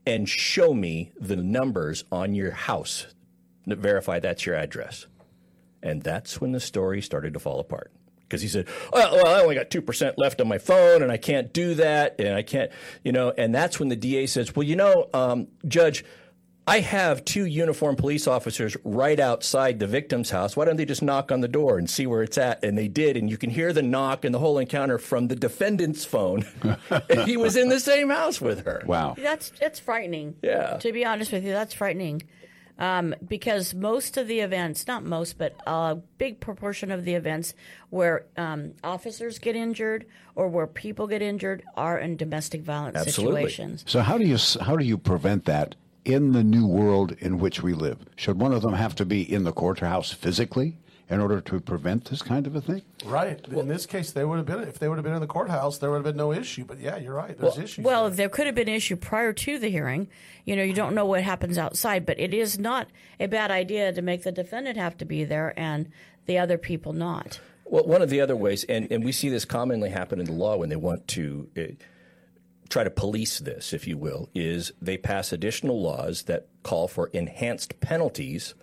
and 0.08 0.28
show 0.28 0.74
me 0.74 1.12
the 1.20 1.36
numbers 1.36 2.06
on 2.12 2.34
your 2.34 2.52
house 2.52 3.06
verify 3.68 4.20
that's 4.20 4.46
your 4.48 4.56
address." 4.56 5.06
And 5.82 6.02
that's 6.02 6.42
when 6.42 6.52
the 6.52 6.60
story 6.60 7.02
started 7.02 7.34
to 7.34 7.40
fall 7.40 7.60
apart. 7.60 7.92
Because 8.22 8.42
he 8.44 8.48
said, 8.48 8.68
well, 8.94 9.16
well, 9.16 9.28
I 9.28 9.42
only 9.42 9.56
got 9.56 9.72
2% 9.72 10.14
left 10.18 10.40
on 10.40 10.48
my 10.48 10.60
phone 10.60 11.02
and 11.02 11.12
I 11.12 11.18
can't 11.18 11.52
do 11.52 11.74
that. 11.76 12.20
And 12.20 12.36
I 12.36 12.44
can't, 12.44 12.72
you 13.04 13.12
know, 13.12 13.34
and 13.36 13.56
that's 13.56 13.80
when 13.80 13.90
the 13.90 13.96
DA 13.96 14.28
says, 14.28 14.56
well, 14.56 14.64
you 14.64 14.76
know, 14.76 15.10
um, 15.16 15.48
Judge, 15.68 16.06
I 16.70 16.82
have 16.82 17.26
two 17.26 17.46
uniformed 17.46 17.98
police 17.98 18.28
officers 18.28 18.78
right 18.84 19.20
outside 19.20 19.80
the 19.80 19.88
victim's 19.88 20.30
house. 20.30 20.56
Why 20.56 20.66
don't 20.66 20.76
they 20.76 20.86
just 20.86 21.02
knock 21.02 21.32
on 21.32 21.42
the 21.42 21.48
door 21.48 21.80
and 21.80 21.90
see 21.90 22.06
where 22.06 22.22
it's 22.22 22.38
at? 22.38 22.64
And 22.64 22.78
they 22.78 22.88
did. 22.88 23.18
And 23.18 23.28
you 23.28 23.40
can 23.40 23.50
hear 23.50 23.74
the 23.74 23.82
knock 23.82 24.24
and 24.24 24.36
the 24.36 24.38
whole 24.38 24.60
encounter 24.60 25.00
from 25.00 25.30
the 25.30 25.36
defendant's 25.36 26.06
phone. 26.06 26.46
and 27.10 27.22
he 27.22 27.38
was 27.38 27.56
in 27.56 27.70
the 27.70 27.80
same 27.80 28.12
house 28.12 28.40
with 28.40 28.66
her. 28.66 28.84
Wow. 28.86 29.16
That's 29.18 29.52
that's 29.60 29.80
frightening. 29.80 30.36
Yeah. 30.44 30.78
To 30.78 30.94
be 30.94 31.04
honest 31.04 31.32
with 31.32 31.44
you, 31.44 31.54
that's 31.54 31.74
frightening. 31.74 32.22
Um, 32.80 33.14
because 33.28 33.74
most 33.74 34.16
of 34.16 34.28
the 34.28 34.40
events, 34.40 34.88
not 34.88 35.04
most, 35.04 35.38
but 35.38 35.54
a 35.68 35.98
big 36.18 36.40
proportion 36.40 36.92
of 36.92 37.04
the 37.04 37.14
events 37.14 37.54
where 37.90 38.26
um, 38.38 38.72
officers 38.84 39.38
get 39.38 39.56
injured 39.56 40.06
or 40.34 40.48
where 40.48 40.66
people 40.66 41.06
get 41.06 41.22
injured 41.22 41.62
are 41.76 42.00
in 42.00 42.16
domestic 42.16 42.62
violence 42.62 43.04
situations. 43.04 43.84
So 43.86 44.00
how 44.00 44.18
do 44.18 44.26
you 44.26 44.38
how 44.62 44.78
do 44.78 44.86
you 44.86 44.98
prevent 44.98 45.44
that 45.46 45.76
in 46.06 46.32
the 46.32 46.44
new 46.44 46.66
world 46.66 47.12
in 47.20 47.38
which 47.38 47.62
we 47.62 47.74
live? 47.74 47.98
Should 48.16 48.40
one 48.40 48.54
of 48.54 48.62
them 48.62 48.74
have 48.74 48.96
to 48.96 49.06
be 49.06 49.22
in 49.22 49.44
the 49.44 49.52
courthouse 49.52 50.14
physically 50.14 50.78
in 51.10 51.20
order 51.20 51.42
to 51.42 51.60
prevent 51.60 52.06
this 52.06 52.22
kind 52.22 52.46
of 52.46 52.56
a 52.56 52.62
thing? 52.62 52.84
Right. 53.04 53.40
in 53.48 53.68
this 53.68 53.86
case, 53.86 54.12
they 54.12 54.24
would 54.24 54.38
have 54.38 54.46
been. 54.46 54.62
If 54.62 54.80
they 54.80 54.88
would 54.88 54.98
have 54.98 55.04
been 55.04 55.14
in 55.14 55.22
the 55.22 55.28
courthouse, 55.28 55.80
there 55.80 55.90
would 55.90 55.98
have 55.98 56.04
been 56.04 56.18
no 56.18 56.32
issue. 56.32 56.66
But 56.66 56.80
yeah, 56.80 56.98
you're 56.98 57.14
right. 57.14 57.38
There's 57.38 57.58
issues. 57.58 57.84
Well, 57.84 58.10
there 58.10 58.30
could 58.30 58.46
have 58.46 58.56
been 58.56 58.70
issue 58.70 58.96
prior 58.96 59.34
to 59.34 59.60
the 59.60 59.70
hearing. 59.70 60.08
You 60.46 60.56
know, 60.56 60.64
you 60.64 60.74
don't 60.74 60.96
know 60.96 61.06
what 61.06 61.24
happens 61.24 61.58
outside, 61.58 62.06
but 62.06 62.20
it 62.20 62.34
is 62.34 62.60
not 62.60 62.88
a 63.20 63.28
bad 63.28 63.52
idea 63.52 63.92
to 63.92 64.02
make 64.02 64.24
the 64.24 64.32
defendant 64.32 64.78
have 64.78 64.98
to 64.98 65.06
be 65.06 65.24
there 65.24 65.54
and 65.58 65.90
the 66.26 66.38
other 66.38 66.58
people 66.58 66.94
not. 66.94 67.40
Well, 67.66 67.86
one 67.86 68.02
of 68.02 68.10
the 68.10 68.22
other 68.22 68.36
ways, 68.36 68.64
and, 68.64 68.92
and 68.92 69.04
we 69.04 69.12
see 69.12 69.30
this 69.30 69.46
commonly 69.46 69.90
happen 69.90 70.20
in 70.20 70.26
the 70.26 70.34
law 70.34 70.58
when 70.58 70.70
they 70.70 70.76
want 70.76 71.08
to 71.10 71.50
uh, 71.58 71.62
try 72.70 72.84
to 72.84 72.90
police 72.90 73.40
this, 73.40 73.74
if 73.74 73.88
you 73.88 73.98
will, 73.98 74.30
is 74.34 74.72
they 74.82 74.98
pass 74.98 75.32
additional 75.32 75.82
laws 75.82 76.24
that 76.24 76.48
call 76.64 76.88
for 76.88 77.08
enhanced 77.08 77.80
penalties 77.80 78.54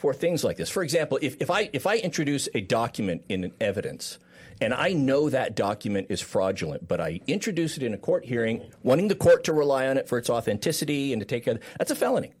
for 0.00 0.14
things 0.14 0.42
like 0.42 0.56
this. 0.56 0.70
For 0.70 0.82
example, 0.82 1.18
if, 1.20 1.36
if 1.40 1.50
I 1.50 1.68
if 1.74 1.86
I 1.86 1.98
introduce 1.98 2.48
a 2.54 2.62
document 2.62 3.22
in 3.28 3.52
evidence 3.60 4.18
and 4.58 4.72
I 4.72 4.94
know 4.94 5.28
that 5.28 5.54
document 5.54 6.06
is 6.08 6.22
fraudulent, 6.22 6.88
but 6.88 7.02
I 7.02 7.20
introduce 7.26 7.76
it 7.76 7.82
in 7.82 7.92
a 7.92 7.98
court 7.98 8.24
hearing, 8.24 8.62
wanting 8.82 9.08
the 9.08 9.14
court 9.14 9.44
to 9.44 9.52
rely 9.52 9.88
on 9.88 9.98
it 9.98 10.08
for 10.08 10.16
its 10.16 10.30
authenticity 10.30 11.12
and 11.12 11.20
to 11.20 11.26
take 11.26 11.46
a 11.46 11.58
that's 11.78 11.90
a 11.90 11.96
felony 11.96 12.32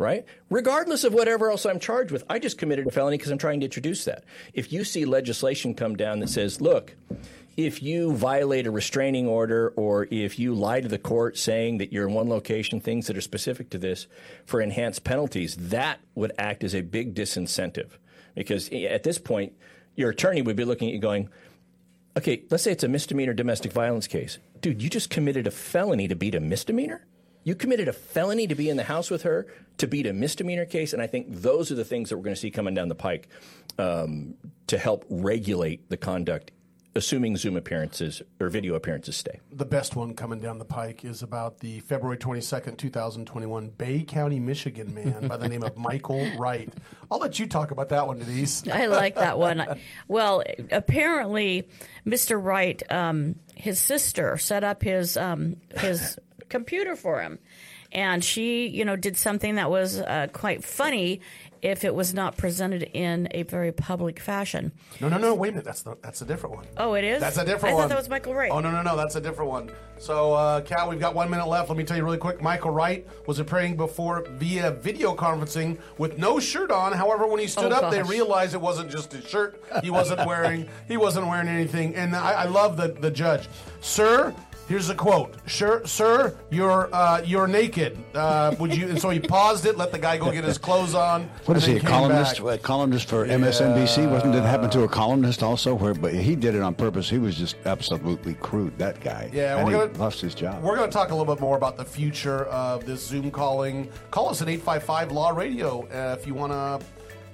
right? 0.00 0.24
Regardless 0.48 1.02
of 1.02 1.12
whatever 1.12 1.50
else 1.50 1.66
I'm 1.66 1.80
charged 1.80 2.12
with, 2.12 2.22
I 2.30 2.38
just 2.38 2.56
committed 2.56 2.86
a 2.86 2.90
felony 2.92 3.16
because 3.16 3.32
I'm 3.32 3.38
trying 3.38 3.58
to 3.58 3.66
introduce 3.66 4.04
that. 4.04 4.22
If 4.54 4.72
you 4.72 4.84
see 4.84 5.04
legislation 5.04 5.74
come 5.74 5.96
down 5.96 6.20
that 6.20 6.28
says, 6.28 6.60
look, 6.60 6.94
if 7.58 7.82
you 7.82 8.14
violate 8.14 8.68
a 8.68 8.70
restraining 8.70 9.26
order 9.26 9.70
or 9.74 10.06
if 10.12 10.38
you 10.38 10.54
lie 10.54 10.80
to 10.80 10.86
the 10.86 10.96
court 10.96 11.36
saying 11.36 11.78
that 11.78 11.92
you're 11.92 12.06
in 12.06 12.14
one 12.14 12.28
location, 12.28 12.78
things 12.78 13.08
that 13.08 13.16
are 13.16 13.20
specific 13.20 13.68
to 13.68 13.78
this 13.78 14.06
for 14.46 14.60
enhanced 14.60 15.02
penalties, 15.02 15.56
that 15.56 15.98
would 16.14 16.30
act 16.38 16.62
as 16.62 16.72
a 16.72 16.82
big 16.82 17.16
disincentive. 17.16 17.98
Because 18.36 18.70
at 18.72 19.02
this 19.02 19.18
point, 19.18 19.54
your 19.96 20.10
attorney 20.10 20.40
would 20.40 20.54
be 20.54 20.64
looking 20.64 20.86
at 20.86 20.94
you 20.94 21.00
going, 21.00 21.30
okay, 22.16 22.44
let's 22.48 22.62
say 22.62 22.70
it's 22.70 22.84
a 22.84 22.88
misdemeanor 22.88 23.34
domestic 23.34 23.72
violence 23.72 24.06
case. 24.06 24.38
Dude, 24.60 24.80
you 24.80 24.88
just 24.88 25.10
committed 25.10 25.48
a 25.48 25.50
felony 25.50 26.06
to 26.06 26.14
beat 26.14 26.36
a 26.36 26.40
misdemeanor? 26.40 27.08
You 27.42 27.56
committed 27.56 27.88
a 27.88 27.92
felony 27.92 28.46
to 28.46 28.54
be 28.54 28.70
in 28.70 28.76
the 28.76 28.84
house 28.84 29.10
with 29.10 29.22
her, 29.22 29.48
to 29.78 29.88
beat 29.88 30.06
a 30.06 30.12
misdemeanor 30.12 30.64
case, 30.64 30.92
and 30.92 31.02
I 31.02 31.08
think 31.08 31.26
those 31.28 31.72
are 31.72 31.74
the 31.74 31.84
things 31.84 32.10
that 32.10 32.18
we're 32.18 32.24
going 32.24 32.36
to 32.36 32.40
see 32.40 32.52
coming 32.52 32.74
down 32.74 32.86
the 32.86 32.94
pike 32.94 33.28
um, 33.80 34.34
to 34.68 34.78
help 34.78 35.04
regulate 35.08 35.88
the 35.90 35.96
conduct, 35.96 36.52
assuming 36.98 37.36
Zoom 37.36 37.56
appearances 37.56 38.20
or 38.40 38.50
video 38.50 38.74
appearances 38.74 39.16
stay. 39.16 39.40
The 39.52 39.64
best 39.64 39.96
one 39.96 40.14
coming 40.14 40.40
down 40.40 40.58
the 40.58 40.64
pike 40.64 41.04
is 41.04 41.22
about 41.22 41.60
the 41.60 41.78
February 41.80 42.18
22nd, 42.18 42.76
2021 42.76 43.68
Bay 43.70 44.02
County, 44.02 44.40
Michigan 44.40 44.92
man 44.92 45.28
by 45.28 45.36
the 45.36 45.48
name 45.48 45.62
of 45.62 45.78
Michael 45.78 46.28
Wright. 46.38 46.68
I'll 47.10 47.20
let 47.20 47.38
you 47.38 47.46
talk 47.46 47.70
about 47.70 47.88
that 47.90 48.06
one, 48.06 48.18
Denise. 48.18 48.66
I 48.68 48.86
like 48.86 49.14
that 49.14 49.38
one. 49.38 49.64
Well, 50.08 50.42
apparently, 50.72 51.68
Mr. 52.06 52.42
Wright, 52.42 52.82
um, 52.90 53.36
his 53.54 53.78
sister 53.78 54.36
set 54.36 54.64
up 54.64 54.82
his 54.82 55.16
um, 55.16 55.56
his 55.76 56.18
computer 56.48 56.96
for 56.96 57.20
him, 57.20 57.38
and 57.92 58.24
she, 58.24 58.66
you 58.66 58.84
know, 58.84 58.96
did 58.96 59.16
something 59.16 59.56
that 59.56 59.70
was 59.70 60.00
uh, 60.00 60.28
quite 60.32 60.64
funny 60.64 61.20
if 61.62 61.84
it 61.84 61.94
was 61.94 62.14
not 62.14 62.36
presented 62.36 62.82
in 62.94 63.28
a 63.32 63.42
very 63.44 63.72
public 63.72 64.20
fashion. 64.20 64.72
No, 65.00 65.08
no, 65.08 65.18
no. 65.18 65.34
Wait 65.34 65.48
a 65.48 65.52
minute. 65.52 65.64
That's 65.64 65.82
the, 65.82 65.96
that's 66.02 66.22
a 66.22 66.24
different 66.24 66.56
one. 66.56 66.66
Oh, 66.76 66.94
it 66.94 67.04
is. 67.04 67.20
That's 67.20 67.38
a 67.38 67.44
different 67.44 67.72
I 67.72 67.74
one. 67.74 67.82
thought 67.82 67.88
that 67.90 67.98
was 67.98 68.08
Michael 68.08 68.34
Wright. 68.34 68.50
Oh 68.50 68.60
no, 68.60 68.70
no, 68.70 68.82
no. 68.82 68.96
That's 68.96 69.16
a 69.16 69.20
different 69.20 69.50
one. 69.50 69.70
So, 69.98 70.32
uh, 70.34 70.60
Cal, 70.60 70.88
we've 70.88 71.00
got 71.00 71.14
one 71.14 71.28
minute 71.28 71.46
left. 71.48 71.68
Let 71.68 71.76
me 71.78 71.84
tell 71.84 71.96
you 71.96 72.04
really 72.04 72.18
quick. 72.18 72.40
Michael 72.40 72.70
Wright 72.70 73.06
was 73.26 73.38
appearing 73.40 73.76
before 73.76 74.24
via 74.30 74.70
video 74.70 75.14
conferencing 75.14 75.78
with 75.98 76.18
no 76.18 76.38
shirt 76.38 76.70
on. 76.70 76.92
However, 76.92 77.26
when 77.26 77.40
he 77.40 77.46
stood 77.48 77.72
Oh, 77.72 77.76
up, 77.76 77.90
they 77.90 78.02
realized 78.02 78.54
it 78.54 78.60
wasn't 78.60 78.90
just 78.90 79.12
his 79.12 79.26
shirt. 79.26 79.62
He 79.82 79.90
wasn't 79.90 80.24
wearing. 80.26 80.68
He 80.86 80.96
wasn't 80.96 81.26
wearing 81.26 81.48
anything. 81.48 81.94
And 81.96 82.14
I, 82.14 82.32
I 82.32 82.44
love 82.44 82.76
the 82.76 82.88
the 82.88 83.10
judge, 83.10 83.48
sir. 83.80 84.34
Here's 84.68 84.90
a 84.90 84.94
quote, 84.94 85.34
sure, 85.46 85.86
sir, 85.86 86.36
you're 86.50 86.94
uh, 86.94 87.22
you're 87.24 87.46
naked. 87.46 87.96
Uh, 88.14 88.54
would 88.60 88.76
you? 88.76 88.86
And 88.86 89.00
so 89.00 89.08
he 89.08 89.18
paused 89.18 89.64
it, 89.64 89.78
let 89.78 89.92
the 89.92 89.98
guy 89.98 90.18
go 90.18 90.30
get 90.30 90.44
his 90.44 90.58
clothes 90.58 90.94
on. 90.94 91.30
What 91.46 91.56
is 91.56 91.64
he, 91.64 91.76
a 91.76 91.80
columnist? 91.80 92.40
A 92.40 92.58
columnist 92.58 93.08
for 93.08 93.26
MSNBC? 93.26 94.10
Wasn't 94.10 94.34
it 94.34 94.42
happen 94.42 94.68
to 94.70 94.82
a 94.82 94.88
columnist 94.88 95.42
also? 95.42 95.74
Where, 95.74 95.94
but 95.94 96.12
he 96.12 96.36
did 96.36 96.54
it 96.54 96.60
on 96.60 96.74
purpose. 96.74 97.08
He 97.08 97.16
was 97.16 97.34
just 97.38 97.56
absolutely 97.64 98.34
crude. 98.34 98.76
That 98.76 99.00
guy. 99.00 99.30
Yeah, 99.32 99.56
and 99.56 99.66
we're 99.66 99.72
he 99.72 99.86
gonna- 99.88 99.98
lost 99.98 100.20
his 100.20 100.34
job. 100.34 100.62
We're 100.62 100.76
going 100.76 100.90
to 100.90 100.94
talk 100.94 101.12
a 101.12 101.14
little 101.14 101.34
bit 101.34 101.40
more 101.40 101.56
about 101.56 101.78
the 101.78 101.84
future 101.86 102.44
of 102.44 102.84
this 102.84 103.06
Zoom 103.06 103.30
calling. 103.30 103.90
Call 104.10 104.28
us 104.28 104.42
at 104.42 104.48
855 104.50 105.12
Law 105.12 105.30
Radio 105.30 105.88
uh, 105.88 106.14
if 106.18 106.26
you 106.26 106.34
want 106.34 106.52
to 106.52 106.86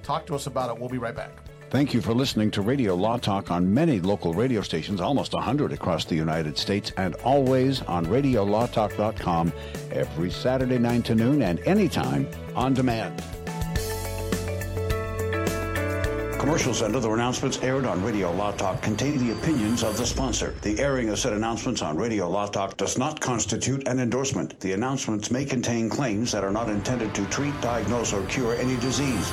talk 0.05 0.25
to 0.27 0.37
us 0.37 0.47
about 0.47 0.71
it. 0.71 0.79
We'll 0.79 0.89
be 0.89 0.99
right 0.99 1.17
back. 1.17 1.33
Thank 1.75 1.93
you 1.93 2.01
for 2.01 2.15
listening 2.15 2.53
to 2.53 2.63
Radio 2.63 2.95
Law 2.95 3.17
Talk 3.17 3.51
on 3.51 3.75
many 3.75 3.99
local 3.99 4.33
radio 4.33 4.61
stations, 4.61 5.01
almost 5.01 5.33
100 5.33 5.73
across 5.73 6.05
the 6.05 6.15
United 6.15 6.57
States, 6.57 6.93
and 6.97 7.17
always 7.25 7.83
on 7.83 8.07
RadioLawTalk.com 8.07 9.53
every 9.91 10.31
Saturday 10.31 10.79
9 10.79 11.03
to 11.03 11.17
noon 11.17 11.43
and 11.43 11.59
anytime 11.67 12.29
on 12.55 12.75
demand. 12.75 13.21
Commercials 16.39 16.83
and 16.83 16.95
other 16.95 17.13
announcements 17.13 17.59
aired 17.59 17.87
on 17.87 18.05
Radio 18.05 18.31
Law 18.31 18.53
Talk 18.53 18.81
contain 18.81 19.19
the 19.19 19.33
opinions 19.33 19.83
of 19.83 19.97
the 19.97 20.07
sponsor. 20.07 20.55
The 20.63 20.79
airing 20.79 21.09
of 21.09 21.19
said 21.19 21.33
announcements 21.33 21.83
on 21.83 21.97
Radio 21.97 22.31
Law 22.31 22.47
Talk 22.47 22.77
does 22.77 22.99
not 22.99 23.21
constitute 23.21 23.89
an 23.89 23.99
endorsement. 23.99 24.61
The 24.61 24.75
announcements 24.75 25.33
may 25.33 25.45
contain 25.45 25.91
claims 25.91 26.31
that 26.31 26.45
are 26.45 26.53
not 26.53 26.69
intended 26.69 27.13
to 27.17 27.27
treat, 27.31 27.61
diagnose, 27.61 28.13
or 28.13 28.25
cure 28.27 28.55
any 28.55 28.77
disease. 28.77 29.33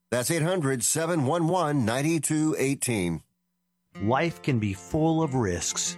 That's 0.11 0.29
800 0.29 0.83
711 0.83 1.85
9218. 1.85 3.23
Life 4.03 4.41
can 4.41 4.59
be 4.59 4.73
full 4.73 5.23
of 5.23 5.35
risks. 5.35 5.97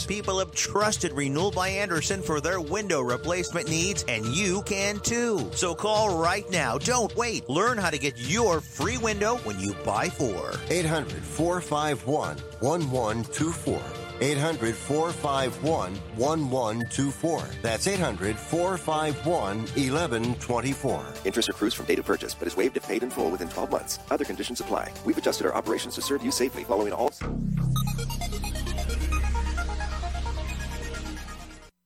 people 0.05 0.39
have 0.39 0.51
trusted 0.53 1.13
Renewal 1.13 1.51
by 1.51 1.69
Andersen 1.69 2.21
for 2.21 2.41
their 2.41 2.59
window 2.59 3.01
replacement 3.01 3.69
needs, 3.69 4.03
and 4.07 4.25
you 4.25 4.61
can 4.63 4.99
too. 4.99 5.49
So 5.53 5.75
call 5.75 6.17
right 6.21 6.49
now. 6.49 6.77
Don't 6.77 7.15
wait. 7.15 7.47
Learn 7.49 7.77
how 7.77 7.89
to 7.89 7.97
get 7.97 8.17
your 8.17 8.61
free 8.61 8.97
window 8.97 9.37
when 9.37 9.59
you 9.59 9.73
buy 9.85 10.09
four. 10.09 10.53
800 10.69 11.23
451 11.23 12.37
1124. 12.59 13.81
800 14.21 14.75
451 14.75 15.95
1124. 16.15 17.43
That's 17.61 17.87
800 17.87 18.37
451 18.37 19.59
1124. 19.59 21.05
Interest 21.25 21.49
accrues 21.49 21.73
from 21.73 21.87
date 21.87 21.99
of 21.99 22.05
purchase, 22.05 22.35
but 22.35 22.47
is 22.47 22.55
waived 22.55 22.77
if 22.77 22.87
paid 22.87 23.03
in 23.03 23.09
full 23.09 23.31
within 23.31 23.49
12 23.49 23.71
months. 23.71 23.99
Other 24.11 24.25
conditions 24.25 24.59
apply. 24.59 24.91
We've 25.05 25.17
adjusted 25.17 25.47
our 25.47 25.55
operations 25.55 25.95
to 25.95 26.01
serve 26.01 26.23
you 26.23 26.31
safely 26.31 26.63
following 26.63 26.93
all. 26.93 27.11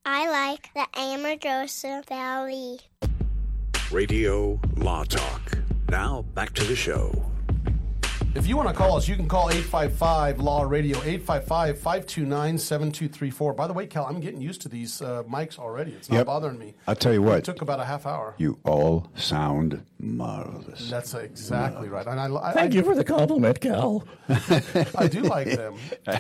I 0.08 0.30
like 0.30 0.72
the 0.76 0.86
Amargosa 0.99 2.06
Valley. 2.06 2.80
Radio 3.89 4.60
Law 4.76 5.03
Talk. 5.03 5.58
Now 5.89 6.22
back 6.36 6.53
to 6.53 6.64
the 6.64 6.76
show. 6.76 7.12
If 8.36 8.47
you 8.47 8.57
want 8.57 8.67
to 8.67 8.75
call 8.75 8.97
us, 8.97 9.07
you 9.07 9.15
can 9.15 9.29
call 9.29 9.49
855 9.49 10.39
Law 10.41 10.63
Radio, 10.63 10.97
855 10.97 11.77
529 11.79 12.57
7234. 12.57 13.53
By 13.53 13.65
the 13.65 13.71
way, 13.71 13.88
Cal, 13.88 14.05
I'm 14.05 14.19
getting 14.19 14.41
used 14.41 14.61
to 14.63 14.69
these 14.69 15.01
uh, 15.01 15.23
mics 15.23 15.57
already. 15.57 15.91
It's 15.93 16.09
not 16.09 16.17
Yep. 16.17 16.25
bothering 16.25 16.59
me. 16.59 16.73
I'll 16.86 16.97
tell 16.97 17.13
you 17.13 17.21
what. 17.21 17.38
It 17.38 17.45
took 17.45 17.61
about 17.61 17.79
a 17.79 17.86
half 17.86 18.05
hour. 18.05 18.36
You 18.38 18.59
all 18.65 19.07
sound 19.15 19.86
marvelous. 19.99 20.89
That's 20.89 21.13
exactly 21.13 21.88
right. 21.88 22.05
And 22.05 22.19
I, 22.19 22.25
I, 22.49 22.51
Thank 22.51 22.73
I, 22.73 22.75
you 22.75 22.83
for 22.83 22.93
the 22.93 23.05
compliment, 23.05 23.61
Cal. 23.61 24.03
I 24.29 25.07
do 25.07 25.21
like 25.21 25.47
them. 25.51 25.75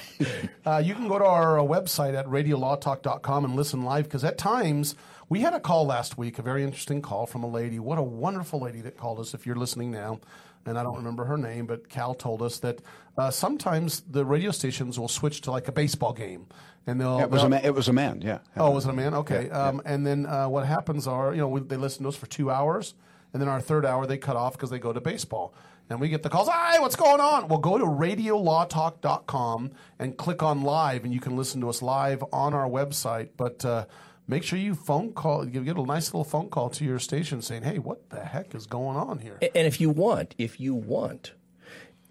Uh, 0.65 0.81
you 0.83 0.95
can 0.95 1.07
go 1.07 1.19
to 1.19 1.25
our 1.25 1.59
uh, 1.59 1.63
website 1.63 2.15
at 2.17 2.25
radiolawtalk.com 2.25 3.45
and 3.45 3.55
listen 3.55 3.83
live 3.83 4.05
because 4.05 4.23
at 4.23 4.35
times 4.35 4.95
we 5.29 5.41
had 5.41 5.53
a 5.53 5.59
call 5.59 5.85
last 5.85 6.17
week, 6.17 6.39
a 6.39 6.41
very 6.41 6.63
interesting 6.63 7.03
call 7.03 7.27
from 7.27 7.43
a 7.43 7.47
lady. 7.47 7.77
What 7.77 7.99
a 7.99 8.03
wonderful 8.03 8.59
lady 8.61 8.81
that 8.81 8.97
called 8.97 9.19
us. 9.19 9.35
If 9.35 9.45
you're 9.45 9.55
listening 9.55 9.91
now, 9.91 10.19
and 10.65 10.77
I 10.77 10.83
don't 10.83 10.97
remember 10.97 11.25
her 11.25 11.37
name, 11.37 11.65
but 11.65 11.89
Cal 11.89 12.13
told 12.13 12.41
us 12.41 12.59
that 12.59 12.79
uh, 13.17 13.31
sometimes 13.31 14.01
the 14.01 14.25
radio 14.25 14.51
stations 14.51 14.99
will 14.99 15.07
switch 15.07 15.41
to 15.41 15.51
like 15.51 15.67
a 15.67 15.71
baseball 15.71 16.13
game, 16.13 16.47
and 16.87 16.99
they'll. 16.99 17.19
it 17.19 17.29
was 17.29 17.41
a 17.41 17.43
they'll- 17.43 17.49
man. 17.49 17.65
It 17.65 17.73
was 17.75 17.87
a 17.87 17.93
man. 17.93 18.21
Yeah. 18.21 18.39
Oh, 18.57 18.71
was 18.71 18.85
it 18.85 18.89
a 18.89 18.93
man? 18.93 19.13
Okay. 19.13 19.49
Um, 19.49 19.81
And 19.85 20.05
then 20.05 20.25
uh, 20.25 20.47
what 20.49 20.65
happens 20.65 21.07
are, 21.07 21.33
you 21.33 21.39
know, 21.41 21.47
we, 21.47 21.61
they 21.61 21.77
listen 21.77 22.03
to 22.03 22.09
us 22.09 22.15
for 22.15 22.25
two 22.27 22.49
hours, 22.51 22.93
and 23.33 23.41
then 23.41 23.49
our 23.49 23.61
third 23.61 23.85
hour 23.85 24.05
they 24.05 24.17
cut 24.17 24.35
off 24.35 24.53
because 24.53 24.69
they 24.69 24.79
go 24.79 24.91
to 24.93 25.01
baseball. 25.01 25.53
And 25.87 26.01
we 26.01 26.09
get 26.09 26.23
the 26.23 26.29
calls, 26.29 26.49
hi, 26.49 26.79
what's 26.79 26.95
going 26.95 27.19
on? 27.21 27.47
Well, 27.47 27.59
go 27.59 27.77
to 27.77 27.85
radiolawtalk.com 27.85 29.71
and 29.99 30.17
click 30.17 30.41
on 30.41 30.63
live, 30.63 31.03
and 31.03 31.13
you 31.13 31.19
can 31.19 31.35
listen 31.37 31.61
to 31.61 31.69
us 31.69 31.81
live 31.83 32.23
on 32.33 32.53
our 32.55 32.67
website. 32.67 33.29
But 33.37 33.63
uh, 33.63 33.85
make 34.27 34.43
sure 34.43 34.57
you 34.59 34.75
phone 34.75 35.13
call, 35.13 35.47
you 35.47 35.63
get 35.63 35.77
a 35.77 35.83
nice 35.83 36.07
little 36.07 36.23
phone 36.23 36.49
call 36.49 36.69
to 36.71 36.85
your 36.85 36.99
station 36.99 37.41
saying, 37.41 37.63
hey, 37.63 37.79
what 37.79 38.09
the 38.09 38.19
heck 38.19 38.55
is 38.55 38.65
going 38.65 38.97
on 38.97 39.19
here? 39.19 39.37
And 39.41 39.67
if 39.67 39.79
you 39.79 39.89
want, 39.89 40.35
if 40.37 40.59
you 40.59 40.73
want, 40.73 41.33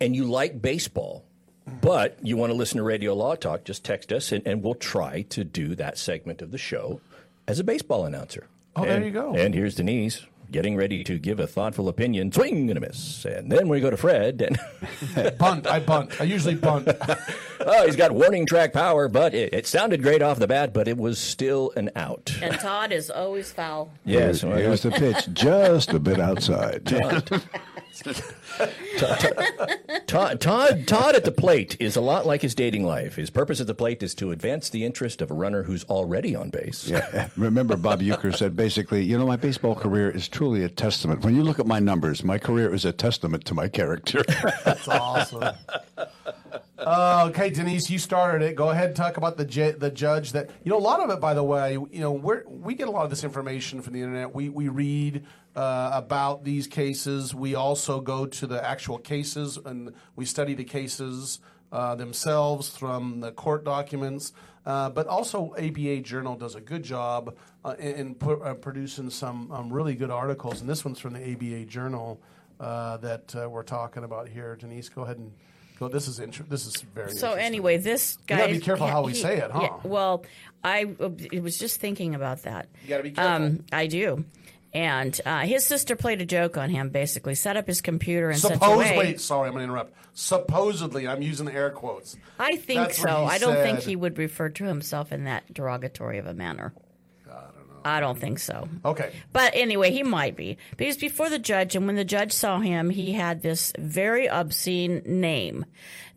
and 0.00 0.14
you 0.14 0.24
like 0.24 0.60
baseball, 0.60 1.24
but 1.80 2.18
you 2.22 2.36
want 2.36 2.50
to 2.50 2.56
listen 2.56 2.78
to 2.78 2.84
Radio 2.84 3.14
Law 3.14 3.36
Talk, 3.36 3.64
just 3.64 3.84
text 3.84 4.12
us 4.12 4.32
and, 4.32 4.46
and 4.46 4.62
we'll 4.62 4.74
try 4.74 5.22
to 5.30 5.44
do 5.44 5.74
that 5.76 5.96
segment 5.98 6.42
of 6.42 6.50
the 6.50 6.58
show 6.58 7.00
as 7.48 7.58
a 7.58 7.64
baseball 7.64 8.04
announcer. 8.04 8.46
Oh, 8.76 8.84
there 8.84 9.02
you 9.02 9.10
go. 9.10 9.34
And 9.34 9.54
here's 9.54 9.76
Denise 9.76 10.26
getting 10.54 10.76
ready 10.76 11.02
to 11.02 11.18
give 11.18 11.40
a 11.40 11.48
thoughtful 11.48 11.88
opinion, 11.88 12.30
swing 12.30 12.70
and 12.70 12.78
a 12.78 12.80
miss. 12.80 13.24
And 13.24 13.50
then 13.50 13.68
we 13.68 13.80
go 13.80 13.90
to 13.90 13.96
Fred 13.96 14.40
and 14.40 15.36
bunt. 15.38 15.66
I 15.66 15.80
bunt. 15.80 16.20
I 16.20 16.24
usually 16.24 16.54
bunt. 16.54 16.88
oh, 17.60 17.84
he's 17.84 17.96
got 17.96 18.12
warning 18.12 18.46
track 18.46 18.72
power, 18.72 19.08
but 19.08 19.34
it, 19.34 19.52
it 19.52 19.66
sounded 19.66 20.00
great 20.00 20.22
off 20.22 20.38
the 20.38 20.46
bat, 20.46 20.72
but 20.72 20.86
it 20.86 20.96
was 20.96 21.18
still 21.18 21.72
an 21.74 21.90
out. 21.96 22.32
And 22.40 22.54
Todd 22.60 22.92
is 22.92 23.10
always 23.10 23.50
foul. 23.50 23.90
Yes, 24.04 24.42
Here's, 24.42 24.56
here's 24.60 24.82
the 24.82 24.92
pitch, 24.92 25.28
just 25.32 25.92
a 25.92 25.98
bit 25.98 26.20
outside. 26.20 26.84
Todd, 30.06 30.40
Todd, 30.40 30.86
Todd 30.86 31.14
at 31.14 31.24
the 31.24 31.32
plate 31.32 31.76
is 31.80 31.96
a 31.96 32.00
lot 32.00 32.26
like 32.26 32.42
his 32.42 32.54
dating 32.54 32.84
life. 32.84 33.16
His 33.16 33.30
purpose 33.30 33.60
at 33.60 33.66
the 33.66 33.74
plate 33.74 34.02
is 34.02 34.14
to 34.16 34.32
advance 34.32 34.68
the 34.68 34.84
interest 34.84 35.22
of 35.22 35.30
a 35.30 35.34
runner 35.34 35.62
who's 35.62 35.84
already 35.84 36.34
on 36.34 36.50
base. 36.50 36.88
Yeah. 36.88 37.28
Remember, 37.36 37.76
Bob 37.76 38.00
Uecker 38.00 38.34
said 38.34 38.56
basically, 38.56 39.04
you 39.04 39.16
know, 39.16 39.26
my 39.26 39.36
baseball 39.36 39.74
career 39.74 40.10
is 40.10 40.28
truly 40.28 40.64
a 40.64 40.68
testament. 40.68 41.24
When 41.24 41.36
you 41.36 41.44
look 41.44 41.58
at 41.58 41.66
my 41.66 41.78
numbers, 41.78 42.24
my 42.24 42.38
career 42.38 42.74
is 42.74 42.84
a 42.84 42.92
testament 42.92 43.44
to 43.46 43.54
my 43.54 43.68
character. 43.68 44.22
That's 44.64 44.88
awesome. 44.88 45.54
Uh, 46.84 47.26
okay, 47.30 47.48
Denise, 47.50 47.88
you 47.88 47.98
started 47.98 48.44
it. 48.44 48.54
Go 48.54 48.68
ahead 48.68 48.88
and 48.88 48.96
talk 48.96 49.16
about 49.16 49.36
the 49.36 49.44
ju- 49.44 49.72
the 49.72 49.90
judge. 49.90 50.32
That 50.32 50.50
you 50.62 50.70
know, 50.70 50.76
a 50.76 50.80
lot 50.80 51.00
of 51.00 51.10
it, 51.10 51.20
by 51.20 51.34
the 51.34 51.42
way, 51.42 51.72
you 51.72 52.00
know, 52.00 52.12
we 52.12 52.34
we 52.46 52.74
get 52.74 52.88
a 52.88 52.90
lot 52.90 53.04
of 53.04 53.10
this 53.10 53.24
information 53.24 53.80
from 53.80 53.94
the 53.94 54.02
internet. 54.02 54.34
We 54.34 54.50
we 54.50 54.68
read 54.68 55.24
uh, 55.56 55.90
about 55.94 56.44
these 56.44 56.66
cases. 56.66 57.34
We 57.34 57.54
also 57.54 58.00
go 58.00 58.26
to 58.26 58.46
the 58.46 58.62
actual 58.62 58.98
cases 58.98 59.56
and 59.56 59.94
we 60.14 60.26
study 60.26 60.54
the 60.54 60.64
cases 60.64 61.38
uh, 61.72 61.94
themselves 61.94 62.76
from 62.76 63.20
the 63.20 63.32
court 63.32 63.64
documents. 63.64 64.32
Uh, 64.66 64.88
but 64.88 65.06
also, 65.06 65.54
ABA 65.58 66.00
Journal 66.00 66.36
does 66.36 66.54
a 66.54 66.60
good 66.60 66.82
job 66.82 67.36
uh, 67.64 67.74
in, 67.78 67.94
in 67.94 68.14
pu- 68.14 68.42
uh, 68.42 68.54
producing 68.54 69.10
some 69.10 69.50
um, 69.52 69.72
really 69.72 69.94
good 69.94 70.10
articles. 70.10 70.60
And 70.60 70.68
this 70.70 70.84
one's 70.84 70.98
from 70.98 71.12
the 71.12 71.32
ABA 71.32 71.66
Journal 71.66 72.20
uh, 72.60 72.96
that 72.98 73.34
uh, 73.36 73.48
we're 73.48 73.62
talking 73.62 74.04
about 74.04 74.28
here. 74.28 74.56
Denise, 74.56 74.88
go 74.88 75.02
ahead 75.02 75.18
and 75.18 75.32
go. 75.78 75.88
This 75.88 76.08
is 76.08 76.18
inter- 76.20 76.44
This 76.48 76.66
is 76.66 76.80
very. 76.94 77.12
So 77.12 77.32
anyway, 77.32 77.78
this 77.78 78.16
guy. 78.26 78.36
You 78.36 78.40
gotta 78.42 78.52
be 78.54 78.60
careful 78.60 78.86
how 78.86 79.02
we 79.02 79.14
say 79.14 79.38
it, 79.38 79.50
huh? 79.50 79.60
yeah, 79.62 79.76
well, 79.84 80.24
I 80.62 80.84
uh, 81.00 81.10
was 81.40 81.58
just 81.58 81.80
thinking 81.80 82.14
about 82.14 82.42
that. 82.42 82.68
You 82.82 82.88
gotta 82.88 83.02
be 83.02 83.10
careful. 83.12 83.46
Um, 83.46 83.64
I 83.72 83.86
do. 83.86 84.24
And 84.72 85.18
uh, 85.24 85.42
his 85.42 85.64
sister 85.64 85.94
played 85.94 86.20
a 86.20 86.26
joke 86.26 86.56
on 86.56 86.68
him. 86.68 86.88
Basically, 86.90 87.36
set 87.36 87.56
up 87.56 87.66
his 87.68 87.80
computer 87.80 88.30
in 88.30 88.36
such 88.38 88.50
a 88.50 88.54
Suppose, 88.54 88.78
way. 88.78 88.98
wait, 88.98 89.20
sorry, 89.20 89.46
I'm 89.46 89.52
going 89.54 89.60
to 89.60 89.72
interrupt. 89.72 89.94
Supposedly, 90.14 91.06
I'm 91.06 91.22
using 91.22 91.48
air 91.48 91.70
quotes. 91.70 92.16
I 92.40 92.56
think 92.56 92.80
That's 92.80 92.98
what 92.98 93.08
so. 93.08 93.16
he 93.24 93.30
I 93.30 93.38
don't 93.38 93.54
think 93.54 93.80
said. 93.80 93.88
he 93.88 93.94
would 93.94 94.18
refer 94.18 94.48
to 94.48 94.64
himself 94.64 95.12
in 95.12 95.24
that 95.24 95.54
derogatory 95.54 96.18
of 96.18 96.26
a 96.26 96.34
manner. 96.34 96.74
I 97.84 98.00
don't 98.00 98.18
think 98.18 98.38
so. 98.38 98.68
Okay. 98.84 99.12
But 99.32 99.52
anyway, 99.54 99.90
he 99.90 100.02
might 100.02 100.36
be. 100.36 100.56
Because 100.76 100.96
before 100.96 101.28
the 101.28 101.38
judge, 101.38 101.76
and 101.76 101.86
when 101.86 101.96
the 101.96 102.04
judge 102.04 102.32
saw 102.32 102.58
him, 102.60 102.90
he 102.90 103.12
had 103.12 103.42
this 103.42 103.72
very 103.78 104.26
obscene 104.28 105.02
name 105.04 105.66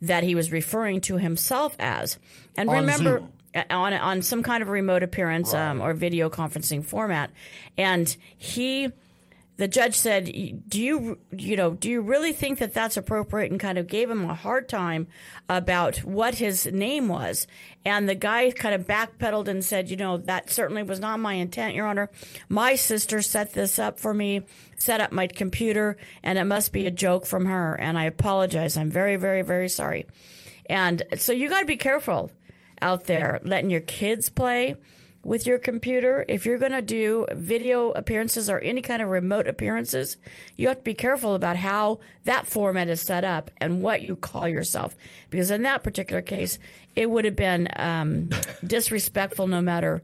that 0.00 0.24
he 0.24 0.34
was 0.34 0.50
referring 0.50 1.00
to 1.02 1.18
himself 1.18 1.76
as. 1.78 2.18
And 2.56 2.68
On 2.70 2.76
remember, 2.76 3.18
Zoom. 3.18 3.32
uh, 3.54 3.62
on, 3.70 3.92
on 3.92 4.22
some 4.22 4.42
kind 4.42 4.62
of 4.62 4.68
remote 4.68 5.02
appearance 5.02 5.52
um, 5.52 5.80
or 5.80 5.92
video 5.94 6.30
conferencing 6.30 6.84
format. 6.84 7.30
And 7.76 8.16
he. 8.36 8.90
The 9.58 9.68
judge 9.68 9.96
said, 9.96 10.26
"Do 10.68 10.80
you, 10.80 11.18
you 11.32 11.56
know, 11.56 11.72
do 11.72 11.90
you 11.90 12.00
really 12.00 12.32
think 12.32 12.60
that 12.60 12.72
that's 12.72 12.96
appropriate?" 12.96 13.50
And 13.50 13.60
kind 13.60 13.76
of 13.76 13.88
gave 13.88 14.08
him 14.08 14.24
a 14.24 14.34
hard 14.34 14.68
time 14.68 15.08
about 15.48 15.98
what 15.98 16.36
his 16.36 16.64
name 16.66 17.08
was. 17.08 17.48
And 17.84 18.08
the 18.08 18.14
guy 18.14 18.52
kind 18.52 18.74
of 18.74 18.86
backpedaled 18.86 19.48
and 19.48 19.64
said, 19.64 19.90
"You 19.90 19.96
know, 19.96 20.16
that 20.18 20.50
certainly 20.50 20.84
was 20.84 21.00
not 21.00 21.18
my 21.18 21.34
intent, 21.34 21.74
Your 21.74 21.86
Honor. 21.86 22.08
My 22.48 22.76
sister 22.76 23.20
set 23.20 23.52
this 23.52 23.80
up 23.80 23.98
for 23.98 24.14
me, 24.14 24.42
set 24.78 25.00
up 25.00 25.10
my 25.10 25.26
computer, 25.26 25.96
and 26.22 26.38
it 26.38 26.44
must 26.44 26.72
be 26.72 26.86
a 26.86 26.92
joke 26.92 27.26
from 27.26 27.46
her. 27.46 27.74
And 27.74 27.98
I 27.98 28.04
apologize. 28.04 28.76
I'm 28.76 28.92
very, 28.92 29.16
very, 29.16 29.42
very 29.42 29.68
sorry." 29.68 30.06
And 30.66 31.02
so 31.16 31.32
you 31.32 31.48
got 31.48 31.60
to 31.60 31.66
be 31.66 31.76
careful 31.76 32.30
out 32.80 33.04
there 33.06 33.40
letting 33.42 33.70
your 33.70 33.80
kids 33.80 34.28
play 34.28 34.76
with 35.28 35.46
your 35.46 35.58
computer. 35.58 36.24
If 36.26 36.46
you're 36.46 36.56
going 36.56 36.72
to 36.72 36.80
do 36.80 37.26
video 37.32 37.90
appearances 37.90 38.48
or 38.48 38.58
any 38.60 38.80
kind 38.80 39.02
of 39.02 39.10
remote 39.10 39.46
appearances, 39.46 40.16
you 40.56 40.68
have 40.68 40.78
to 40.78 40.82
be 40.82 40.94
careful 40.94 41.34
about 41.34 41.56
how 41.56 42.00
that 42.24 42.46
format 42.46 42.88
is 42.88 43.02
set 43.02 43.24
up 43.24 43.50
and 43.58 43.82
what 43.82 44.00
you 44.00 44.16
call 44.16 44.48
yourself. 44.48 44.96
Because 45.28 45.50
in 45.50 45.62
that 45.64 45.82
particular 45.82 46.22
case, 46.22 46.58
it 46.96 47.10
would 47.10 47.26
have 47.26 47.36
been 47.36 47.68
um, 47.76 48.30
disrespectful 48.66 49.46
no 49.46 49.60
matter 49.60 50.02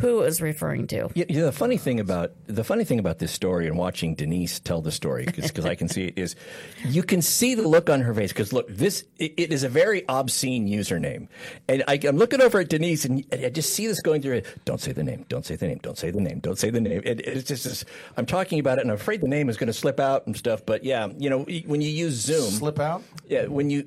who 0.00 0.22
is 0.22 0.40
referring 0.40 0.86
to. 0.88 1.10
You, 1.14 1.26
you 1.28 1.38
know, 1.40 1.46
the 1.46 1.52
funny 1.52 1.76
thing 1.76 2.00
about 2.00 2.32
the 2.46 2.64
funny 2.64 2.84
thing 2.84 2.98
about 2.98 3.18
this 3.18 3.32
story 3.32 3.66
and 3.66 3.76
watching 3.76 4.14
Denise 4.14 4.60
tell 4.60 4.80
the 4.80 4.92
story 4.92 5.26
because 5.26 5.64
I 5.64 5.74
can 5.74 5.88
see 5.88 6.06
it 6.06 6.18
is 6.18 6.36
you 6.84 7.02
can 7.02 7.22
see 7.22 7.54
the 7.54 7.66
look 7.66 7.90
on 7.90 8.00
her 8.00 8.14
face 8.14 8.32
because 8.32 8.52
look 8.52 8.68
this 8.68 9.04
it, 9.18 9.34
it 9.36 9.52
is 9.52 9.64
a 9.64 9.68
very 9.68 10.06
obscene 10.08 10.68
username 10.68 11.28
and 11.68 11.82
I, 11.88 11.98
I'm 12.04 12.16
looking 12.16 12.40
over 12.40 12.60
at 12.60 12.68
Denise 12.68 13.04
and 13.04 13.24
I 13.32 13.48
just 13.50 13.74
see 13.74 13.86
this 13.86 14.00
going 14.00 14.22
through 14.22 14.36
it. 14.36 14.46
Don't 14.64 14.80
say 14.80 14.92
the 14.92 15.02
name. 15.02 15.24
Don't 15.28 15.44
say 15.44 15.56
the 15.56 15.66
name. 15.66 15.80
Don't 15.82 15.98
say 15.98 16.10
the 16.10 16.20
name. 16.20 16.40
Don't 16.40 16.58
say 16.58 16.70
the 16.70 16.80
name. 16.80 17.02
It, 17.04 17.20
it's 17.26 17.48
just 17.48 17.64
this, 17.64 17.84
I'm 18.16 18.26
talking 18.26 18.58
about 18.58 18.78
it 18.78 18.82
and 18.82 18.90
I'm 18.90 18.96
afraid 18.96 19.20
the 19.20 19.28
name 19.28 19.48
is 19.48 19.56
going 19.56 19.68
to 19.68 19.72
slip 19.72 20.00
out 20.00 20.26
and 20.26 20.36
stuff. 20.36 20.64
But 20.64 20.84
yeah, 20.84 21.08
you 21.18 21.30
know 21.30 21.44
when 21.66 21.80
you 21.80 21.88
use 21.88 22.14
Zoom, 22.14 22.50
Slip 22.50 22.78
out? 22.78 23.02
Yeah, 23.28 23.46
when 23.46 23.70
you 23.70 23.84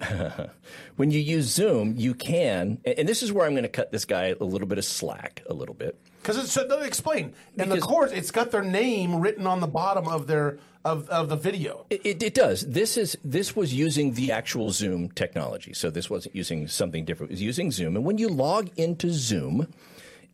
when 0.95 1.11
you 1.11 1.19
use 1.19 1.45
Zoom, 1.45 1.95
you 1.97 2.13
can, 2.13 2.79
and, 2.85 3.07
this 3.07 3.21
is 3.21 3.31
where 3.31 3.45
I'm 3.45 3.53
going 3.53 3.63
to 3.63 3.69
cut 3.69 3.91
this 3.91 4.05
guy 4.05 4.35
a 4.39 4.43
little 4.43 4.67
bit 4.67 4.77
of 4.77 4.85
slack, 4.85 5.43
a 5.49 5.53
little 5.53 5.75
bit. 5.75 5.97
Because 6.21 6.37
it's 6.37 6.51
so, 6.51 6.65
explain. 6.81 7.33
And 7.57 7.71
the 7.71 7.79
course, 7.79 8.11
it's 8.11 8.31
got 8.31 8.51
their 8.51 8.63
name 8.63 9.19
written 9.19 9.45
on 9.45 9.59
the 9.59 9.67
bottom 9.67 10.07
of 10.07 10.27
their 10.27 10.57
of, 10.85 11.09
of 11.09 11.29
the 11.29 11.35
video. 11.35 11.85
It, 11.89 12.05
it, 12.05 12.23
it 12.23 12.33
does. 12.33 12.61
This 12.61 12.95
is 12.95 13.17
this 13.23 13.55
was 13.55 13.73
using 13.73 14.13
the 14.13 14.31
actual 14.31 14.71
Zoom 14.71 15.09
technology, 15.09 15.73
so 15.73 15.89
this 15.89 16.09
wasn't 16.09 16.35
using 16.35 16.67
something 16.67 17.03
different. 17.05 17.31
It 17.31 17.33
was 17.33 17.41
using 17.41 17.71
Zoom, 17.71 17.95
and 17.95 18.05
when 18.05 18.17
you 18.19 18.29
log 18.29 18.69
into 18.77 19.11
Zoom, 19.11 19.73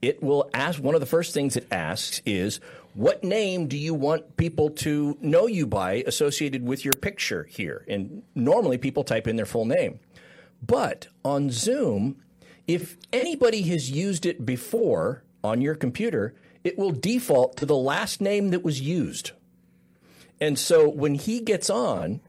it 0.02 0.22
will 0.22 0.50
ask. 0.54 0.82
One 0.82 0.94
of 0.94 1.00
the 1.02 1.08
first 1.08 1.34
things 1.34 1.56
it 1.56 1.68
asks 1.72 2.22
is, 2.26 2.60
"What 2.94 3.24
name 3.24 3.68
do 3.68 3.78
you 3.78 3.94
want 3.94 4.36
people 4.36 4.70
to 4.70 5.18
know 5.22 5.48
you 5.48 5.66
by, 5.66 6.04
associated 6.06 6.66
with 6.68 6.84
your 6.84 6.94
picture 6.94 7.46
here?" 7.50 7.86
And 7.88 8.24
normally, 8.36 8.78
people 8.78 9.06
type 9.06 9.28
in 9.28 9.38
their 9.38 9.46
full 9.46 9.66
name, 9.66 10.00
but 10.62 11.08
on 11.26 11.50
Zoom, 11.50 12.22
if 12.68 12.98
anybody 13.12 13.64
has 13.64 13.90
used 13.90 14.26
it 14.26 14.46
before 14.46 15.24
on 15.44 15.62
your 15.62 15.76
computer, 15.76 16.36
it 16.64 16.78
will 16.78 16.92
default 16.92 17.58
to 17.58 17.66
the 17.66 17.76
last 17.76 18.22
name 18.22 18.50
that 18.50 18.64
was 18.64 18.80
used. 18.82 19.32
And 20.40 20.58
so 20.58 20.90
when 20.90 21.16
he 21.16 21.40
gets 21.40 21.70
on, 21.70 22.22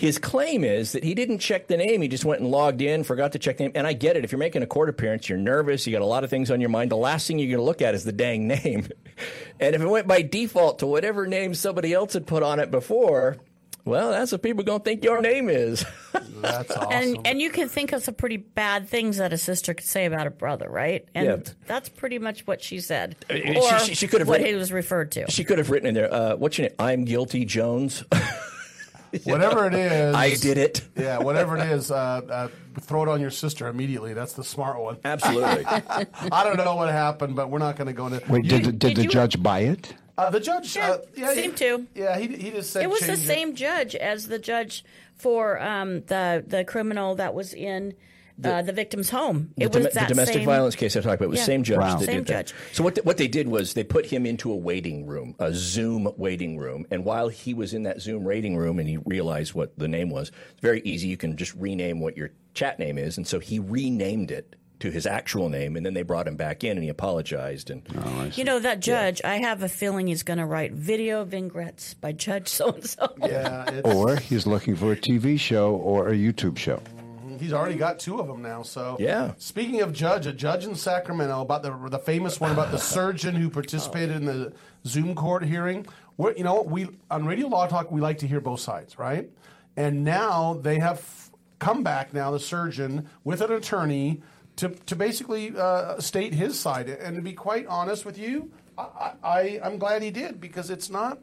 his 0.00 0.18
claim 0.18 0.64
is 0.64 0.92
that 0.92 1.04
he 1.04 1.14
didn't 1.14 1.40
check 1.40 1.66
the 1.66 1.76
name. 1.76 2.00
He 2.00 2.08
just 2.08 2.24
went 2.24 2.40
and 2.40 2.50
logged 2.50 2.80
in, 2.80 3.04
forgot 3.04 3.32
to 3.32 3.38
check 3.38 3.58
the 3.58 3.64
name. 3.64 3.72
And 3.74 3.86
I 3.86 3.92
get 3.92 4.16
it. 4.16 4.24
If 4.24 4.32
you're 4.32 4.38
making 4.38 4.62
a 4.62 4.66
court 4.66 4.88
appearance, 4.88 5.28
you're 5.28 5.36
nervous, 5.36 5.86
you 5.86 5.92
got 5.92 6.00
a 6.00 6.06
lot 6.06 6.24
of 6.24 6.30
things 6.30 6.50
on 6.50 6.60
your 6.60 6.70
mind. 6.70 6.90
The 6.90 6.96
last 6.96 7.26
thing 7.26 7.38
you're 7.38 7.48
going 7.48 7.58
to 7.58 7.64
look 7.64 7.82
at 7.82 7.94
is 7.94 8.04
the 8.04 8.12
dang 8.12 8.48
name. 8.48 8.88
and 9.60 9.74
if 9.74 9.82
it 9.82 9.86
went 9.86 10.06
by 10.06 10.22
default 10.22 10.78
to 10.78 10.86
whatever 10.86 11.26
name 11.26 11.54
somebody 11.54 11.92
else 11.92 12.14
had 12.14 12.26
put 12.26 12.42
on 12.42 12.60
it 12.60 12.70
before, 12.70 13.36
well, 13.84 14.10
that's 14.10 14.32
what 14.32 14.42
people 14.42 14.62
going 14.64 14.80
to 14.80 14.84
think 14.84 15.04
your 15.04 15.20
name 15.20 15.48
is. 15.48 15.84
That's 16.40 16.70
awesome. 16.74 16.92
And 16.92 17.26
and 17.26 17.40
you 17.40 17.50
can 17.50 17.68
think 17.68 17.92
of 17.92 18.02
some 18.02 18.14
pretty 18.14 18.38
bad 18.38 18.88
things 18.88 19.18
that 19.18 19.32
a 19.32 19.38
sister 19.38 19.74
could 19.74 19.86
say 19.86 20.06
about 20.06 20.26
a 20.26 20.30
brother, 20.30 20.68
right? 20.70 21.06
And 21.14 21.26
Yeah. 21.26 21.52
that's 21.66 21.88
pretty 21.90 22.18
much 22.18 22.46
what 22.46 22.62
she 22.62 22.80
said, 22.80 23.16
Uh, 23.28 23.34
she- 23.34 23.56
or 23.56 23.78
she- 23.80 23.94
she 23.94 24.06
could 24.08 24.20
have 24.20 24.28
what 24.28 24.38
written- 24.38 24.54
he 24.54 24.58
was 24.58 24.72
referred 24.72 25.12
to. 25.12 25.30
she 25.30 25.44
could 25.44 25.58
have 25.58 25.68
written 25.68 25.88
in 25.88 25.94
there, 25.94 26.12
uh, 26.12 26.36
what's 26.36 26.56
your 26.56 26.68
name? 26.68 26.76
I'm 26.78 27.04
guilty, 27.04 27.44
Jones. 27.44 28.04
Whatever 29.24 29.66
it 29.66 29.74
is, 29.74 30.14
I 30.14 30.34
did 30.36 30.56
it. 30.56 30.82
Yeah, 30.96 31.18
whatever 31.18 31.56
it 31.58 31.68
is, 31.68 31.90
uh, 31.90 31.96
uh, 32.30 32.48
throw 32.80 33.02
it 33.02 33.08
on 33.08 33.20
your 33.20 33.30
sister 33.32 33.66
immediately. 33.66 34.14
That's 34.14 34.34
the 34.34 34.44
smart 34.44 34.80
one. 34.80 34.98
Absolutely. 35.04 35.64
I 35.66 36.44
don't 36.44 36.56
know 36.58 36.76
what 36.76 36.90
happened, 36.90 37.34
but 37.34 37.50
we're 37.50 37.58
not 37.58 37.74
going 37.76 37.88
to 37.88 37.92
go 37.92 38.06
into. 38.06 38.22
Wait, 38.30 38.44
You- 38.44 38.50
did, 38.50 38.64
the- 38.66 38.72
did, 38.72 38.96
the 38.96 39.04
judge 39.06 39.42
buy 39.42 39.60
it? 39.60 39.94
Uh, 40.20 40.30
the 40.30 40.40
judge, 40.40 40.76
uh, 40.76 40.98
yeah, 41.16 41.32
seemed 41.34 41.58
he, 41.58 41.64
to. 41.66 41.86
Yeah, 41.94 42.18
he, 42.18 42.28
he 42.28 42.50
just 42.50 42.72
said 42.72 42.82
it 42.82 42.90
was 42.90 43.00
the 43.00 43.06
change 43.08 43.18
same 43.20 43.54
judge 43.54 43.94
as 43.94 44.26
the 44.28 44.38
judge 44.38 44.84
for 45.16 45.60
um, 45.60 46.00
the 46.02 46.44
the 46.46 46.64
criminal 46.64 47.14
that 47.16 47.34
was 47.34 47.52
in 47.54 47.94
uh, 48.42 48.62
the 48.62 48.72
victim's 48.72 49.10
home. 49.10 49.52
The, 49.58 49.64
It 49.64 49.72
dom- 49.72 49.82
was 49.84 49.92
the 49.92 50.00
domestic 50.08 50.36
same, 50.36 50.46
violence 50.46 50.74
case 50.74 50.96
I 50.96 51.00
talked 51.00 51.16
about 51.16 51.26
it 51.26 51.28
was 51.28 51.38
Yeah. 51.40 51.42
the 51.42 51.46
same 51.52 51.62
judge 51.62 51.78
Wow. 51.78 51.96
that 51.98 52.06
Same 52.06 52.16
did 52.18 52.26
that. 52.28 52.46
judge. 52.46 52.54
So 52.72 52.82
what, 52.82 52.94
the, 52.94 53.02
what 53.02 53.18
they 53.18 53.28
did 53.28 53.48
was 53.48 53.74
they 53.74 53.84
put 53.84 54.06
him 54.06 54.24
into 54.24 54.50
a 54.50 54.56
waiting 54.56 55.06
room, 55.06 55.34
a 55.38 55.52
Zoom 55.52 56.10
waiting 56.16 56.56
room, 56.56 56.86
and 56.90 57.04
while 57.04 57.28
he 57.28 57.52
was 57.52 57.74
in 57.74 57.82
that 57.82 58.00
Zoom 58.00 58.24
waiting 58.24 58.56
room 58.56 58.78
and 58.78 58.88
he 58.88 58.96
realized 58.96 59.52
what 59.52 59.78
the 59.78 59.88
name 59.88 60.08
was, 60.08 60.30
it's 60.52 60.60
very 60.62 60.80
easy. 60.82 61.08
You 61.08 61.18
can 61.18 61.36
just 61.36 61.54
rename 61.54 62.00
what 62.00 62.16
your 62.16 62.30
chat 62.54 62.78
name 62.78 62.96
is, 62.96 63.18
and 63.18 63.26
so 63.26 63.40
he 63.40 63.58
renamed 63.58 64.30
it 64.30 64.56
to 64.80 64.90
his 64.90 65.06
actual 65.06 65.48
name, 65.48 65.76
and 65.76 65.84
then 65.84 65.94
they 65.94 66.02
brought 66.02 66.26
him 66.26 66.36
back 66.36 66.64
in 66.64 66.72
and 66.72 66.82
he 66.82 66.88
apologized. 66.88 67.70
And 67.70 67.82
oh, 67.96 68.30
You 68.34 68.44
know 68.44 68.58
that 68.58 68.80
judge. 68.80 69.20
I 69.22 69.36
have 69.36 69.62
a 69.62 69.68
feeling 69.68 70.06
he's 70.06 70.22
going 70.22 70.38
to 70.38 70.46
write 70.46 70.72
video 70.72 71.24
vignettes 71.24 71.94
by 71.94 72.12
Judge 72.12 72.48
so 72.48 72.72
and 72.72 72.84
so. 72.84 73.14
Yeah, 73.18 73.80
Or 73.84 74.16
he's 74.16 74.46
looking 74.46 74.76
for 74.76 74.92
a 74.92 74.96
TV 74.96 75.38
show 75.38 75.74
or 75.74 76.08
a 76.08 76.14
YouTube 76.14 76.56
show. 76.56 76.76
Mm-hmm. 76.76 77.36
He's 77.36 77.52
already 77.52 77.76
got 77.76 77.98
two 77.98 78.18
of 78.18 78.26
them 78.26 78.42
now. 78.42 78.62
So 78.62 78.96
Yeah. 78.98 79.32
Speaking 79.38 79.82
of 79.82 79.92
judge, 79.92 80.26
a 80.26 80.32
judge 80.32 80.64
in 80.64 80.74
Sacramento 80.74 81.42
about 81.42 81.62
the 81.62 81.76
the 81.88 81.98
famous 81.98 82.40
one 82.40 82.50
about 82.50 82.70
the 82.70 82.78
surgeon 82.96 83.34
who 83.34 83.50
participated 83.50 84.16
in 84.16 84.24
the 84.24 84.52
Zoom 84.86 85.14
court 85.14 85.44
hearing. 85.44 85.86
We're, 86.16 86.32
you 86.32 86.44
know, 86.44 86.62
we 86.62 86.88
on 87.10 87.26
Radio 87.26 87.48
Law 87.48 87.66
Talk 87.66 87.90
we 87.90 88.00
like 88.00 88.18
to 88.18 88.26
hear 88.26 88.40
both 88.40 88.60
sides, 88.60 88.98
right? 88.98 89.30
And 89.76 90.04
now 90.04 90.54
they 90.54 90.78
have 90.78 91.30
come 91.58 91.82
back 91.82 92.14
now 92.14 92.30
the 92.30 92.40
surgeon 92.40 93.08
with 93.22 93.42
an 93.42 93.52
attorney 93.52 94.22
to 94.60 94.68
to 94.68 94.96
basically 94.96 95.52
uh, 95.56 95.98
state 96.00 96.34
his 96.34 96.58
side. 96.58 96.88
And 96.88 97.16
to 97.16 97.22
be 97.22 97.32
quite 97.32 97.66
honest 97.66 98.04
with 98.04 98.18
you, 98.18 98.50
I, 98.78 99.12
I 99.22 99.60
I'm 99.62 99.78
glad 99.78 100.02
he 100.02 100.10
did 100.10 100.40
because 100.40 100.70
it's 100.70 100.90
not. 100.90 101.18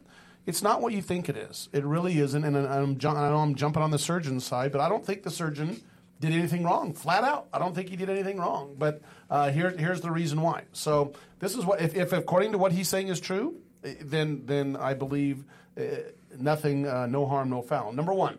It's 0.46 0.62
not 0.62 0.80
what 0.80 0.94
you 0.94 1.02
think 1.02 1.28
it 1.28 1.36
is. 1.36 1.68
It 1.74 1.84
really 1.84 2.18
isn't. 2.18 2.42
And 2.42 2.56
I'm, 2.56 2.96
I 3.04 3.28
know 3.30 3.36
I'm 3.36 3.54
jumping 3.54 3.82
on 3.82 3.90
the 3.90 3.98
surgeon's 3.98 4.46
side, 4.46 4.72
but 4.72 4.80
I 4.80 4.88
don't 4.88 5.04
think 5.04 5.22
the 5.22 5.30
surgeon 5.30 5.82
did 6.20 6.32
anything 6.32 6.64
wrong. 6.64 6.94
Flat 6.94 7.22
out, 7.22 7.48
I 7.52 7.58
don't 7.58 7.74
think 7.74 7.90
he 7.90 7.96
did 7.96 8.08
anything 8.08 8.38
wrong. 8.38 8.74
But 8.78 9.02
uh, 9.28 9.50
here, 9.50 9.70
here's 9.70 10.00
the 10.00 10.10
reason 10.10 10.40
why. 10.40 10.64
So 10.72 11.12
this 11.38 11.54
is 11.54 11.66
what, 11.66 11.82
if, 11.82 11.94
if 11.94 12.12
according 12.14 12.52
to 12.52 12.58
what 12.58 12.72
he's 12.72 12.88
saying 12.88 13.08
is 13.08 13.20
true, 13.20 13.56
eh, 13.84 13.94
then 14.00 14.42
then 14.46 14.76
I 14.76 14.94
believe 14.94 15.44
uh, 15.78 15.82
nothing, 16.38 16.86
uh, 16.86 17.06
no 17.06 17.26
harm, 17.26 17.50
no 17.50 17.60
foul. 17.60 17.92
Number 17.92 18.14
one, 18.14 18.38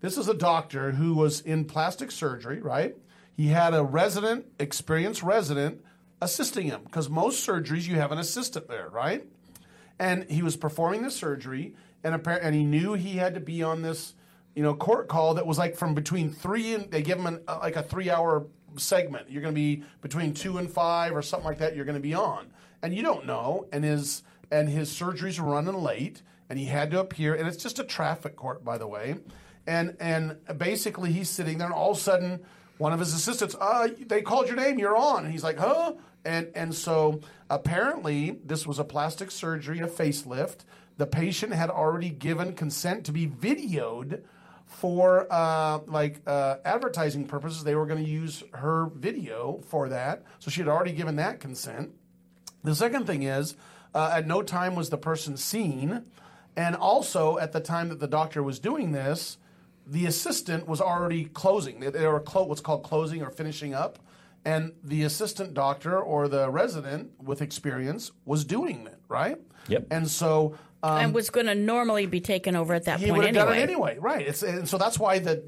this 0.00 0.16
is 0.16 0.28
a 0.28 0.34
doctor 0.34 0.92
who 0.92 1.14
was 1.14 1.40
in 1.40 1.66
plastic 1.66 2.10
surgery, 2.10 2.60
right? 2.60 2.96
He 3.36 3.48
had 3.48 3.74
a 3.74 3.82
resident, 3.82 4.46
experienced 4.58 5.22
resident, 5.22 5.82
assisting 6.20 6.66
him 6.66 6.82
because 6.84 7.08
most 7.08 7.46
surgeries 7.46 7.88
you 7.88 7.96
have 7.96 8.12
an 8.12 8.18
assistant 8.18 8.68
there, 8.68 8.88
right? 8.88 9.24
And 9.98 10.30
he 10.30 10.42
was 10.42 10.56
performing 10.56 11.02
the 11.02 11.10
surgery, 11.10 11.74
and 12.04 12.14
appar- 12.14 12.40
and 12.42 12.54
he 12.54 12.64
knew 12.64 12.94
he 12.94 13.16
had 13.16 13.34
to 13.34 13.40
be 13.40 13.62
on 13.62 13.82
this, 13.82 14.14
you 14.54 14.62
know, 14.62 14.74
court 14.74 15.08
call 15.08 15.34
that 15.34 15.46
was 15.46 15.58
like 15.58 15.76
from 15.76 15.94
between 15.94 16.30
three 16.30 16.74
and 16.74 16.90
they 16.90 17.02
give 17.02 17.18
him 17.18 17.26
an, 17.26 17.40
uh, 17.48 17.58
like 17.60 17.76
a 17.76 17.82
three 17.82 18.10
hour 18.10 18.46
segment. 18.76 19.30
You're 19.30 19.42
going 19.42 19.54
to 19.54 19.60
be 19.60 19.84
between 20.00 20.34
two 20.34 20.58
and 20.58 20.70
five 20.70 21.14
or 21.14 21.22
something 21.22 21.46
like 21.46 21.58
that. 21.58 21.76
You're 21.76 21.84
going 21.84 21.96
to 21.96 22.00
be 22.00 22.14
on, 22.14 22.52
and 22.82 22.94
you 22.94 23.02
don't 23.02 23.26
know. 23.26 23.66
And 23.72 23.84
his 23.84 24.22
and 24.50 24.68
his 24.68 24.90
surgeries 24.90 25.40
running 25.40 25.74
late, 25.74 26.22
and 26.48 26.58
he 26.58 26.66
had 26.66 26.90
to 26.90 27.00
appear. 27.00 27.34
And 27.34 27.48
it's 27.48 27.62
just 27.62 27.78
a 27.78 27.84
traffic 27.84 28.36
court, 28.36 28.64
by 28.64 28.78
the 28.78 28.86
way. 28.86 29.16
And 29.66 29.96
and 30.00 30.36
basically 30.58 31.12
he's 31.12 31.30
sitting 31.30 31.58
there, 31.58 31.66
and 31.66 31.74
all 31.74 31.92
of 31.92 31.96
a 31.96 32.00
sudden 32.00 32.40
one 32.82 32.92
of 32.92 32.98
his 32.98 33.14
assistants, 33.14 33.54
uh, 33.60 33.86
they 34.06 34.22
called 34.22 34.48
your 34.48 34.56
name, 34.56 34.76
you're 34.76 34.96
on. 34.96 35.22
And 35.22 35.32
he's 35.32 35.44
like, 35.44 35.56
huh? 35.56 35.92
And 36.24 36.50
and 36.56 36.74
so 36.74 37.20
apparently 37.48 38.40
this 38.44 38.66
was 38.66 38.80
a 38.80 38.84
plastic 38.84 39.30
surgery, 39.30 39.78
a 39.78 39.86
facelift. 39.86 40.64
The 40.96 41.06
patient 41.06 41.52
had 41.52 41.70
already 41.70 42.10
given 42.10 42.54
consent 42.54 43.06
to 43.06 43.12
be 43.12 43.28
videoed 43.28 44.22
for 44.66 45.28
uh, 45.30 45.78
like 45.86 46.22
uh, 46.26 46.56
advertising 46.64 47.26
purposes. 47.26 47.62
They 47.62 47.76
were 47.76 47.86
going 47.86 48.04
to 48.04 48.10
use 48.10 48.42
her 48.52 48.90
video 48.92 49.62
for 49.68 49.88
that, 49.90 50.24
so 50.40 50.50
she 50.50 50.60
had 50.60 50.68
already 50.68 50.92
given 50.92 51.14
that 51.16 51.38
consent. 51.38 51.92
The 52.64 52.74
second 52.74 53.06
thing 53.06 53.22
is, 53.22 53.54
uh, 53.94 54.10
at 54.12 54.26
no 54.26 54.42
time 54.42 54.74
was 54.74 54.90
the 54.90 54.98
person 54.98 55.36
seen, 55.36 56.06
and 56.56 56.74
also 56.74 57.38
at 57.38 57.52
the 57.52 57.60
time 57.60 57.90
that 57.90 58.00
the 58.00 58.08
doctor 58.08 58.42
was 58.42 58.58
doing 58.58 58.90
this, 58.90 59.38
the 59.86 60.06
assistant 60.06 60.66
was 60.66 60.80
already 60.80 61.24
closing. 61.26 61.80
They, 61.80 61.90
they 61.90 62.06
were 62.06 62.20
clo- 62.20 62.44
what's 62.44 62.60
called 62.60 62.82
closing 62.84 63.22
or 63.22 63.30
finishing 63.30 63.74
up, 63.74 63.98
and 64.44 64.72
the 64.82 65.02
assistant 65.04 65.54
doctor 65.54 66.00
or 66.00 66.28
the 66.28 66.50
resident 66.50 67.10
with 67.22 67.42
experience 67.42 68.12
was 68.24 68.44
doing 68.44 68.86
it 68.86 68.98
right. 69.08 69.38
Yep. 69.68 69.86
And 69.90 70.08
so. 70.08 70.56
Um, 70.84 70.98
and 70.98 71.14
was 71.14 71.30
going 71.30 71.46
to 71.46 71.54
normally 71.54 72.06
be 72.06 72.20
taken 72.20 72.56
over 72.56 72.74
at 72.74 72.84
that 72.84 72.98
he 72.98 73.06
point 73.06 73.18
would 73.18 73.26
have 73.26 73.36
anyway. 73.36 73.56
done 73.56 73.58
it 73.58 73.62
anyway, 73.62 73.98
right? 74.00 74.26
It's, 74.26 74.42
and 74.42 74.68
so 74.68 74.78
that's 74.78 74.98
why 74.98 75.20
the, 75.20 75.44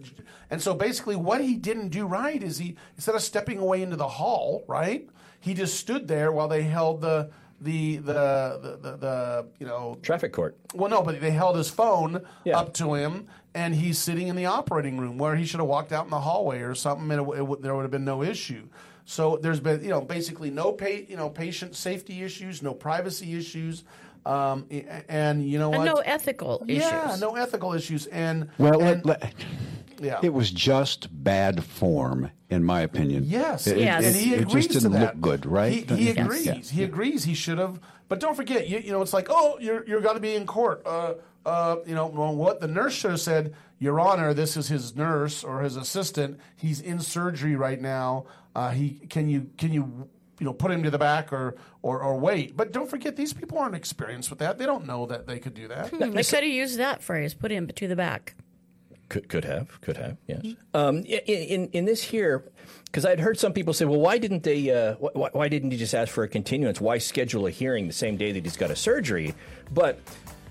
and 0.49 0.63
so 0.63 0.75
basically 0.75 1.17
what 1.17 1.41
he 1.41 1.57
didn't 1.57 1.89
do 1.89 2.07
right 2.07 2.41
is 2.41 2.59
he 2.59 2.77
instead 2.95 3.17
of 3.17 3.23
stepping 3.23 3.59
away 3.59 3.83
into 3.83 3.97
the 3.97 4.07
hall, 4.07 4.65
right? 4.69 5.09
He 5.41 5.53
just 5.55 5.79
stood 5.79 6.07
there 6.07 6.31
while 6.31 6.47
they 6.47 6.63
held 6.63 7.01
the 7.01 7.31
the 7.61 7.97
the 7.97 8.03
the, 8.03 8.79
the, 8.81 8.97
the 8.97 9.47
you 9.59 9.67
know 9.67 9.99
traffic 10.03 10.33
court. 10.33 10.57
Well, 10.75 10.89
no, 10.89 11.03
but 11.03 11.21
they 11.21 11.33
held 11.33 11.57
his 11.57 11.69
phone 11.69 12.25
up 12.53 12.75
to 12.75 12.95
him, 12.95 13.27
and 13.55 13.75
he's 13.75 13.99
sitting 13.99 14.29
in 14.29 14.37
the 14.37 14.47
operating 14.47 14.99
room 14.99 15.19
where 15.19 15.37
he 15.37 15.45
should 15.45 15.61
have 15.61 15.69
walked 15.69 15.93
out 15.93 16.05
in 16.05 16.11
the 16.11 16.21
hallway 16.21 16.61
or 16.61 16.75
something, 16.75 17.11
and 17.11 17.21
it, 17.29 17.41
it 17.41 17.63
there 17.63 17.75
would 17.75 17.83
have 17.83 17.91
been 17.91 18.05
no 18.05 18.23
issue. 18.23 18.67
So 19.05 19.37
there's 19.37 19.61
been, 19.61 19.83
you 19.83 19.91
know, 19.91 20.01
basically 20.01 20.51
no 20.51 20.73
pa- 20.73 20.87
you 20.87 21.17
know, 21.17 21.29
patient 21.29 21.77
safety 21.77 22.23
issues, 22.23 22.63
no 22.63 22.73
privacy 22.75 23.35
issues, 23.37 23.85
um, 24.27 24.67
a- 24.71 25.05
and 25.11 25.47
you 25.49 25.59
know 25.59 25.73
And 25.73 25.79
what? 25.79 25.85
no 25.85 25.97
ethical 26.05 26.65
Yeah, 26.67 27.07
issues. 27.09 27.21
no 27.21 27.37
ethical 27.37 27.75
issues, 27.75 28.07
and 28.07 28.49
Well, 28.59 28.81
and, 28.83 29.05
let, 29.05 29.23
let, 29.23 29.35
Yeah. 30.01 30.19
It 30.23 30.33
was 30.35 30.51
just 30.51 31.09
bad 31.23 31.63
form, 31.63 32.31
in 32.51 32.65
my 32.65 32.81
opinion. 32.81 33.25
Yes, 33.27 33.67
It, 33.67 33.79
Yes. 33.79 34.03
it- 34.03 34.07
and 34.09 34.17
he 34.17 34.35
it 34.35 34.49
just 34.49 34.71
didn't 34.71 34.83
to 34.93 34.99
that. 34.99 35.01
look 35.17 35.21
good, 35.21 35.47
right? 35.47 35.73
He, 35.89 35.97
he 35.97 36.11
Yeah. 36.13 36.23
agrees. 36.25 36.47
Yeah. 36.47 36.55
He 36.79 36.83
agrees. 36.83 37.25
He 37.25 37.35
should 37.35 37.59
have. 37.59 37.79
But 38.09 38.21
don't 38.21 38.35
forget, 38.35 38.69
you, 38.69 38.79
you 38.79 38.91
know, 38.93 39.03
it's 39.03 39.13
like, 39.13 39.29
oh, 39.31 39.57
you're 39.61 39.85
you're 39.87 40.01
going 40.01 40.17
to 40.17 40.21
be 40.21 40.35
in 40.35 40.47
court. 40.47 40.83
Uh, 40.87 41.15
uh, 41.47 41.77
you 41.87 41.95
know, 41.95 42.07
well, 42.07 42.35
what 42.35 42.61
the 42.61 42.69
nurse 42.69 42.95
should 42.95 43.13
have 43.13 43.21
said, 43.21 43.55
Your 43.79 44.01
Honor, 44.01 44.33
this 44.33 44.57
is 44.57 44.69
his 44.69 44.97
nurse 44.97 45.45
or 45.45 45.61
his 45.61 45.77
assistant. 45.77 46.41
He's 46.57 46.81
in 46.81 47.01
surgery 47.01 47.57
right 47.57 47.81
now. 47.81 48.27
Uh, 48.55 48.71
he 48.71 49.01
can 49.11 49.29
you 49.29 49.51
can 49.59 49.73
you 49.73 50.09
you 50.39 50.47
know 50.47 50.53
put 50.53 50.71
him 50.71 50.83
to 50.83 50.91
the 50.91 50.99
back 50.99 51.33
or, 51.33 51.57
or 51.83 52.01
or 52.01 52.19
wait. 52.19 52.57
But 52.57 52.73
don't 52.73 52.89
forget, 52.89 53.17
these 53.17 53.33
people 53.33 53.59
aren't 53.59 53.75
experienced 53.75 54.31
with 54.31 54.39
that. 54.39 54.59
They 54.59 54.67
don't 54.67 54.87
know 54.87 55.07
that 55.07 55.27
they 55.27 55.39
could 55.39 55.55
do 55.55 55.69
that. 55.69 55.91
Hmm, 55.91 56.13
they 56.13 56.23
could 56.23 56.43
have 56.43 56.45
used 56.45 56.79
that 56.79 57.03
phrase, 57.03 57.35
put 57.35 57.51
him 57.51 57.67
to 57.69 57.89
the 57.89 57.97
back. 57.97 58.35
Could 59.11 59.29
could 59.29 59.45
have, 59.45 59.81
could 59.83 59.99
have, 59.99 60.17
yes. 60.27 60.47
Um, 60.73 60.99
in, 60.99 61.21
in 61.27 61.69
in 61.73 61.85
this 61.85 62.03
here, 62.03 62.43
because 62.87 63.05
I'd 63.05 63.21
heard 63.21 63.39
some 63.39 63.53
people 63.53 63.75
say, 63.75 63.85
well, 63.85 64.01
why 64.01 64.17
didn't 64.17 64.45
they? 64.45 64.71
Uh, 64.71 64.95
why, 64.95 65.29
why 65.33 65.49
didn't 65.49 65.73
he 65.73 65.77
just 65.77 65.95
ask 65.95 66.11
for 66.11 66.25
a 66.25 66.29
continuance? 66.29 66.81
Why 66.81 66.97
schedule 66.99 67.47
a 67.47 67.51
hearing 67.51 67.87
the 67.87 67.93
same 67.93 68.17
day 68.17 68.33
that 68.33 68.45
he's 68.45 68.57
got 68.57 68.71
a 68.71 68.77
surgery? 68.77 69.35
But 69.71 70.01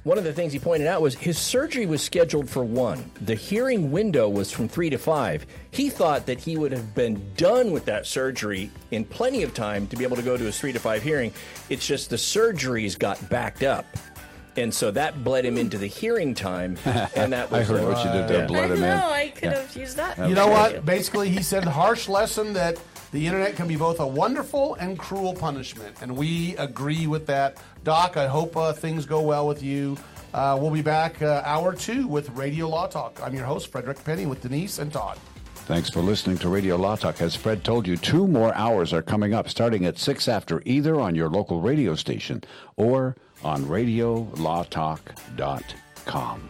one 0.03 0.17
of 0.17 0.23
the 0.25 0.33
things 0.33 0.51
he 0.53 0.59
pointed 0.59 0.87
out 0.87 1.01
was 1.01 1.15
his 1.15 1.37
surgery 1.37 1.85
was 1.85 2.01
scheduled 2.01 2.49
for 2.49 2.63
one. 2.63 3.09
The 3.21 3.35
hearing 3.35 3.91
window 3.91 4.27
was 4.27 4.51
from 4.51 4.67
three 4.67 4.89
to 4.89 4.97
five. 4.97 5.45
He 5.71 5.89
thought 5.89 6.25
that 6.25 6.39
he 6.39 6.57
would 6.57 6.71
have 6.73 6.93
been 6.93 7.23
done 7.37 7.71
with 7.71 7.85
that 7.85 8.05
surgery 8.05 8.69
in 8.91 9.05
plenty 9.05 9.43
of 9.43 9.53
time 9.53 9.87
to 9.87 9.95
be 9.95 10.03
able 10.03 10.17
to 10.17 10.21
go 10.21 10.35
to 10.35 10.43
his 10.43 10.59
three 10.59 10.73
to 10.73 10.79
five 10.79 11.03
hearing. 11.03 11.31
It's 11.69 11.87
just 11.87 12.09
the 12.09 12.17
surgeries 12.17 12.99
got 12.99 13.29
backed 13.29 13.63
up. 13.63 13.85
And 14.55 14.71
so 14.71 14.91
that 14.91 15.23
bled 15.23 15.45
him 15.45 15.57
into 15.57 15.79
the 15.79 15.87
hearing 15.87 16.35
time, 16.35 16.77
and 16.85 17.33
that 17.33 17.49
was 17.49 17.61
I 17.71 17.73
heard 17.73 17.87
what 17.87 18.05
you 18.05 18.11
did 18.11 18.27
there, 18.27 18.41
yeah. 18.41 18.45
bled 18.45 18.71
I 18.71 18.73
him 18.75 18.79
know. 18.81 18.85
in. 18.85 18.91
I 19.13 19.29
could 19.29 19.43
Yeah. 19.51 19.59
have 19.61 19.75
used 19.75 19.97
that. 19.97 20.29
You 20.29 20.35
know 20.35 20.47
what? 20.47 20.85
Basically, 20.85 21.29
he 21.29 21.41
said 21.41 21.63
harsh 21.63 22.07
lesson 22.07 22.53
that 22.53 22.77
the 23.13 23.25
internet 23.27 23.55
can 23.55 23.67
be 23.67 23.75
both 23.75 23.99
a 23.99 24.07
wonderful 24.07 24.73
and 24.75 24.97
cruel 24.97 25.35
punishment, 25.35 25.97
and 26.01 26.17
we 26.17 26.55
agree 26.57 27.05
with 27.07 27.27
that. 27.27 27.57
Doc, 27.83 28.17
I 28.17 28.25
hope 28.27 28.57
uh, 28.57 28.73
things 28.73 29.05
go 29.05 29.21
well 29.21 29.47
with 29.47 29.61
you. 29.61 29.95
Uh, 30.33 30.57
we'll 30.59 30.71
be 30.71 30.81
back 30.81 31.21
uh, 31.21 31.43
hour 31.45 31.75
two 31.75 32.07
with 32.07 32.31
Radio 32.31 32.67
Law 32.67 32.87
Talk. 32.87 33.21
I'm 33.23 33.35
your 33.35 33.45
host, 33.45 33.71
Frederick 33.71 34.03
Penny, 34.03 34.25
with 34.25 34.41
Denise 34.41 34.79
and 34.79 34.91
Todd. 34.91 35.19
Thanks 35.65 35.91
for 35.91 36.01
listening 36.01 36.39
to 36.39 36.49
Radio 36.49 36.75
Law 36.75 36.95
Talk. 36.95 37.21
As 37.21 37.35
Fred 37.35 37.63
told 37.63 37.85
you, 37.87 37.97
two 37.97 38.27
more 38.27 38.51
hours 38.55 38.91
are 38.91 39.03
coming 39.03 39.33
up, 39.33 39.47
starting 39.47 39.85
at 39.85 39.97
6 39.99 40.27
after, 40.27 40.61
either 40.65 40.99
on 40.99 41.15
your 41.15 41.29
local 41.29 41.61
radio 41.61 41.95
station 41.95 42.43
or 42.75 43.15
on 43.43 43.63
radiolawtalk.com. 43.65 46.49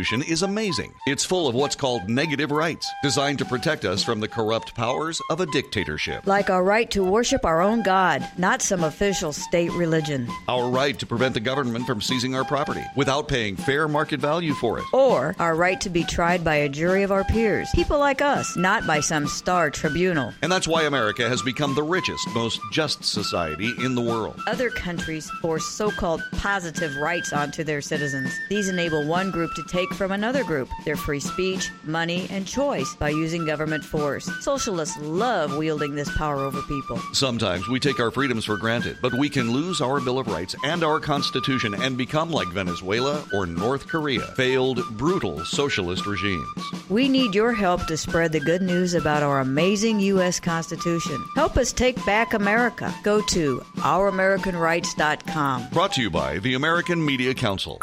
Constitution 0.00 0.32
is 0.32 0.42
amazing. 0.42 0.94
It's 1.06 1.26
full 1.26 1.46
of 1.46 1.54
what's 1.54 1.76
called 1.76 2.08
negative 2.08 2.50
rights, 2.50 2.90
designed 3.02 3.38
to 3.40 3.44
protect 3.44 3.84
us 3.84 4.02
from 4.02 4.18
the 4.18 4.28
corrupt 4.28 4.74
powers 4.74 5.20
of 5.28 5.40
a 5.40 5.46
dictatorship. 5.46 6.26
Like 6.26 6.48
our 6.48 6.64
right 6.64 6.90
to 6.92 7.04
worship 7.04 7.44
our 7.44 7.60
own 7.60 7.82
God, 7.82 8.26
not 8.38 8.62
some 8.62 8.82
official 8.82 9.34
state 9.34 9.70
religion. 9.72 10.26
Our 10.48 10.70
right 10.70 10.98
to 10.98 11.04
prevent 11.04 11.34
the 11.34 11.40
government 11.40 11.86
from 11.86 12.00
seizing 12.00 12.34
our 12.34 12.44
property 12.44 12.82
without 12.96 13.28
paying 13.28 13.56
fair 13.56 13.88
market 13.88 14.20
value 14.20 14.54
for 14.54 14.78
it. 14.78 14.84
Or 14.94 15.36
our 15.38 15.54
right 15.54 15.78
to 15.82 15.90
be 15.90 16.04
tried 16.04 16.42
by 16.42 16.54
a 16.54 16.68
jury 16.70 17.02
of 17.02 17.12
our 17.12 17.24
peers, 17.24 17.68
people 17.74 17.98
like 17.98 18.22
us, 18.22 18.56
not 18.56 18.86
by 18.86 19.00
some 19.00 19.26
star 19.26 19.70
tribunal. 19.70 20.32
And 20.40 20.50
that's 20.50 20.68
why 20.68 20.84
America 20.84 21.28
has 21.28 21.42
become 21.42 21.74
the 21.74 21.82
richest, 21.82 22.26
most 22.30 22.58
just 22.72 23.04
society 23.04 23.70
in 23.84 23.94
the 23.94 24.02
world. 24.02 24.40
Other 24.46 24.70
countries 24.70 25.28
force 25.42 25.66
so 25.66 25.90
called 25.90 26.22
positive 26.32 26.96
rights 26.96 27.34
onto 27.34 27.64
their 27.64 27.82
citizens. 27.82 28.32
These 28.48 28.70
enable 28.70 29.06
one 29.06 29.30
group 29.30 29.52
to 29.56 29.62
take 29.90 29.98
from 29.98 30.12
another 30.12 30.44
group 30.44 30.68
their 30.84 30.96
free 30.96 31.20
speech, 31.20 31.70
money, 31.84 32.26
and 32.30 32.46
choice 32.46 32.94
by 32.96 33.08
using 33.10 33.44
government 33.44 33.84
force. 33.84 34.30
Socialists 34.40 34.98
love 34.98 35.56
wielding 35.56 35.94
this 35.94 36.14
power 36.16 36.36
over 36.36 36.62
people. 36.62 36.98
Sometimes 37.12 37.68
we 37.68 37.80
take 37.80 38.00
our 38.00 38.10
freedoms 38.10 38.44
for 38.44 38.56
granted, 38.56 38.98
but 39.02 39.14
we 39.14 39.28
can 39.28 39.52
lose 39.52 39.80
our 39.80 40.00
Bill 40.00 40.18
of 40.18 40.26
Rights 40.28 40.54
and 40.64 40.82
our 40.82 41.00
Constitution 41.00 41.74
and 41.74 41.96
become 41.96 42.30
like 42.30 42.48
Venezuela 42.48 43.24
or 43.32 43.46
North 43.46 43.86
Korea, 43.88 44.26
failed, 44.36 44.80
brutal 44.96 45.44
socialist 45.44 46.06
regimes. 46.06 46.46
We 46.88 47.08
need 47.08 47.34
your 47.34 47.52
help 47.52 47.86
to 47.86 47.96
spread 47.96 48.32
the 48.32 48.40
good 48.40 48.62
news 48.62 48.94
about 48.94 49.22
our 49.22 49.40
amazing 49.40 50.00
U.S. 50.00 50.40
Constitution. 50.40 51.24
Help 51.34 51.56
us 51.56 51.72
take 51.72 52.04
back 52.04 52.34
America. 52.34 52.92
Go 53.02 53.20
to 53.22 53.60
ouramericanrights.com. 53.76 55.68
Brought 55.70 55.92
to 55.92 56.02
you 56.02 56.10
by 56.10 56.38
the 56.38 56.54
American 56.54 57.04
Media 57.04 57.34
Council. 57.34 57.80